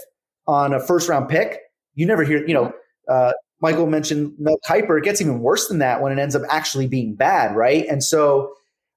on 0.46 0.72
a 0.72 0.80
first 0.80 1.08
round 1.08 1.28
pick, 1.28 1.60
you 1.94 2.06
never 2.06 2.24
hear, 2.24 2.46
you 2.46 2.54
know, 2.54 2.72
uh, 3.08 3.32
Michael 3.60 3.86
mentioned 3.86 4.34
Mel 4.38 4.58
Kiper. 4.66 4.98
It 4.98 5.04
gets 5.04 5.20
even 5.20 5.40
worse 5.40 5.68
than 5.68 5.78
that 5.78 6.00
when 6.00 6.12
it 6.12 6.20
ends 6.20 6.36
up 6.36 6.42
actually 6.48 6.86
being 6.86 7.14
bad, 7.14 7.56
right? 7.56 7.86
And 7.88 8.02
so 8.04 8.52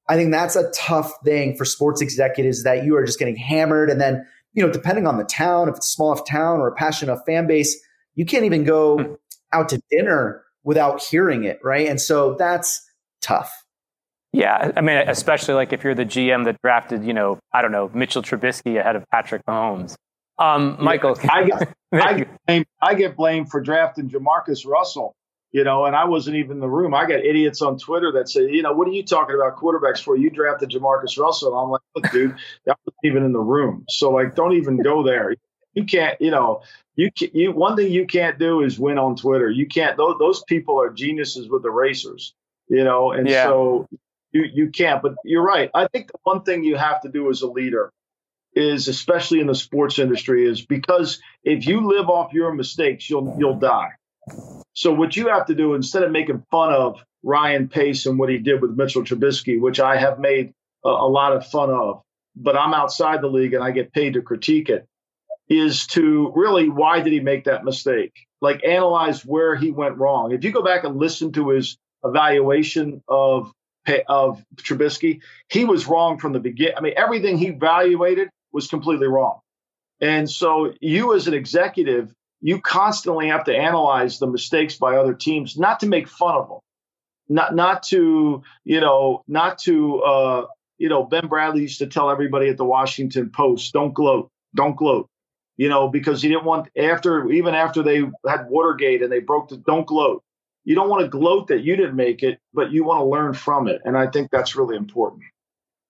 I 0.07 0.15
think 0.15 0.31
that's 0.31 0.55
a 0.55 0.69
tough 0.71 1.13
thing 1.23 1.55
for 1.55 1.65
sports 1.65 2.01
executives 2.01 2.63
that 2.63 2.83
you 2.83 2.95
are 2.95 3.05
just 3.05 3.19
getting 3.19 3.35
hammered. 3.35 3.89
And 3.89 3.99
then, 3.99 4.25
you 4.53 4.65
know, 4.65 4.71
depending 4.71 5.07
on 5.07 5.17
the 5.17 5.23
town, 5.23 5.69
if 5.69 5.75
it's 5.75 5.87
a 5.87 5.89
small 5.89 6.11
enough 6.11 6.27
town 6.27 6.59
or 6.59 6.67
a 6.67 6.75
passionate 6.75 7.11
enough 7.11 7.25
fan 7.25 7.47
base, 7.47 7.79
you 8.15 8.25
can't 8.25 8.45
even 8.45 8.63
go 8.63 8.97
hmm. 8.97 9.13
out 9.53 9.69
to 9.69 9.81
dinner 9.89 10.43
without 10.63 11.01
hearing 11.01 11.43
it. 11.43 11.59
Right. 11.63 11.87
And 11.87 11.99
so 11.99 12.35
that's 12.35 12.87
tough. 13.21 13.60
Yeah. 14.33 14.71
I 14.75 14.81
mean, 14.81 14.97
especially 15.07 15.55
like 15.55 15.73
if 15.73 15.83
you're 15.83 15.95
the 15.95 16.05
GM 16.05 16.45
that 16.45 16.61
drafted, 16.61 17.03
you 17.03 17.13
know, 17.13 17.39
I 17.53 17.61
don't 17.61 17.71
know, 17.71 17.89
Mitchell 17.93 18.21
Trubisky 18.21 18.79
ahead 18.79 18.95
of 18.95 19.03
Patrick 19.09 19.45
Mahomes. 19.45 19.95
Um, 20.39 20.77
Michael, 20.79 21.17
yeah, 21.23 21.29
I, 21.31 21.43
get, 21.43 21.73
I, 21.91 22.13
get 22.13 22.45
blamed, 22.47 22.65
I 22.81 22.93
get 22.95 23.15
blamed 23.15 23.51
for 23.51 23.61
drafting 23.61 24.09
JaMarcus 24.09 24.65
Russell 24.65 25.15
you 25.51 25.65
know, 25.65 25.85
and 25.85 25.95
I 25.95 26.05
wasn't 26.05 26.37
even 26.37 26.53
in 26.53 26.59
the 26.59 26.69
room. 26.69 26.93
I 26.93 27.05
got 27.05 27.19
idiots 27.19 27.61
on 27.61 27.77
Twitter 27.77 28.11
that 28.13 28.29
say, 28.29 28.49
you 28.49 28.61
know, 28.61 28.71
what 28.71 28.87
are 28.87 28.91
you 28.91 29.03
talking 29.03 29.35
about 29.35 29.57
quarterbacks 29.57 30.01
for? 30.01 30.15
You 30.15 30.29
drafted 30.29 30.69
JaMarcus 30.69 31.17
Russell. 31.17 31.49
And 31.49 31.61
I'm 31.61 31.69
like, 31.69 31.81
look, 31.95 32.11
dude, 32.11 32.35
that 32.65 32.77
wasn't 32.85 33.03
even 33.03 33.23
in 33.23 33.33
the 33.33 33.39
room. 33.39 33.83
So 33.89 34.11
like, 34.11 34.35
don't 34.35 34.53
even 34.53 34.77
go 34.77 35.03
there. 35.03 35.35
You 35.73 35.85
can't, 35.85 36.19
you 36.21 36.31
know, 36.31 36.61
you 36.95 37.09
you 37.33 37.51
one 37.51 37.75
thing 37.75 37.91
you 37.91 38.05
can't 38.05 38.37
do 38.37 38.61
is 38.61 38.77
win 38.77 38.97
on 38.97 39.15
Twitter. 39.15 39.49
You 39.49 39.65
can't. 39.65 39.95
Those 39.97 40.15
those 40.19 40.43
people 40.43 40.79
are 40.81 40.89
geniuses 40.89 41.49
with 41.49 41.63
the 41.63 41.71
racers, 41.71 42.33
you 42.67 42.83
know, 42.83 43.11
and 43.11 43.27
yeah. 43.27 43.45
so 43.45 43.87
you 44.31 44.45
you 44.53 44.69
can't. 44.69 45.01
But 45.01 45.15
you're 45.23 45.43
right. 45.43 45.69
I 45.73 45.87
think 45.87 46.07
the 46.07 46.19
one 46.23 46.43
thing 46.43 46.63
you 46.63 46.77
have 46.77 47.01
to 47.01 47.09
do 47.09 47.29
as 47.29 47.41
a 47.41 47.47
leader 47.47 47.91
is, 48.53 48.87
especially 48.87 49.39
in 49.39 49.47
the 49.47 49.55
sports 49.55 49.99
industry, 49.99 50.45
is 50.47 50.65
because 50.65 51.21
if 51.43 51.67
you 51.67 51.87
live 51.87 52.09
off 52.09 52.33
your 52.33 52.53
mistakes, 52.53 53.09
you'll 53.09 53.35
you'll 53.39 53.59
die 53.59 53.91
so 54.73 54.93
what 54.93 55.15
you 55.15 55.29
have 55.29 55.47
to 55.47 55.55
do 55.55 55.73
instead 55.73 56.03
of 56.03 56.11
making 56.11 56.45
fun 56.51 56.73
of 56.73 57.03
Ryan 57.23 57.67
Pace 57.67 58.05
and 58.05 58.17
what 58.17 58.29
he 58.29 58.37
did 58.37 58.61
with 58.61 58.71
Mitchell 58.77 59.03
Trubisky, 59.03 59.59
which 59.59 59.79
I 59.79 59.97
have 59.97 60.19
made 60.19 60.53
a, 60.85 60.89
a 60.89 61.09
lot 61.09 61.33
of 61.35 61.47
fun 61.47 61.69
of, 61.69 62.01
but 62.35 62.57
I'm 62.57 62.73
outside 62.73 63.21
the 63.21 63.27
league 63.27 63.53
and 63.53 63.63
I 63.63 63.71
get 63.71 63.93
paid 63.93 64.13
to 64.13 64.21
critique 64.21 64.69
it, 64.69 64.87
is 65.49 65.87
to 65.87 66.31
really 66.35 66.69
why 66.69 67.01
did 67.01 67.13
he 67.13 67.19
make 67.19 67.45
that 67.45 67.65
mistake? 67.65 68.13
Like 68.39 68.63
analyze 68.63 69.25
where 69.25 69.55
he 69.55 69.71
went 69.71 69.97
wrong. 69.97 70.31
If 70.31 70.43
you 70.43 70.51
go 70.51 70.63
back 70.63 70.83
and 70.83 70.97
listen 70.97 71.33
to 71.33 71.49
his 71.49 71.77
evaluation 72.03 73.03
of 73.07 73.51
of 74.07 74.43
Trubisky, 74.55 75.21
he 75.49 75.65
was 75.65 75.87
wrong 75.87 76.19
from 76.19 76.33
the 76.33 76.39
beginning. 76.39 76.75
I 76.77 76.81
mean, 76.81 76.93
everything 76.97 77.37
he 77.37 77.47
evaluated 77.47 78.29
was 78.51 78.67
completely 78.67 79.07
wrong. 79.07 79.39
And 79.99 80.29
so 80.29 80.73
you 80.79 81.15
as 81.15 81.27
an 81.27 81.33
executive 81.33 82.13
you 82.41 82.59
constantly 82.59 83.27
have 83.27 83.45
to 83.45 83.55
analyze 83.55 84.19
the 84.19 84.27
mistakes 84.27 84.75
by 84.75 84.97
other 84.97 85.13
teams, 85.13 85.57
not 85.57 85.79
to 85.81 85.87
make 85.87 86.07
fun 86.07 86.35
of 86.35 86.49
them, 86.49 86.59
not 87.29 87.55
not 87.55 87.83
to 87.83 88.41
you 88.65 88.81
know 88.81 89.23
not 89.27 89.59
to 89.59 90.01
uh, 90.01 90.45
you 90.77 90.89
know 90.89 91.03
Ben 91.03 91.29
Bradlee 91.29 91.61
used 91.61 91.79
to 91.79 91.87
tell 91.87 92.09
everybody 92.09 92.49
at 92.49 92.57
the 92.57 92.65
Washington 92.65 93.29
Post, 93.29 93.71
don't 93.73 93.93
gloat, 93.93 94.29
don't 94.55 94.75
gloat, 94.75 95.07
you 95.55 95.69
know, 95.69 95.87
because 95.87 96.21
he 96.21 96.29
didn't 96.29 96.45
want 96.45 96.69
after 96.75 97.29
even 97.31 97.53
after 97.53 97.83
they 97.83 98.01
had 98.27 98.47
Watergate 98.49 99.03
and 99.03 99.11
they 99.11 99.19
broke 99.19 99.49
the 99.49 99.57
don't 99.57 99.85
gloat. 99.85 100.23
You 100.63 100.75
don't 100.75 100.89
want 100.89 101.01
to 101.01 101.07
gloat 101.07 101.47
that 101.47 101.63
you 101.63 101.75
didn't 101.75 101.95
make 101.95 102.23
it, 102.23 102.39
but 102.53 102.71
you 102.71 102.83
want 102.83 102.99
to 102.99 103.05
learn 103.05 103.33
from 103.33 103.67
it, 103.67 103.81
and 103.85 103.97
I 103.97 104.07
think 104.07 104.29
that's 104.31 104.55
really 104.55 104.75
important. 104.75 105.23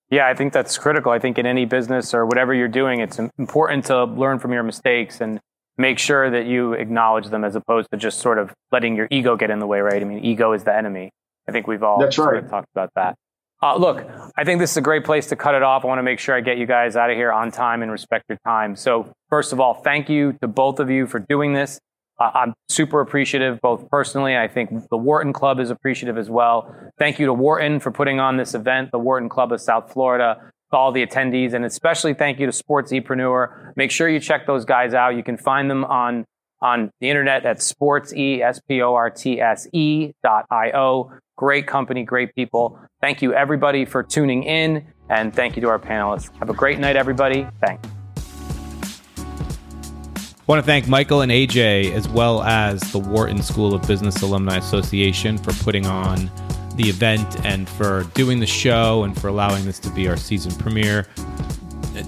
Yeah, 0.10 0.28
I 0.28 0.34
think 0.34 0.52
that's 0.52 0.78
critical. 0.78 1.12
I 1.12 1.20
think 1.20 1.38
in 1.38 1.46
any 1.46 1.66
business 1.66 2.14
or 2.14 2.26
whatever 2.26 2.54
you're 2.54 2.68
doing, 2.68 3.00
it's 3.00 3.18
important 3.18 3.86
to 3.86 4.04
learn 4.04 4.40
from 4.40 4.52
your 4.52 4.64
mistakes 4.64 5.22
and 5.22 5.40
make 5.78 6.00
sure 6.00 6.30
that 6.30 6.46
you 6.46 6.74
acknowledge 6.74 7.28
them 7.28 7.46
as 7.46 7.56
opposed 7.56 7.90
to 7.92 7.98
just 7.98 8.20
sort 8.20 8.38
of 8.38 8.54
letting 8.72 8.96
your 8.96 9.08
ego 9.10 9.38
get 9.38 9.50
in 9.50 9.60
the 9.60 9.68
way, 9.68 9.80
right? 9.80 10.02
I 10.02 10.06
mean, 10.06 10.24
ego 10.24 10.52
is 10.52 10.66
the 10.66 10.76
enemy. 10.76 11.12
I 11.48 11.54
think 11.54 11.66
we've 11.66 11.82
all 11.82 12.00
That's 12.00 12.16
sort 12.16 12.34
right. 12.34 12.44
of 12.44 12.50
talked 12.50 12.68
about 12.76 12.92
that. 12.96 13.16
Uh, 13.64 13.78
look, 13.78 14.06
I 14.36 14.44
think 14.44 14.60
this 14.60 14.72
is 14.72 14.78
a 14.78 14.82
great 14.82 15.06
place 15.06 15.28
to 15.28 15.36
cut 15.36 15.54
it 15.54 15.62
off. 15.62 15.86
I 15.86 15.88
want 15.88 16.00
to 16.00 16.04
make 16.04 16.20
sure 16.20 16.36
I 16.36 16.42
get 16.42 16.58
you 16.58 16.66
guys 16.66 16.96
out 16.96 17.12
of 17.12 17.16
here 17.16 17.32
on 17.32 17.52
time 17.52 17.84
and 17.84 17.92
respect 17.92 18.26
your 18.28 18.40
time. 18.44 18.76
So, 18.76 19.12
first 19.30 19.54
of 19.54 19.60
all, 19.60 19.76
thank 19.76 20.10
you 20.10 20.34
to 20.42 20.48
both 20.48 20.80
of 20.80 20.90
you 20.90 21.06
for 21.06 21.20
doing 21.20 21.54
this. 21.54 21.80
I'm 22.22 22.54
super 22.70 23.02
appreciative, 23.02 23.60
both 23.62 23.90
personally. 23.90 24.38
I 24.38 24.48
think 24.48 24.90
the 24.90 24.98
Wharton 24.98 25.34
Club 25.34 25.60
is 25.60 25.70
appreciative 25.70 26.18
as 26.18 26.30
well. 26.30 26.74
Thank 26.98 27.20
you 27.20 27.26
to 27.26 27.34
Wharton 27.34 27.80
for 27.80 27.92
putting 27.92 28.20
on 28.20 28.38
this 28.38 28.54
event, 28.54 28.92
the 28.92 29.00
Wharton 29.00 29.30
Club 29.30 29.52
of 29.52 29.62
South 29.62 29.92
Florida 29.92 30.52
to 30.72 30.78
all 30.78 30.92
the 30.92 31.06
attendees, 31.06 31.54
and 31.54 31.66
especially 31.66 32.14
thank 32.14 32.40
you 32.40 32.46
to 32.46 32.52
Sports 32.52 32.92
Epreneur. 32.92 33.74
Make 33.76 33.92
sure 33.92 34.10
you 34.10 34.20
check 34.20 34.48
those 34.48 34.66
guys 34.66 34.94
out. 34.94 35.16
You 35.16 35.24
can 35.24 35.38
find 35.38 35.70
them 35.70 35.84
on 35.86 36.26
on 36.62 36.92
the 37.00 37.10
internet 37.10 37.44
at 37.46 37.60
sports 37.62 38.14
e 38.14 38.42
s 38.42 38.62
p 38.68 38.82
o 38.82 38.94
r 38.94 39.10
t 39.10 39.42
s 39.42 39.68
e 39.74 40.12
dot 40.24 40.46
i 40.52 40.72
o. 40.72 41.12
Great 41.36 41.66
company, 41.66 42.04
great 42.04 42.36
people. 42.36 42.80
Thank 43.02 43.22
you 43.22 43.34
everybody 43.34 43.84
for 43.84 44.04
tuning 44.04 44.44
in, 44.44 44.86
and 45.10 45.34
thank 45.34 45.56
you 45.56 45.62
to 45.64 45.70
our 45.70 45.80
panelists. 45.80 46.36
Have 46.38 46.50
a 46.50 46.54
great 46.54 46.80
night, 46.80 46.96
everybody. 46.96 47.48
Thanks. 47.66 48.01
I 50.42 50.44
want 50.52 50.60
to 50.60 50.66
thank 50.66 50.88
Michael 50.88 51.22
and 51.22 51.32
AJ, 51.32 51.94
as 51.94 52.10
well 52.10 52.42
as 52.42 52.82
the 52.92 52.98
Wharton 52.98 53.44
School 53.44 53.76
of 53.76 53.88
Business 53.88 54.24
Alumni 54.24 54.58
Association, 54.58 55.38
for 55.38 55.54
putting 55.64 55.86
on 55.86 56.32
the 56.76 56.90
event 56.90 57.46
and 57.46 57.70
for 57.70 58.06
doing 58.16 58.40
the 58.40 58.48
show 58.48 59.04
and 59.04 59.16
for 59.20 59.28
allowing 59.28 59.66
this 59.66 59.78
to 59.78 59.90
be 59.92 60.08
our 60.08 60.18
season 60.18 60.52
premiere. 60.56 61.06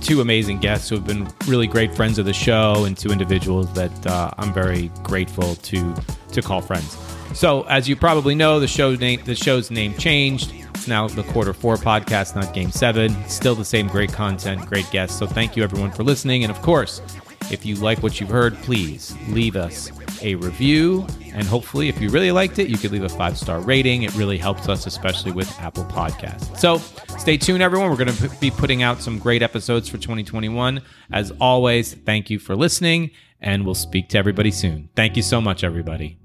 Two 0.02 0.22
amazing 0.22 0.58
guests 0.58 0.90
who 0.90 0.96
have 0.96 1.06
been 1.06 1.28
really 1.46 1.68
great 1.68 1.96
friends 1.96 2.18
of 2.18 2.26
the 2.26 2.34
show 2.34 2.86
and 2.86 2.98
two 2.98 3.10
individuals 3.10 3.72
that 3.74 4.08
uh, 4.08 4.32
I'm 4.40 4.52
very 4.52 4.90
grateful 5.04 5.54
to 5.56 5.96
to 6.32 6.42
call 6.42 6.60
friends. 6.60 6.98
So, 7.36 7.64
as 7.64 7.88
you 7.88 7.96
probably 7.96 8.34
know, 8.34 8.60
the 8.60 8.68
show 8.68 8.96
name 8.96 9.22
the 9.26 9.36
show's 9.36 9.70
name 9.70 9.94
changed. 9.94 10.52
It's 10.74 10.88
now 10.88 11.08
the 11.08 11.24
Quarter 11.24 11.54
Four 11.54 11.78
podcast, 11.78 12.36
not 12.36 12.52
Game 12.54 12.72
Seven. 12.72 13.16
Still 13.30 13.54
the 13.54 13.64
same 13.64 13.88
great 13.88 14.12
content, 14.12 14.66
great 14.66 14.90
guests. 14.90 15.20
So, 15.20 15.28
thank 15.28 15.56
you 15.56 15.64
everyone 15.64 15.92
for 15.92 16.04
listening. 16.04 16.44
And 16.44 16.52
of 16.52 16.62
course, 16.64 17.02
if 17.52 17.66
you 17.66 17.76
like 17.76 18.02
what 18.04 18.20
you've 18.20 18.30
heard, 18.30 18.56
please 18.58 19.16
leave 19.30 19.56
us 19.56 19.92
a 20.22 20.36
review 20.36 21.06
And 21.34 21.48
hopefully, 21.48 21.90
if 21.90 22.00
you 22.00 22.10
really 22.10 22.32
liked 22.32 22.60
it, 22.60 22.70
you 22.70 22.78
could 22.78 22.92
leave 22.92 23.04
a 23.04 23.10
five 23.10 23.38
star 23.38 23.60
rating. 23.60 24.04
It 24.04 24.14
really 24.16 24.38
helps 24.38 24.70
us, 24.70 24.86
especially 24.86 25.32
with 25.32 25.52
Apple 25.60 25.84
Podcasts. 25.86 26.58
So 26.58 26.78
stay 27.18 27.38
tuned, 27.38 27.64
everyone. 27.64 27.90
We're 27.90 27.98
going 27.98 28.16
to 28.16 28.30
be 28.40 28.52
putting 28.52 28.84
out 28.84 29.02
some 29.02 29.18
great 29.18 29.42
episodes 29.42 29.90
for 29.90 29.98
2021. 29.98 30.82
As 31.12 31.32
always, 31.42 31.96
thank 31.96 32.30
you 32.30 32.38
for 32.38 32.56
listening, 32.56 33.10
and 33.42 33.66
we'll 33.66 33.74
speak 33.74 34.10
to 34.10 34.18
everybody 34.18 34.52
soon. 34.52 34.90
Thank 34.96 35.18
you 35.18 35.24
so 35.24 35.42
much, 35.42 35.64
everybody. 35.64 36.23